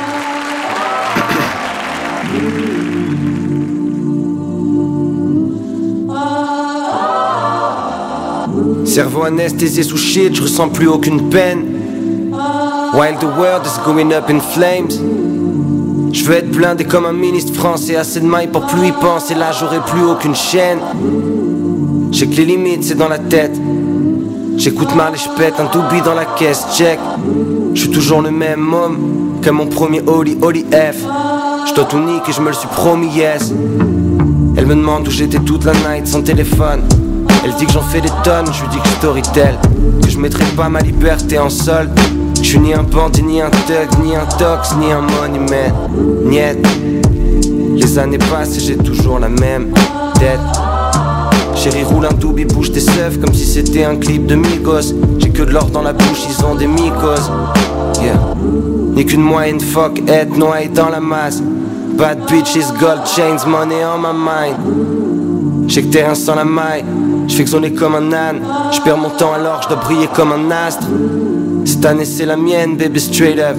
Cerveau 8.98 9.26
anesthésié 9.26 9.84
sous 9.84 9.96
shit, 9.96 10.34
je 10.34 10.42
ressens 10.42 10.70
plus 10.70 10.88
aucune 10.88 11.30
peine. 11.30 11.66
While 12.96 13.16
the 13.20 13.28
world 13.38 13.64
is 13.64 13.80
going 13.86 14.12
up 14.12 14.28
in 14.28 14.40
flames. 14.40 14.90
Je 16.12 16.24
veux 16.24 16.34
être 16.34 16.50
blindé 16.50 16.84
comme 16.84 17.06
un 17.06 17.14
ministre 17.14 17.54
français, 17.54 17.96
assez 17.96 18.20
de 18.20 18.26
mailles 18.26 18.48
pour 18.48 18.66
plus 18.66 18.88
y 18.88 18.92
penser, 18.92 19.36
là 19.36 19.52
j'aurai 19.52 19.82
plus 19.86 20.02
aucune 20.02 20.34
chaîne. 20.34 20.80
J'ai 22.10 22.26
que 22.26 22.38
les 22.38 22.46
limites, 22.46 22.86
c'est 22.86 22.98
dans 22.98 23.08
la 23.08 23.20
tête. 23.20 23.56
J'écoute 24.58 24.96
mal 24.96 25.14
et 25.14 25.18
je 25.18 25.30
pète 25.38 25.60
un 25.60 25.72
doobie 25.72 26.02
dans 26.02 26.16
la 26.16 26.26
caisse, 26.26 26.66
check. 26.74 26.98
Je 27.76 27.82
suis 27.82 27.92
toujours 27.92 28.24
le 28.24 28.32
même 28.32 28.74
homme 28.74 29.38
que 29.44 29.52
mon 29.52 29.68
premier 29.68 30.02
Oli 30.08 30.40
Oli 30.42 30.66
F. 30.72 31.06
Je 31.68 31.76
dois 31.76 31.86
tout 31.86 32.00
niquer, 32.00 32.32
je 32.32 32.42
me 32.42 32.48
le 32.48 32.56
suis 32.56 32.70
promis, 32.70 33.10
yes. 33.10 33.54
Elle 34.58 34.66
me 34.66 34.74
demande 34.74 35.08
où 35.08 35.12
j'étais 35.12 35.38
toute 35.38 35.66
la 35.66 35.74
night 35.74 36.08
sans 36.08 36.24
téléphone. 36.24 36.82
Elle 37.44 37.54
dit 37.56 37.66
que 37.66 37.72
j'en 37.72 37.82
fais 37.82 38.02
des 38.02 38.10
tonnes, 38.24 38.52
je 38.54 38.62
lui 38.62 38.70
dis 38.70 38.78
que 38.78 38.90
je. 38.90 40.02
Que 40.02 40.10
je 40.10 40.18
mettrai 40.20 40.46
pas 40.56 40.70
ma 40.70 40.80
liberté 40.80 41.40
en 41.40 41.50
solde. 41.50 41.92
Je 42.42 42.44
suis 42.44 42.60
ni 42.60 42.74
un 42.74 42.84
bandit, 42.84 43.24
ni 43.24 43.42
un 43.42 43.50
thug, 43.50 44.04
ni 44.04 44.16
un 44.16 44.26
tox, 44.38 44.76
ni 44.80 44.92
un 44.92 45.02
money 45.02 45.40
man. 45.40 45.74
Niet. 46.26 46.58
Les 47.76 48.00
années 48.00 48.18
passent 48.18 48.58
et 48.58 48.60
j'ai 48.60 48.78
toujours 48.78 49.20
la 49.20 49.30
même 49.30 49.74
tête. 50.20 50.40
Chérie 51.56 51.84
roule 51.84 52.06
un 52.06 52.14
doobie, 52.14 52.46
bouge 52.46 52.72
tes 52.72 52.80
seufs 52.80 53.20
comme 53.20 53.34
si 53.34 53.46
c'était 53.46 53.84
un 53.84 53.96
clip 53.96 54.26
de 54.26 54.36
Migos. 54.36 54.94
J'ai 55.20 55.30
que 55.30 55.44
de 55.44 55.52
l'or 55.52 55.66
dans 55.66 55.82
la 55.82 55.94
bouche, 55.94 56.26
ils 56.30 56.46
ont 56.46 56.56
des 56.56 56.68
mycoses. 56.68 57.32
Yeah. 58.02 58.20
Ni 58.94 59.06
qu'une 59.06 59.22
moyenne 59.22 59.60
fuck, 59.60 60.02
être 60.08 60.36
noyé 60.38 60.70
dans 60.70 60.90
la 60.90 61.00
masse. 61.00 61.42
Bad 61.98 62.20
bitches, 62.30 62.72
gold 62.80 63.06
chains, 63.06 63.46
money 63.48 63.84
on 63.84 64.00
my 64.00 64.14
mind. 64.14 65.68
J'ai 65.68 65.84
que 65.84 65.92
terrain 65.92 66.16
sans 66.16 66.36
la 66.36 66.46
maille, 66.46 66.86
je 67.28 67.36
fais 67.36 67.46
sonner 67.46 67.74
comme 67.74 67.96
un 67.96 68.14
âne. 68.14 68.42
Je 68.72 68.82
perds 68.82 68.98
mon 68.98 69.10
temps 69.10 69.34
alors 69.34 69.62
je 69.64 69.68
dois 69.68 69.78
briller 69.78 70.08
comme 70.14 70.32
un 70.32 70.52
astre. 70.52 70.88
Cette 71.66 71.86
année 71.86 72.06
c'est 72.06 72.26
la 72.26 72.38
mienne, 72.38 72.78
baby 72.78 73.00
straight 73.00 73.40
up. 73.40 73.58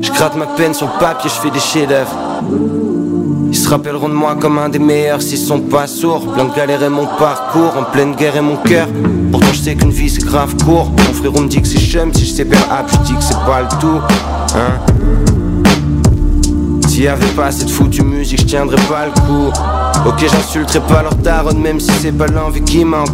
Je 0.00 0.10
gratte 0.10 0.36
ma 0.36 0.46
peine 0.46 0.74
sur 0.74 0.86
le 0.86 0.98
papier, 0.98 1.30
je 1.30 1.40
fais 1.40 1.50
des 1.50 1.60
chefs-d'œuvre. 1.60 2.10
Ils 3.48 3.56
se 3.56 3.68
rappelleront 3.68 4.08
de 4.08 4.14
moi 4.14 4.36
comme 4.38 4.58
un 4.58 4.68
des 4.68 4.78
meilleurs 4.78 5.22
s'ils 5.22 5.38
sont 5.38 5.60
pas 5.60 5.86
sourds. 5.86 6.32
Plein 6.32 6.46
de 6.46 6.54
galères 6.54 6.82
et 6.82 6.88
mon 6.88 7.06
parcours, 7.06 7.76
en 7.78 7.84
pleine 7.84 8.14
guerre 8.14 8.36
et 8.36 8.40
mon 8.40 8.56
cœur. 8.56 8.88
Pourtant 9.30 9.52
je 9.52 9.58
sais 9.58 9.74
qu'une 9.74 9.90
vie 9.90 10.10
c'est 10.10 10.24
grave 10.24 10.56
court. 10.64 10.90
Mon 10.90 11.14
frérot 11.14 11.40
me 11.40 11.48
dit 11.48 11.62
que 11.62 11.68
c'est 11.68 11.78
chum, 11.78 12.12
si 12.12 12.26
je 12.26 12.32
sais 12.32 12.44
faire 12.44 12.68
rap, 12.68 12.90
je 12.90 12.98
dis 13.06 13.14
que 13.14 13.22
c'est 13.22 13.34
pas 13.46 13.62
le 13.62 13.68
tout. 13.80 14.00
Hein 14.56 14.80
S'il 16.88 17.04
y 17.04 17.08
avait 17.08 17.26
pas 17.36 17.50
cette 17.52 17.70
foutue 17.70 18.02
musique, 18.02 18.40
je 18.40 18.46
tiendrais 18.46 18.82
pas 18.88 19.06
le 19.06 19.12
coup. 19.12 19.52
Ok, 20.06 20.18
j'insulterai 20.20 20.80
pas 20.80 21.02
leur 21.02 21.14
daronne, 21.14 21.58
même 21.58 21.80
si 21.80 21.90
c'est 22.00 22.12
pas 22.12 22.26
l'envie 22.26 22.62
qui 22.62 22.84
manque. 22.84 23.08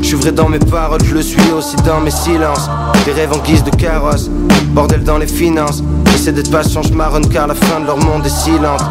Je 0.00 0.08
suis 0.08 0.16
vrai 0.16 0.32
dans 0.32 0.48
mes 0.48 0.58
paroles, 0.58 1.02
je 1.04 1.14
le 1.14 1.22
suis 1.22 1.52
aussi 1.56 1.76
dans 1.86 2.00
mes 2.00 2.10
silences. 2.10 2.68
Des 3.04 3.12
rêves 3.12 3.32
en 3.32 3.38
guise 3.38 3.62
de 3.62 3.70
carrosse, 3.70 4.28
bordel 4.74 5.04
dans 5.04 5.18
les 5.18 5.28
finances. 5.28 5.82
J'essaie 6.10 6.32
d'être 6.32 6.50
patient, 6.50 6.82
je 6.82 6.92
marronne 6.92 7.28
car 7.28 7.46
la 7.46 7.54
fin 7.54 7.80
de 7.80 7.86
leur 7.86 7.98
monde 7.98 8.26
est 8.26 8.28
silente. 8.28 8.82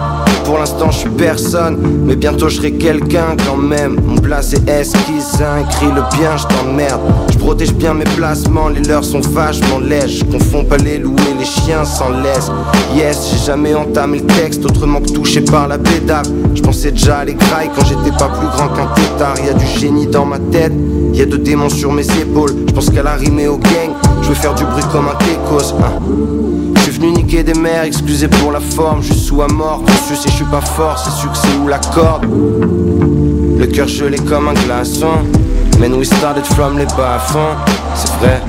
Pour 0.45 0.57
l'instant, 0.57 0.91
je 0.91 0.97
suis 0.97 1.09
personne, 1.09 1.77
mais 2.05 2.15
bientôt 2.15 2.49
je 2.49 2.57
serai 2.57 2.73
quelqu'un 2.73 3.35
quand 3.47 3.57
même. 3.57 3.97
Mon 4.05 4.17
place 4.17 4.53
est 4.53 4.67
esquissin, 4.69 5.59
écris 5.61 5.87
le 5.87 6.01
bien, 6.17 6.35
je 6.37 6.43
t'emmerde. 6.47 6.99
Je 7.31 7.37
protège 7.37 7.73
bien 7.73 7.93
mes 7.93 8.03
placements, 8.03 8.67
les 8.69 8.81
leurs 8.81 9.03
sont 9.03 9.21
vachement 9.21 9.79
lèches. 9.79 10.19
Je 10.19 10.25
confonds 10.25 10.65
pas 10.65 10.77
les 10.77 10.97
loups 10.97 11.15
et 11.29 11.37
les 11.39 11.45
chiens 11.45 11.85
sans 11.85 12.09
laisse. 12.09 12.51
Yes, 12.95 13.29
j'ai 13.31 13.45
jamais 13.45 13.73
entamé 13.73 14.19
le 14.19 14.25
texte 14.25 14.65
autrement 14.65 14.99
que 14.99 15.11
touché 15.11 15.41
par 15.41 15.67
la 15.67 15.77
pédale. 15.77 16.25
Je 16.55 16.61
pensais 16.61 16.91
déjà 16.91 17.19
à 17.19 17.25
les 17.25 17.35
grailles 17.35 17.69
quand 17.75 17.85
j'étais 17.85 18.15
pas 18.17 18.29
plus 18.29 18.47
grand 18.47 18.69
qu'un 18.69 18.87
tétard. 18.95 19.35
Y 19.39 19.57
du 19.57 19.79
génie 19.79 20.07
dans 20.07 20.25
ma 20.25 20.39
tête, 20.39 20.73
y 21.13 21.21
a 21.21 21.25
deux 21.25 21.37
démons 21.37 21.69
sur 21.69 21.91
mes 21.91 22.05
épaules. 22.19 22.53
Je 22.67 22.73
pense 22.73 22.89
qu'elle 22.89 23.07
a 23.07 23.15
rimé 23.15 23.47
au 23.47 23.57
gang, 23.57 23.91
je 24.21 24.29
veux 24.29 24.35
faire 24.35 24.55
du 24.55 24.63
bruit 24.65 24.83
comme 24.91 25.07
un 25.07 25.15
Tekos. 25.15 25.75
hein. 25.79 26.60
Je 27.01 27.07
suis 27.07 27.15
venu 27.15 27.23
niquer 27.23 27.41
des 27.41 27.59
mères, 27.59 27.83
excusez 27.83 28.27
pour 28.27 28.51
la 28.51 28.59
forme, 28.59 29.01
juste 29.01 29.21
sous 29.21 29.41
à 29.41 29.47
mort. 29.47 29.81
Je 30.07 30.13
sais, 30.13 30.29
je 30.29 30.35
suis 30.35 30.45
pas 30.45 30.61
fort, 30.61 30.99
c'est 30.99 31.19
succès 31.19 31.47
ou 31.59 31.67
la 31.67 31.79
corde. 31.79 32.25
Le 33.57 33.65
cœur 33.65 33.87
gelé 33.87 34.19
comme 34.19 34.49
un 34.49 34.53
glaçon. 34.53 35.25
Man, 35.79 35.95
we 35.95 36.05
started 36.05 36.45
from 36.45 36.77
les 36.77 36.85
bas-fonds, 36.85 37.57
c'est 37.95 38.11
vrai. 38.19 38.39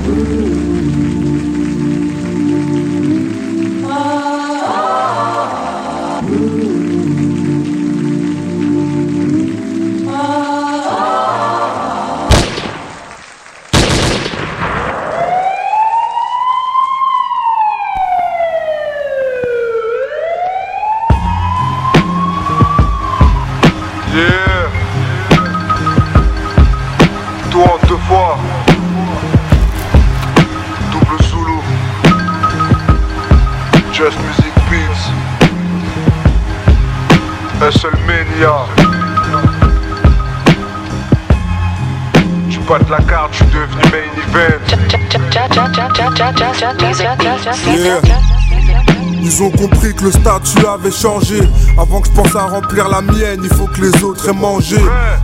Ils 49.21 49.43
ont 49.43 49.51
compris 49.51 49.93
que 49.93 50.03
le 50.03 50.11
statut 50.11 50.65
avait 50.65 50.91
changé. 50.91 51.41
Avant 51.77 52.01
que 52.01 52.07
je 52.07 52.13
pense 52.13 52.35
à 52.35 52.45
remplir 52.45 52.87
la 52.87 53.01
mienne, 53.01 53.41
il 53.43 53.53
faut 53.53 53.67
que 53.67 53.81
les 53.81 54.03
autres 54.03 54.29
aient 54.29 54.33
mangé. 54.33 54.77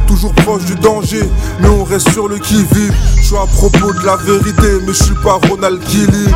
Toujours 0.08 0.34
proche 0.34 0.66
du 0.66 0.76
danger, 0.76 1.24
mais 1.62 1.70
on 1.70 1.84
reste 1.84 2.12
sur 2.12 2.28
le 2.28 2.38
qui-vive. 2.40 2.94
Je 3.18 3.24
suis 3.24 3.36
à 3.36 3.46
propos 3.46 3.94
de 3.94 4.06
la 4.06 4.16
vérité, 4.18 4.80
mais 4.86 4.94
je 4.94 5.04
suis 5.04 5.16
pas 5.24 5.40
Ronald 5.50 5.82
Killing. 5.84 6.34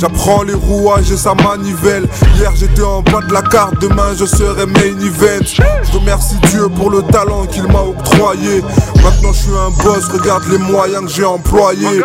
J'apprends 0.00 0.42
les 0.42 0.54
rouages 0.54 1.10
et 1.10 1.16
sa 1.16 1.34
manivelle. 1.34 2.06
Hier 2.36 2.52
j'étais 2.54 2.82
en 2.82 3.02
bas 3.02 3.20
de 3.26 3.32
la 3.32 3.42
carte, 3.42 3.80
demain 3.80 4.14
je 4.16 4.26
serai 4.26 4.64
main 4.66 5.00
event. 5.00 5.44
Je 5.44 5.98
remercie 5.98 6.36
Dieu 6.50 6.68
pour 6.68 6.90
le 6.90 7.02
talent 7.02 7.46
qu'il 7.46 7.64
m'a 7.64 7.82
octroyé. 7.82 8.62
Maintenant 9.02 9.32
je 9.32 9.38
suis 9.38 9.50
un 9.50 9.70
boss, 9.82 10.04
regarde 10.12 10.44
les 10.50 10.58
moyens 10.58 11.04
que 11.04 11.10
j'ai 11.10 11.24
employés. 11.24 12.02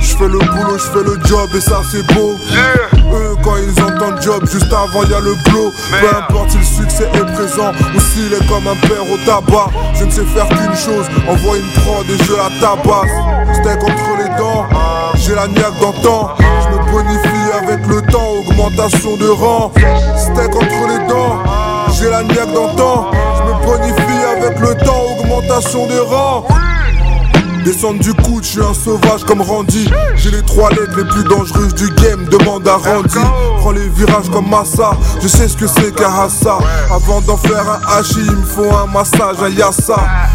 Je 0.00 0.16
fais 0.16 0.28
le 0.28 0.38
boulot, 0.38 0.78
je 0.78 0.98
fais 0.98 1.04
le 1.04 1.16
job 1.24 1.48
et 1.54 1.60
ça 1.60 1.80
c'est 1.92 2.04
beau. 2.12 2.34
Eux 3.14 3.36
quand 3.44 3.56
ils 3.56 3.82
entendent 3.82 4.20
job, 4.20 4.44
juste 4.50 4.72
avant 4.72 5.04
y 5.04 5.14
a 5.14 5.20
le 5.20 5.34
blow. 5.48 5.70
Peu 6.00 6.08
importe 6.16 6.50
si 6.50 6.58
le 6.58 6.64
succès 6.64 7.08
est 7.14 7.32
présent 7.34 7.70
ou 7.94 8.00
s'il 8.00 8.32
est 8.32 8.46
comme 8.48 8.66
un 8.66 8.76
père 8.88 9.04
au 9.12 9.16
tabac. 9.24 9.70
Je 9.94 10.04
ne 10.04 10.10
sais 10.10 10.24
faire 10.24 10.48
qu'une 10.48 10.74
chose, 10.74 11.06
envoie 11.28 11.56
une 11.56 11.82
prod 11.82 12.04
et 12.08 12.24
je 12.24 12.32
la 12.32 12.50
tabasse. 12.60 13.56
Steak 13.60 13.80
entre 13.84 14.16
les 14.18 14.36
dents, 14.36 14.66
j'ai 15.14 15.36
la 15.36 15.46
niaque 15.46 15.78
d'antan. 15.80 16.30
Je 16.92 16.96
bonifie 16.98 17.52
avec 17.58 17.86
le 17.86 18.02
temps, 18.02 18.32
augmentation 18.40 19.16
de 19.16 19.26
rang. 19.26 19.72
Steak 20.14 20.54
entre 20.54 20.88
les 20.88 21.08
dents, 21.08 21.38
j'ai 21.94 22.10
la 22.10 22.22
niaque 22.22 22.52
d'antan. 22.52 23.10
Je 23.38 23.42
me 23.44 23.64
bonifie 23.64 24.24
avec 24.36 24.60
le 24.60 24.74
temps, 24.74 25.04
augmentation 25.18 25.86
de 25.86 25.98
rang. 26.00 26.44
Descendre 27.64 28.00
du 28.00 28.12
coude, 28.12 28.42
je 28.42 28.48
suis 28.48 28.60
un 28.60 28.74
sauvage 28.74 29.22
comme 29.24 29.40
Randy. 29.40 29.88
J'ai 30.16 30.32
les 30.32 30.42
trois 30.42 30.70
lettres 30.70 30.96
les 30.96 31.04
plus 31.04 31.22
dangereuses 31.22 31.74
du 31.74 31.88
game, 31.94 32.24
demande 32.24 32.66
à 32.66 32.74
Randy. 32.74 33.18
Prends 33.58 33.70
les 33.70 33.88
virages 33.88 34.28
comme 34.32 34.50
Massa, 34.50 34.90
je 35.20 35.28
sais 35.28 35.46
ce 35.46 35.56
que 35.56 35.68
c'est 35.68 35.94
qu'un 35.94 36.12
Hassa. 36.12 36.58
Avant 36.90 37.20
d'en 37.20 37.36
faire 37.36 37.64
un 37.70 37.98
hachi, 37.98 38.18
il 38.18 38.32
me 38.32 38.42
faut 38.44 38.74
un 38.74 38.86
massage, 38.86 39.36
un 39.40 39.48
Yassa. 39.48 39.94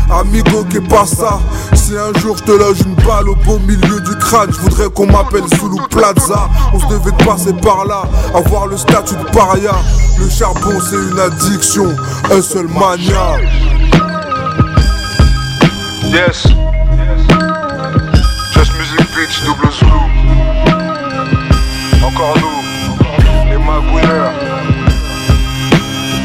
Amigo, 0.09 0.63
que 0.69 0.79
pas 0.79 1.05
ça? 1.05 1.39
Si 1.73 1.93
un 1.97 2.17
jour 2.19 2.37
je 2.37 2.43
te 2.43 2.51
loge 2.51 2.79
une 2.85 2.95
balle 2.95 3.27
au 3.27 3.35
beau 3.35 3.59
milieu 3.59 3.99
du 3.99 4.15
crâne, 4.19 4.49
je 4.51 4.59
voudrais 4.59 4.89
qu'on 4.89 5.07
m'appelle 5.07 5.43
Zulu 5.59 5.81
Plaza. 5.89 6.47
On 6.73 6.79
se 6.79 6.85
devait 6.87 7.11
de 7.11 7.25
passer 7.25 7.53
par 7.53 7.85
là, 7.85 8.03
avoir 8.33 8.67
le 8.67 8.77
statut 8.77 9.15
de 9.15 9.29
paria. 9.31 9.75
Le 10.17 10.29
charbon, 10.29 10.79
c'est 10.79 10.95
une 10.95 11.19
addiction, 11.19 11.93
un 12.31 12.41
seul 12.41 12.67
mania. 12.67 13.37
Yes. 16.05 16.47
Beach, 19.27 19.43
double 19.43 19.71
Zulu. 19.71 19.91
Encore 22.05 22.35
nous, 22.37 23.49
les 23.49 23.57
magouilleurs. 23.57 24.31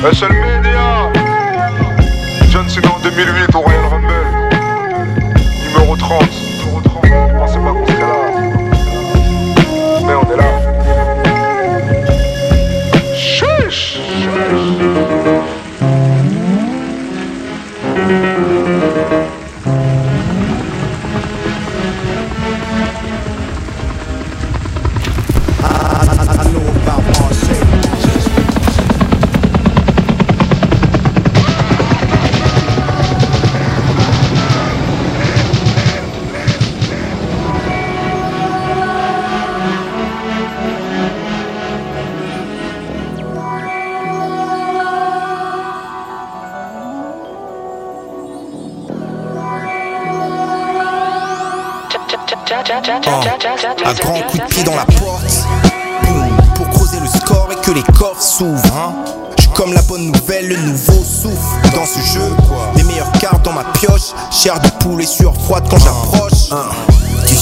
Un 0.05 0.13
seul 0.13 0.33
média. 0.33 1.11
John 2.51 2.69
Cena 2.69 2.93
en 2.95 3.01
2008 3.01 3.55
au 3.55 3.61
Royal 3.61 3.87
Rumble. 3.87 4.13
Numéro 5.67 5.97
30. 5.97 6.42
Un 53.85 53.95
grand 53.95 54.21
coup 54.29 54.39
de 54.39 54.45
pied 54.45 54.63
dans 54.63 54.77
la 54.77 54.85
porte. 54.85 55.47
Boum, 56.05 56.37
pour 56.55 56.69
creuser 56.71 57.01
le 57.01 57.07
score 57.07 57.49
et 57.53 57.57
que 57.57 57.73
les 57.73 57.83
coffres 57.83 58.23
s'ouvrent. 58.23 58.77
Hein. 58.77 58.95
Comme 59.55 59.73
la 59.73 59.83
bonne 59.83 60.11
nouvelle, 60.11 60.49
le 60.49 60.57
nouveau 60.57 61.03
souffle 61.05 61.75
dans 61.75 61.85
ce 61.85 61.99
jeu. 62.01 62.35
Les 62.77 62.85
meilleures 62.85 63.13
cartes 63.13 63.45
dans 63.45 63.53
ma 63.53 63.65
pioche. 63.65 64.13
Chair 64.31 64.59
de 64.61 64.69
poule 64.83 65.03
et 65.03 65.07
sueur 65.07 65.35
froide 65.35 65.65
quand 65.69 65.79
j'approche. 65.79 66.51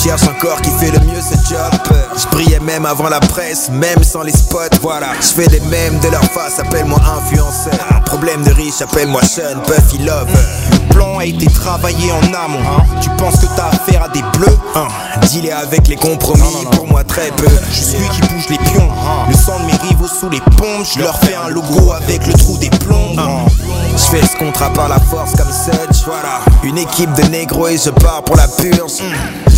Tu 0.00 0.08
cherches 0.08 0.22
un 0.22 0.40
corps 0.40 0.62
qui 0.62 0.70
fait 0.70 0.90
le 0.90 0.98
mieux 1.00 1.20
ce 1.20 1.34
job. 1.46 1.94
Je 2.16 2.26
brillais 2.28 2.60
même 2.60 2.86
avant 2.86 3.10
la 3.10 3.20
presse, 3.20 3.68
même 3.68 4.02
sans 4.02 4.22
les 4.22 4.32
spots. 4.32 4.78
Voilà, 4.80 5.08
je 5.20 5.26
fais 5.26 5.46
des 5.46 5.60
mèmes 5.60 5.98
de 5.98 6.08
leur 6.08 6.24
face, 6.24 6.58
appelle-moi 6.58 6.98
influenceur. 7.18 8.00
Problème 8.06 8.42
de 8.42 8.50
riche, 8.50 8.80
appelle-moi 8.80 9.20
Sean, 9.22 9.60
Buffy 9.66 9.98
Love. 9.98 10.28
Le 10.72 10.94
plan 10.94 11.18
a 11.18 11.26
été 11.26 11.46
travaillé 11.46 12.10
en 12.12 12.22
amont. 12.32 12.64
Tu 13.02 13.10
penses 13.18 13.40
que 13.40 13.46
t'as 13.54 13.68
affaire 13.68 14.04
à 14.04 14.08
des 14.08 14.22
bleus? 14.38 14.58
Hein. 14.74 14.88
Dealer 15.26 15.52
avec 15.52 15.86
les 15.86 15.96
compromis, 15.96 16.64
pour 16.72 16.86
moi 16.86 17.04
très 17.04 17.30
peu. 17.32 17.48
Je 17.70 17.82
suis 17.82 18.08
qui 18.08 18.20
bouge 18.22 18.48
les 18.48 18.58
pions. 18.58 18.88
Le 19.28 19.34
sang 19.34 19.58
de 19.60 19.66
mes 19.66 19.88
rivaux 19.88 20.08
sous 20.08 20.30
les 20.30 20.40
pompes, 20.56 20.86
je 20.94 21.00
leur 21.00 21.18
fais 21.18 21.34
un 21.34 21.50
logo 21.50 21.92
avec 21.92 22.26
le 22.26 22.32
trou 22.32 22.56
des 22.56 22.70
plombs. 22.70 23.16
Je 23.92 24.16
fais 24.16 24.26
ce 24.26 24.36
contrat 24.38 24.72
par 24.72 24.88
la 24.88 24.98
force 24.98 25.32
comme 25.32 25.52
Such. 25.52 26.04
Voilà, 26.06 26.40
une 26.62 26.78
équipe 26.78 27.12
de 27.12 27.22
négros 27.24 27.68
et 27.68 27.76
je 27.76 27.90
pars 27.90 28.22
pour 28.22 28.36
la 28.36 28.48
purge. 28.48 29.02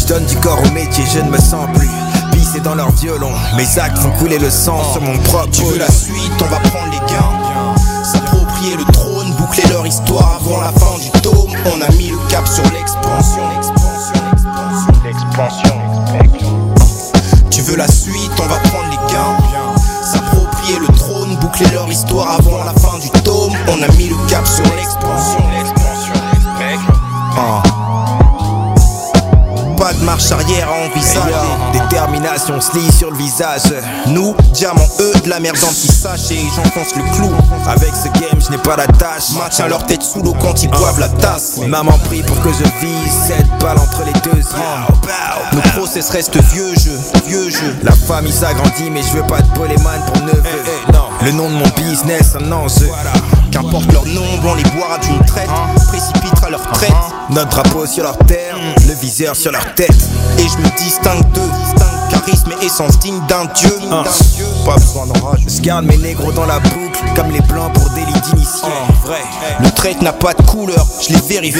Je 0.02 0.08
donne 0.08 0.26
du 0.26 0.34
corps 0.38 0.58
au 0.66 0.70
métier, 0.72 1.04
je 1.14 1.20
ne 1.20 1.30
me 1.30 1.38
sens 1.38 1.68
plus. 1.74 1.88
Pissé 2.32 2.58
dans 2.58 2.74
leur 2.74 2.90
violon, 2.90 3.30
mes 3.56 3.78
actes 3.78 3.98
font 3.98 4.10
couler 4.18 4.38
le 4.38 4.50
sang 4.50 4.82
sur 4.92 5.00
mon 5.00 5.16
propre. 5.18 5.50
Tu 5.52 5.62
veux 5.62 5.78
la 5.78 5.88
suite, 5.88 6.32
on 6.40 6.46
va 6.46 6.58
prendre 6.58 6.90
les 6.90 7.12
gains. 7.12 7.72
S'approprier 8.02 8.76
le 8.76 8.84
trône, 8.92 9.32
boucler 9.38 9.62
leur 9.70 9.86
histoire 9.86 10.40
avant 10.40 10.60
la 10.60 10.72
fin 10.72 10.98
du 10.98 11.08
tome. 11.20 11.52
On 11.66 11.80
a 11.80 11.88
mis 11.92 12.10
le 12.10 12.18
cap 12.28 12.48
sur 12.48 12.64
l'expansion. 12.64 13.48
L'expansion. 15.04 15.80
Tu 17.50 17.62
veux 17.62 17.76
la 17.76 17.86
suite, 17.86 18.32
on 18.40 18.46
va 18.48 18.56
prendre 18.56 18.90
les 18.90 19.12
gains. 19.12 19.36
S'approprier 20.02 20.80
le 20.80 20.88
trône, 20.96 21.36
boucler 21.36 21.70
leur 21.72 21.88
histoire 21.88 22.40
avant 22.40 22.64
la 22.64 22.72
fin 22.72 22.98
du 22.98 23.08
tome. 23.22 23.52
On 23.68 23.80
a 23.80 23.88
mis 23.92 24.08
le 24.08 24.16
cap 24.28 24.48
sur 24.48 24.64
l'expansion. 24.74 25.41
Marche 30.02 30.30
arrière 30.30 30.68
à 30.68 30.86
envisager. 30.86 31.32
Détermination 31.72 32.60
se 32.60 32.76
lit 32.76 32.92
sur 32.92 33.10
le 33.10 33.16
visage. 33.16 33.62
Nous, 34.06 34.34
diamants, 34.52 34.88
eux, 35.00 35.12
de 35.24 35.30
la 35.30 35.40
merde 35.40 35.56
anti-sachet. 35.62 36.38
J'enfonce 36.54 36.94
le 36.96 37.02
clou. 37.14 37.30
Avec 37.66 37.92
ce 37.94 38.08
game, 38.18 38.40
je 38.40 38.50
n'ai 38.50 38.58
pas 38.58 38.76
la 38.76 38.86
tâche. 38.86 39.30
Maintiens 39.38 39.68
leur 39.68 39.86
tête 39.86 40.02
sous 40.02 40.22
l'eau 40.22 40.34
quand 40.40 40.62
ils 40.62 40.70
boivent 40.70 41.00
la 41.00 41.08
tasse. 41.08 41.58
Maman 41.66 41.98
prie 42.04 42.22
pour 42.22 42.40
que 42.40 42.50
je 42.50 42.64
vise. 42.84 43.12
Cette 43.26 43.48
balle 43.60 43.78
entre 43.78 44.04
les 44.04 44.12
deux 44.20 44.38
yeux. 44.38 45.52
Le 45.52 45.60
process 45.76 46.10
reste 46.10 46.36
vieux 46.36 46.74
jeu, 46.74 46.98
vieux 47.26 47.50
jeu. 47.50 47.76
La 47.82 47.92
famille 47.92 48.32
s'agrandit, 48.32 48.90
mais 48.90 49.02
je 49.02 49.16
veux 49.16 49.26
pas 49.26 49.40
de 49.40 49.48
poléman 49.48 50.00
pour 50.06 50.22
neveu. 50.22 50.42
Le 51.24 51.32
nom 51.32 51.48
de 51.48 51.54
mon 51.54 51.68
business, 51.76 52.34
un 52.40 52.52
enjeu. 52.52 52.90
Qu'importe 53.50 53.92
leur 53.92 54.04
nombre, 54.06 54.48
on 54.50 54.54
les 54.54 54.64
boira 54.64 54.98
d'une 54.98 55.24
traite. 55.24 55.50
Précipitera 55.88 56.50
leur 56.50 56.62
traite. 56.72 56.92
Notre 57.32 57.48
drapeau 57.48 57.86
sur 57.86 58.02
leur 58.02 58.18
terre, 58.18 58.56
le 58.86 58.94
viseur 58.94 59.34
sur 59.34 59.52
leur 59.52 59.74
tête. 59.74 59.90
Et 60.38 60.42
je 60.42 60.58
me 60.58 60.76
distingue 60.76 61.24
d'eux. 61.32 61.50
Charisme 62.10 62.52
et 62.60 62.66
essence 62.66 62.98
digne 62.98 63.20
d'un 63.26 63.46
dieu. 63.54 63.74
Pas 64.66 64.74
besoin 64.74 65.06
d'enrage. 65.06 65.40
Je 65.48 65.60
garde 65.62 65.86
mes 65.86 65.96
négros 65.96 66.32
dans 66.32 66.44
la 66.44 66.58
boucle, 66.58 67.00
comme 67.16 67.30
les 67.30 67.40
blancs 67.40 67.72
pour 67.72 67.88
délit 67.90 68.12
d'initié. 68.12 68.68
vrai. 69.04 69.22
Le 69.60 69.70
trait 69.70 69.96
n'a 70.02 70.12
pas 70.12 70.34
de 70.34 70.42
couleur, 70.42 70.86
je 71.00 71.14
les 71.14 71.20
vérifie. 71.20 71.58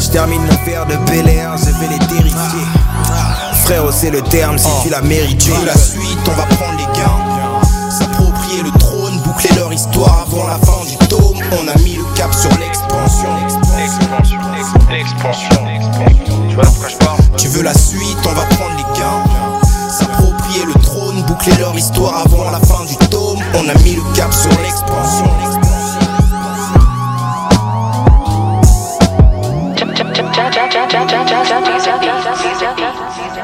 Je 0.00 0.08
termine 0.08 0.40
mon 0.42 0.64
verre 0.64 0.86
de 0.86 0.96
Bel 1.10 1.28
Air, 1.28 1.56
je 1.56 1.64
vais 1.64 1.92
les 1.92 1.98
terrifier. 2.06 2.66
Frérot, 3.64 3.90
c'est 3.90 4.10
le 4.10 4.22
terme 4.22 4.56
si 4.56 4.68
tu 4.84 4.88
l'as 4.88 5.02
mérité. 5.02 5.50
la 5.66 5.76
suite, 5.76 6.18
on 6.28 6.36
va 6.36 6.44
prendre 6.44 6.78
les 6.78 6.98
gains. 6.98 7.90
S'approprier 7.90 8.62
le 8.62 8.70
trône, 8.78 9.18
boucler 9.24 9.50
leur 9.56 9.72
histoire 9.72 10.26
avant 10.28 10.46
la 10.46 10.58
fin 10.58 10.84
du 10.88 10.96
tome. 11.08 11.38
On 11.60 11.66
a 11.68 11.76
mis 11.82 11.96
le 11.96 12.04
cap 12.14 12.32
sur 12.32 12.50
l'expansion. 12.50 12.67
L'expansion. 14.90 15.48
Tu 16.48 16.54
vois 16.54 16.64
de 16.64 16.78
quoi 16.78 16.88
je 16.88 16.96
parle 16.96 17.18
Tu 17.36 17.48
veux 17.48 17.62
la 17.62 17.74
suite, 17.74 18.18
on 18.24 18.32
va 18.32 18.44
prendre 18.56 18.76
les 18.76 18.98
gains. 18.98 19.60
S'approprier 19.90 20.64
le 20.64 20.74
trône, 20.80 21.22
boucler 21.22 21.56
leur 21.58 21.76
histoire 21.76 22.22
avant 22.24 22.50
la 22.50 22.60
fin 22.60 22.78
on 23.54 23.68
a 23.68 23.74
mis 23.82 23.96
le 23.96 24.02
cap 24.14 24.32
sur 24.32 24.50
l'expansion. 24.62 25.24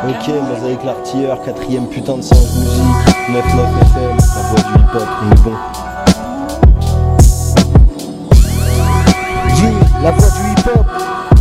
Ok, 0.08 0.28
Mosaïque 0.28 0.84
l'artilleur, 0.84 1.42
quatrième 1.42 1.88
putain 1.88 2.16
de 2.16 2.22
séance 2.22 2.56
musique, 2.56 2.82
9-9 3.30 3.34
FM, 3.34 4.16
la 4.18 4.42
voix 4.42 4.60
du 4.60 4.80
hip-hop, 4.80 5.08
on 5.22 5.32
est 5.32 5.40
bon. 5.42 5.54
Yeah, 9.56 9.72
la 10.02 10.10
voix 10.10 10.30
du 10.30 10.40
hip-hop, 10.40 10.43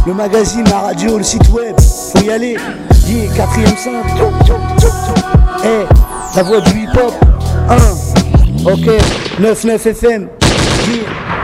le 0.06 0.14
magazine, 0.14 0.64
la 0.70 0.80
radio, 0.80 1.18
le 1.18 1.24
site 1.24 1.50
web, 1.50 1.76
faut 1.80 2.24
y 2.24 2.30
aller. 2.30 2.58
Yeah, 3.08 3.34
quatrième 3.36 3.78
simple. 3.78 4.10
Eh, 5.66 5.86
la 6.36 6.44
voix 6.44 6.62
du 6.62 6.72
hip-hop, 6.84 7.14
1. 7.70 8.72
Ok, 8.72 8.90
9-9 9.40 9.88
FM. 9.88 10.28
Yeah. 10.88 11.43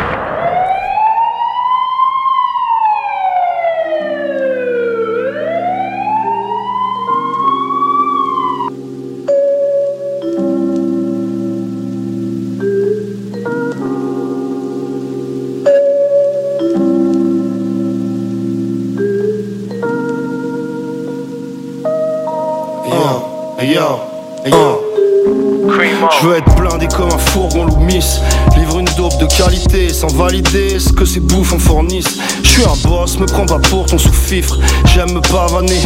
Je 24.51 26.27
veux 26.27 26.37
être 26.37 26.55
blindé 26.55 26.87
comme 26.87 27.07
un 27.07 27.17
fourgon 27.17 27.65
Loomis. 27.65 28.19
Livre 28.57 28.78
de 29.17 29.25
qualité 29.25 29.93
sans 29.93 30.07
valider 30.07 30.79
ce 30.79 30.91
que 30.91 31.05
ces 31.05 31.19
bouffons 31.19 31.59
fournissent. 31.59 32.17
Je 32.43 32.49
suis 32.49 32.63
un 32.63 32.87
boss, 32.87 33.17
me 33.19 33.25
prends 33.25 33.45
pas 33.45 33.59
pour 33.59 33.85
ton 33.85 33.97
sous-fifre. 33.97 34.57
J'aime 34.93 35.13
me 35.13 35.21
pavaner. 35.21 35.81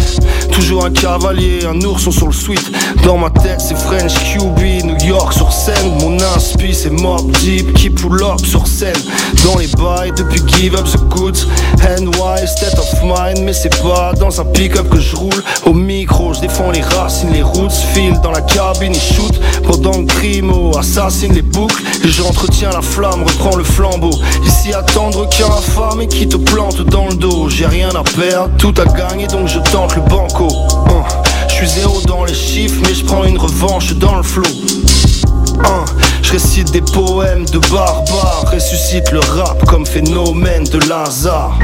Toujours 0.51 0.85
un 0.85 0.91
cavalier, 0.91 1.65
un 1.65 1.79
ourson 1.81 2.11
sur 2.11 2.27
le 2.27 2.33
suite 2.33 2.71
Dans 3.03 3.17
ma 3.17 3.29
tête 3.29 3.59
c'est 3.59 3.77
French 3.77 4.13
QB, 4.13 4.85
New 4.85 4.97
York 5.05 5.33
sur 5.33 5.51
scène. 5.51 5.97
Mon 5.99 6.19
inspi 6.35 6.73
c'est 6.73 6.89
Mob 6.91 7.31
Deep 7.39 7.73
qui 7.73 7.89
pull 7.89 8.21
up 8.23 8.45
sur 8.45 8.67
scène. 8.67 8.93
Dans 9.43 9.57
les 9.57 9.67
bails 9.67 10.11
depuis 10.15 10.41
Give 10.47 10.75
Up 10.75 10.85
the 10.85 10.97
Goods. 11.09 11.47
NY, 11.99 12.47
state 12.47 12.77
of 12.79 13.03
mind 13.03 13.43
Mais 13.43 13.53
c'est 13.53 13.81
pas 13.81 14.13
dans 14.13 14.39
un 14.39 14.45
pick-up 14.45 14.89
que 14.89 14.99
je 14.99 15.15
roule. 15.15 15.43
Au 15.65 15.73
micro, 15.73 16.33
je 16.33 16.41
défends 16.41 16.71
les 16.71 16.81
racines, 16.81 17.31
les 17.31 17.43
roots. 17.43 17.69
File 17.93 18.19
dans 18.23 18.31
la 18.31 18.41
cabine 18.41 18.93
et 18.93 19.13
shoot. 19.13 19.39
Pendant 19.63 19.91
que 19.91 20.13
Primo 20.13 20.77
assassine 20.77 21.33
les 21.33 21.41
boucles. 21.41 21.81
Et 22.03 22.09
j'entretiens 22.09 22.71
la 22.71 22.81
flamme, 22.81 23.12
reprends 23.21 23.55
le 23.55 23.63
flambeau. 23.63 24.11
Ici 24.45 24.73
attendre 24.73 25.27
qu'un 25.29 25.49
femme 25.49 26.01
et 26.01 26.07
qui 26.07 26.27
te 26.27 26.37
plante 26.37 26.81
dans 26.81 27.07
le 27.07 27.15
dos. 27.15 27.49
J'ai 27.49 27.67
rien 27.67 27.89
à 27.89 28.03
perdre, 28.03 28.49
tout 28.57 28.73
à 28.77 28.85
gagner 28.85 29.27
donc 29.27 29.47
je 29.47 29.59
tente 29.71 29.95
le 29.95 30.01
banco. 30.01 30.47
Hein, 30.87 31.03
Je 31.47 31.53
suis 31.53 31.67
zéro 31.67 32.01
dans 32.07 32.25
les 32.25 32.33
chiffres 32.33 32.81
mais 32.83 32.93
je 32.93 33.05
prends 33.05 33.25
une 33.25 33.37
revanche 33.37 33.93
dans 33.93 34.15
le 34.15 34.23
flot. 34.23 34.43
Hein, 35.65 35.85
Je 36.21 36.31
récite 36.31 36.71
des 36.71 36.81
poèmes 36.81 37.45
de 37.45 37.59
barbares. 37.59 38.45
Ressuscite 38.51 39.11
le 39.11 39.19
rap 39.19 39.63
comme 39.65 39.85
phénomène 39.85 40.63
de 40.63 40.79
Lazare 40.89 41.57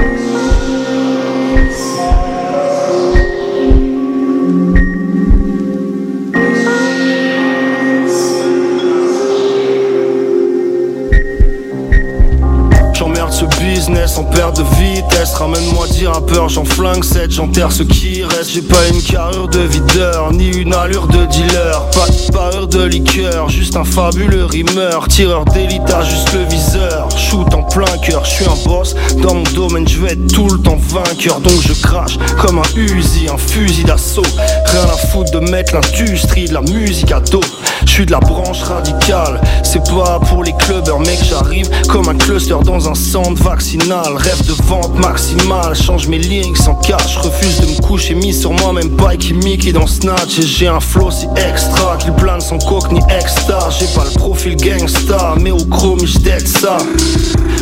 en 14.20 14.24
perte 14.24 14.58
de 14.58 14.64
vitesse. 14.78 15.34
Ramène-moi 15.34 15.88
dire 15.88 16.12
un 16.16 16.22
peur, 16.22 16.50
j'en 16.50 16.66
flingue 16.66 17.04
7 17.04 17.32
J'enterre 17.32 17.72
ce 17.72 17.84
qui 17.84 18.24
reste. 18.24 18.52
J'ai 18.54 18.62
pas 18.62 18.88
une 18.92 19.02
carrure 19.02 19.48
de 19.48 19.60
videur 19.60 20.32
Ni 20.34 20.50
une 20.50 20.74
allure 20.74 21.08
de 21.08 21.26
dealer. 21.26 21.90
Pas 21.92 22.08
de 22.08 22.32
parure 22.32 22.68
de 22.68 22.84
liqueur 22.84 23.50
Juste 23.50 23.78
un 23.78 23.84
fabuleux 23.84 24.46
rimeur. 24.46 25.08
Tireur 25.08 25.46
d'élite 25.46 25.82
juste 26.04 26.34
le 26.34 26.44
viseur. 26.44 27.08
Shoot 27.18 27.54
en 27.54 27.64
plein 27.64 27.98
cœur 28.06 28.26
Je 28.26 28.32
suis 28.32 28.46
un 28.46 28.70
boss. 28.70 28.96
Dans 29.22 29.36
mon 29.36 29.44
domaine 29.56 29.88
je 29.88 30.00
vais 30.00 30.14
être 30.14 30.28
tout 30.34 30.50
le 30.50 30.60
temps 30.60 30.78
vainqueur. 30.78 31.40
Donc 31.40 31.62
je 31.62 31.74
crache 31.74 32.18
comme 32.42 32.60
un 32.60 32.78
Uzi 32.78 33.28
Un 33.34 33.38
fusil 33.38 33.86
d'assaut. 33.86 34.22
Rien 34.66 34.84
à 34.84 34.98
foutre 35.08 35.32
de 35.32 35.40
mettre 35.40 35.76
l'industrie 35.76 36.48
de 36.48 36.54
la 36.54 36.62
musique 36.62 37.12
à 37.12 37.22
dos 37.22 37.42
Je 37.86 37.92
suis 37.92 38.06
de 38.06 38.12
la 38.12 38.20
branche 38.20 38.62
radicale. 38.64 39.42
C'est 39.64 39.84
pas 39.90 40.20
pour 40.30 40.44
les 40.44 40.54
clubbers 40.54 41.00
mec 41.00 41.20
j'arrive 41.24 41.70
comme 41.88 42.08
un 42.10 42.16
cluster 42.16 42.56
dans 42.64 42.90
un 42.90 42.96
centre 42.96 43.42
vaccinal. 43.42 44.16
Rêve 44.16 44.46
de 44.46 44.54
vente 44.64 44.96
maximale 44.96 45.76
Change 45.76 46.08
mes 46.08 46.20
lyrics 46.20 46.58
sans 46.58 46.76
cash. 46.76 47.18
Refuse 47.18 47.62
de 47.62 47.68
me 47.68 47.82
coucher 47.82 48.16
mis 48.16 48.34
sur 48.34 48.52
moi 48.54 48.74
même 48.74 48.96
pas 48.96 49.16
qui 49.16 49.34
Mickey 49.34 49.72
dans 49.72 49.88
Snatch 49.88 50.40
Et 50.40 50.48
j'ai 50.48 50.68
un 50.68 50.80
flow 50.80 51.12
si 51.12 51.28
extra. 51.50 51.98
Qu'il 51.98 52.14
plane 52.14 52.42
sans 52.42 52.60
coke 52.60 52.92
ni 52.92 53.00
extra. 53.10 53.70
J'ai 53.70 53.88
pas 53.88 54.06
le 54.06 54.18
profil 54.18 54.56
gangsta 54.56 55.36
mais 55.40 55.52
au 55.52 55.66
chrome 55.66 56.06
j'dead 56.06 56.48
ça. 56.48 56.78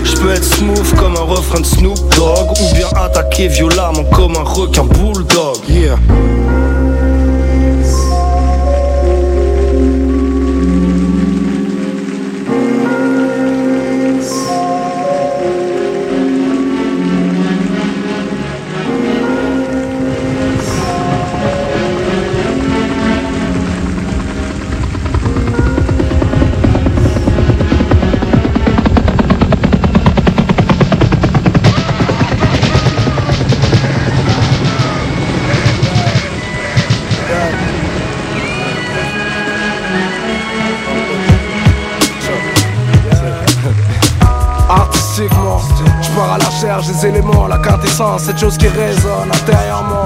Je 0.03 0.15
peux 0.17 0.31
être 0.31 0.43
smooth 0.43 0.95
comme 0.95 1.15
un 1.15 1.25
refrain 1.35 1.59
de 1.59 1.65
Snoop 1.65 1.97
Dogg. 2.15 2.51
Ou 2.61 2.75
bien 2.75 2.87
attaquer 2.95 3.47
violemment 3.47 4.03
comme 4.11 4.35
un 4.35 4.43
requin 4.43 4.83
bulldog 4.83 5.57
des 46.97 47.07
éléments, 47.07 47.47
la 47.47 47.57
quintessence, 47.57 48.23
cette 48.23 48.39
chose 48.39 48.57
qui 48.57 48.67
résonne 48.67 49.29
intérieurement. 49.31 50.05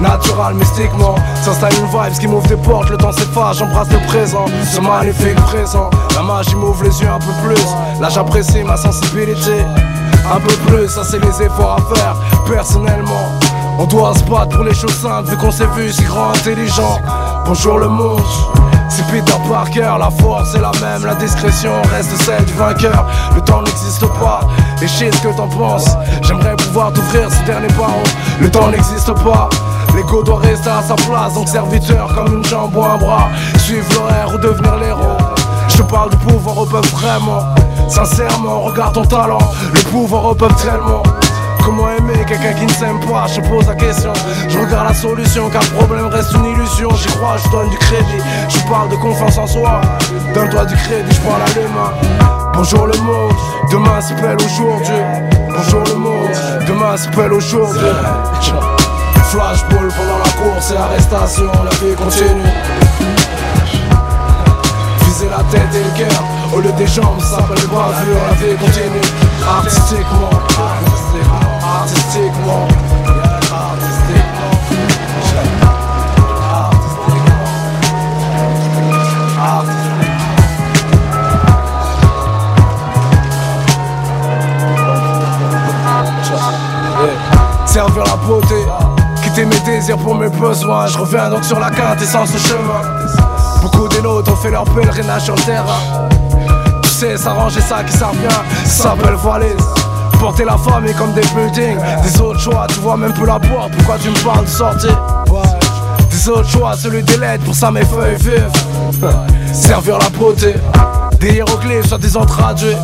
Natural, 0.00 0.54
mystiquement, 0.54 1.14
s'installe 1.42 1.72
une 1.74 1.86
vibe 1.86 2.18
qui 2.18 2.26
m'ouvre 2.26 2.46
des 2.48 2.56
portes, 2.56 2.90
le 2.90 2.96
temps 2.96 3.12
s'efface, 3.12 3.58
j'embrasse 3.58 3.88
le 3.90 3.98
présent, 4.06 4.46
ce 4.64 4.80
magnifique 4.80 5.36
présent. 5.36 5.90
La 6.14 6.22
magie 6.22 6.56
m'ouvre 6.56 6.84
les 6.84 7.00
yeux 7.00 7.08
un 7.08 7.18
peu 7.18 7.32
plus, 7.44 7.64
là 8.00 8.08
j'apprécie 8.08 8.64
ma 8.64 8.76
sensibilité. 8.76 9.64
Un 10.32 10.40
peu 10.40 10.54
plus, 10.66 10.88
ça 10.88 11.02
c'est 11.04 11.18
les 11.18 11.42
efforts 11.42 11.76
à 11.78 11.94
faire, 11.94 12.16
personnellement. 12.46 13.28
On 13.78 13.84
doit 13.86 14.14
se 14.14 14.24
battre 14.24 14.56
pour 14.56 14.64
les 14.64 14.74
choses 14.74 14.94
simples, 14.94 15.30
vu 15.30 15.36
qu'on 15.36 15.50
s'est 15.50 15.66
vu 15.76 15.92
si 15.92 16.02
grand, 16.02 16.30
intelligent. 16.30 16.98
Bonjour 17.46 17.78
le 17.78 17.88
monde. 17.88 18.22
C'est 18.88 19.06
Peter 19.06 19.38
Parker, 19.48 19.94
la 19.98 20.10
force 20.10 20.54
est 20.54 20.60
la 20.60 20.70
même, 20.82 21.06
la 21.06 21.14
discrétion 21.14 21.72
reste 21.90 22.10
celle 22.22 22.44
du 22.44 22.52
vainqueur. 22.52 23.06
Le 23.34 23.40
temps 23.40 23.62
n'existe 23.62 24.06
pas, 24.20 24.40
et 24.82 24.88
je 24.88 25.10
ce 25.16 25.22
que 25.22 25.36
t'en 25.36 25.48
penses. 25.48 25.96
J'aimerais 26.22 26.56
pouvoir 26.56 26.92
t'ouvrir 26.92 27.30
ce 27.30 27.44
dernier 27.44 27.68
barreau. 27.78 28.02
Le 28.40 28.50
temps 28.50 28.68
n'existe 28.68 29.12
pas. 29.22 29.48
L'ego 29.94 30.22
doit 30.22 30.40
rester 30.40 30.70
à 30.70 30.82
sa 30.82 30.94
place, 30.94 31.34
donc 31.34 31.48
serviteur 31.48 32.12
comme 32.14 32.38
une 32.38 32.44
jambe 32.44 32.74
ou 32.74 32.82
un 32.82 32.96
bras. 32.96 33.28
Suivre 33.58 33.86
l'horaire 33.94 34.34
ou 34.34 34.38
devenir 34.38 34.76
l'héros. 34.78 35.16
Je 35.68 35.76
te 35.76 35.82
parle 35.82 36.10
du 36.10 36.16
pouvoir 36.16 36.58
au 36.58 36.66
peuple 36.66 36.88
vraiment. 36.88 37.42
Sincèrement, 37.88 38.62
regarde 38.62 38.94
ton 38.94 39.04
talent, 39.04 39.38
le 39.72 39.80
pouvoir 39.90 40.24
au 40.26 40.34
peuple 40.34 40.54
tellement. 40.54 41.02
Comment 41.64 41.88
aimer 41.90 42.24
quelqu'un 42.26 42.54
qui 42.54 42.66
ne 42.66 42.72
s'aime 42.72 42.98
pas? 43.00 43.26
Je 43.28 43.40
pose 43.42 43.68
la 43.68 43.76
question, 43.76 44.12
je 44.48 44.58
regarde 44.58 44.88
la 44.88 44.94
solution 44.94 45.48
Car 45.48 45.62
le 45.62 45.68
problème 45.78 46.06
reste 46.06 46.32
une 46.34 46.46
illusion 46.46 46.90
J'y 46.90 47.06
crois, 47.06 47.36
je 47.36 47.48
donne 47.50 47.70
du 47.70 47.76
crédit 47.76 48.18
Je 48.48 48.58
parle 48.68 48.88
de 48.88 48.96
confiance 48.96 49.38
en 49.38 49.46
soi 49.46 49.80
Donne-toi 50.34 50.64
du 50.64 50.74
crédit, 50.74 51.14
je 51.14 51.20
parle 51.20 51.42
à 51.42 51.60
l'humain 51.60 52.41
Bonjour 52.54 52.86
le 52.86 52.96
monde, 52.98 53.32
demain 53.70 54.00
s'appelle 54.00 54.36
aujourd'hui 54.36 54.94
Bonjour 55.48 55.84
le 55.84 55.94
monde, 55.94 56.30
demain 56.68 56.96
s'appelle 56.96 57.32
aujourd'hui 57.32 57.88
Flashball 59.30 59.88
pendant 59.88 60.18
la 60.18 60.30
course 60.30 60.70
et 60.70 60.74
l'arrestation 60.74 61.50
La 61.64 61.70
vie 61.70 61.94
continue 61.94 62.52
Viser 65.04 65.28
la 65.30 65.42
tête 65.50 65.74
et 65.74 65.82
le 65.82 65.98
cœur 65.98 66.22
Au 66.54 66.60
lieu 66.60 66.72
des 66.72 66.86
jambes, 66.86 67.20
ça 67.20 67.36
s'appelle 67.36 67.66
bravure 67.68 68.16
La 68.28 68.34
vie 68.34 68.56
continue 68.56 69.00
Artistiquement 69.48 70.30
Artistiquement 70.58 71.58
Artistiquement 71.80 72.68
Quitter 89.22 89.46
mes 89.46 89.58
désirs 89.60 89.96
pour 89.96 90.14
mes 90.14 90.28
besoins. 90.28 90.86
Je 90.88 90.98
reviens 90.98 91.30
donc 91.30 91.42
sur 91.42 91.58
la 91.58 91.70
quintessence 91.70 92.28
ce 92.32 92.48
chemin. 92.48 92.82
Beaucoup 93.62 93.88
des 93.88 94.02
nôtres 94.02 94.30
ont 94.30 94.36
fait 94.36 94.50
leur 94.50 94.64
pèlerinage 94.64 95.22
sur 95.22 95.34
le 95.34 95.40
terrain. 95.40 96.08
Tu 96.82 96.88
sais, 96.90 97.16
s'arranger 97.16 97.62
ça 97.62 97.82
qui 97.82 97.96
ça 97.96 98.08
revient, 98.08 98.28
ça 98.66 98.90
s'appelle 98.90 99.14
voiler. 99.14 99.56
Porter 100.20 100.44
la 100.44 100.58
famille 100.58 100.94
comme 100.94 101.14
des 101.14 101.22
buildings. 101.34 101.78
Des 102.02 102.20
autres 102.20 102.40
choix, 102.40 102.66
tu 102.68 102.80
vois 102.80 102.98
même 102.98 103.14
plus 103.14 103.24
la 103.24 103.40
porte. 103.40 103.72
Pourquoi 103.78 103.96
tu 103.96 104.10
me 104.10 104.22
parles 104.22 104.44
de 104.44 104.50
sortir? 104.50 104.98
Des 106.10 106.28
autres 106.28 106.50
choix, 106.50 106.76
celui 106.76 107.02
des 107.02 107.16
lettres, 107.16 107.44
pour 107.44 107.54
ça 107.54 107.70
mes 107.70 107.86
feuilles 107.86 108.16
vives. 108.16 108.52
Servir 109.54 109.96
la 109.98 110.10
beauté. 110.10 110.54
Des 111.18 111.36
hiéroglyphes, 111.36 111.86
soi-disant 111.88 112.26
traduits. 112.26 112.76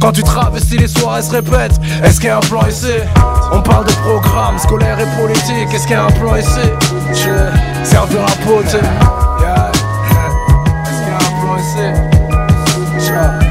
Quand 0.00 0.12
tu 0.12 0.22
travestis 0.22 0.78
les 0.78 0.86
soirées 0.86 1.22
se 1.22 1.32
répètent 1.32 1.80
Est-ce 2.04 2.20
qu'il 2.20 2.28
y 2.28 2.30
a 2.30 2.36
un 2.36 2.40
plan 2.40 2.66
ici 2.66 2.92
On 3.52 3.60
parle 3.60 3.86
de 3.86 3.92
programme 3.92 4.58
scolaire 4.58 4.98
et 5.00 5.20
politique 5.20 5.74
Est-ce 5.74 5.86
qu'il 5.86 5.96
y 5.96 5.98
a 5.98 6.04
un 6.04 6.10
plan 6.10 6.36
ici 6.36 6.68
Je 7.08 7.84
servir 7.84 8.20
la 8.20 8.44
beauté 8.44 8.78
yeah. 9.40 9.72
Est-ce 10.84 10.98
qu'il 10.98 11.08
y 11.08 11.10
a 11.10 11.16
un 11.16 11.32
plan 11.40 11.56
ici 11.58 11.86
Je-. 12.98 13.48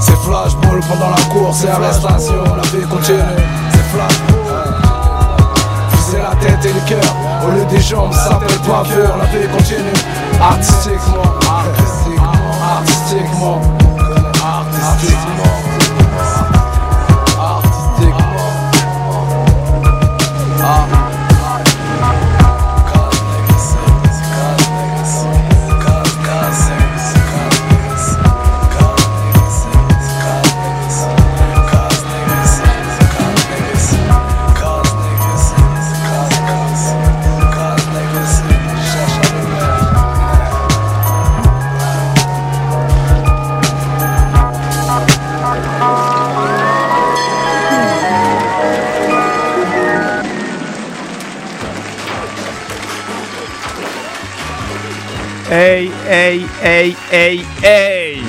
C'est 0.00 0.88
pendant 0.88 1.10
la 1.10 1.22
course 1.32 1.64
et 1.64 1.68
arrestation 1.68 2.44
La 2.56 2.62
vie 2.62 2.86
continue 2.86 3.63
Au 7.44 7.50
lieu 7.50 7.64
des 7.66 7.80
jambes, 7.80 8.10
pas 8.10 8.82
peur 8.84 9.16
La 9.18 9.24
vie 9.26 9.46
continue. 9.48 9.92
Artistiquement. 10.40 11.22
Artistiquement. 11.48 12.32
Artistiquement. 12.62 13.60
Artistiquement 14.42 15.73
Hey, 55.50 55.90
hey, 56.08 56.46
hey, 56.62 56.96
hey, 57.12 57.44
hey 57.62 58.22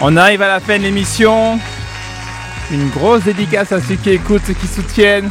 On 0.00 0.16
arrive 0.16 0.40
à 0.40 0.48
la 0.48 0.58
fin 0.58 0.78
de 0.78 0.84
l'émission. 0.84 1.58
Une 2.70 2.88
grosse 2.88 3.24
dédicace 3.24 3.70
à 3.70 3.82
ceux 3.82 3.96
qui 3.96 4.10
écoutent, 4.10 4.40
ceux 4.46 4.54
qui 4.54 4.66
soutiennent. 4.66 5.28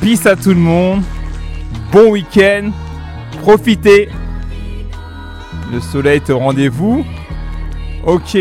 Peace 0.00 0.26
à 0.26 0.36
tout 0.36 0.50
le 0.50 0.60
monde. 0.60 1.02
Bon 1.90 2.10
week-end. 2.10 2.70
Profitez. 3.40 4.10
Le 5.72 5.80
soleil 5.80 6.18
est 6.18 6.30
au 6.30 6.38
rendez-vous. 6.38 7.04
Ok. 8.04 8.38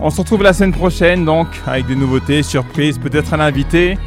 On 0.00 0.08
se 0.08 0.20
retrouve 0.22 0.42
la 0.42 0.54
semaine 0.54 0.72
prochaine 0.72 1.26
donc 1.26 1.48
avec 1.66 1.86
des 1.86 1.96
nouveautés, 1.96 2.42
surprises, 2.42 2.98
peut-être 2.98 3.34
un 3.34 3.40
invité. 3.40 3.98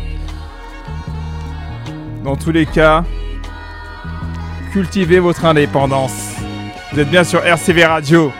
Dans 2.23 2.35
tous 2.35 2.51
les 2.51 2.65
cas, 2.65 3.03
cultivez 4.71 5.19
votre 5.19 5.45
indépendance. 5.45 6.35
Vous 6.91 6.99
êtes 6.99 7.09
bien 7.09 7.23
sur 7.23 7.45
RCV 7.45 7.85
Radio. 7.85 8.31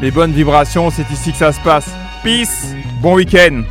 Les 0.00 0.10
bonnes 0.10 0.32
vibrations, 0.32 0.90
c'est 0.90 1.10
ici 1.10 1.32
que 1.32 1.38
ça 1.38 1.52
se 1.52 1.60
passe. 1.60 1.90
Peace, 2.22 2.74
bon 3.00 3.14
week-end. 3.14 3.62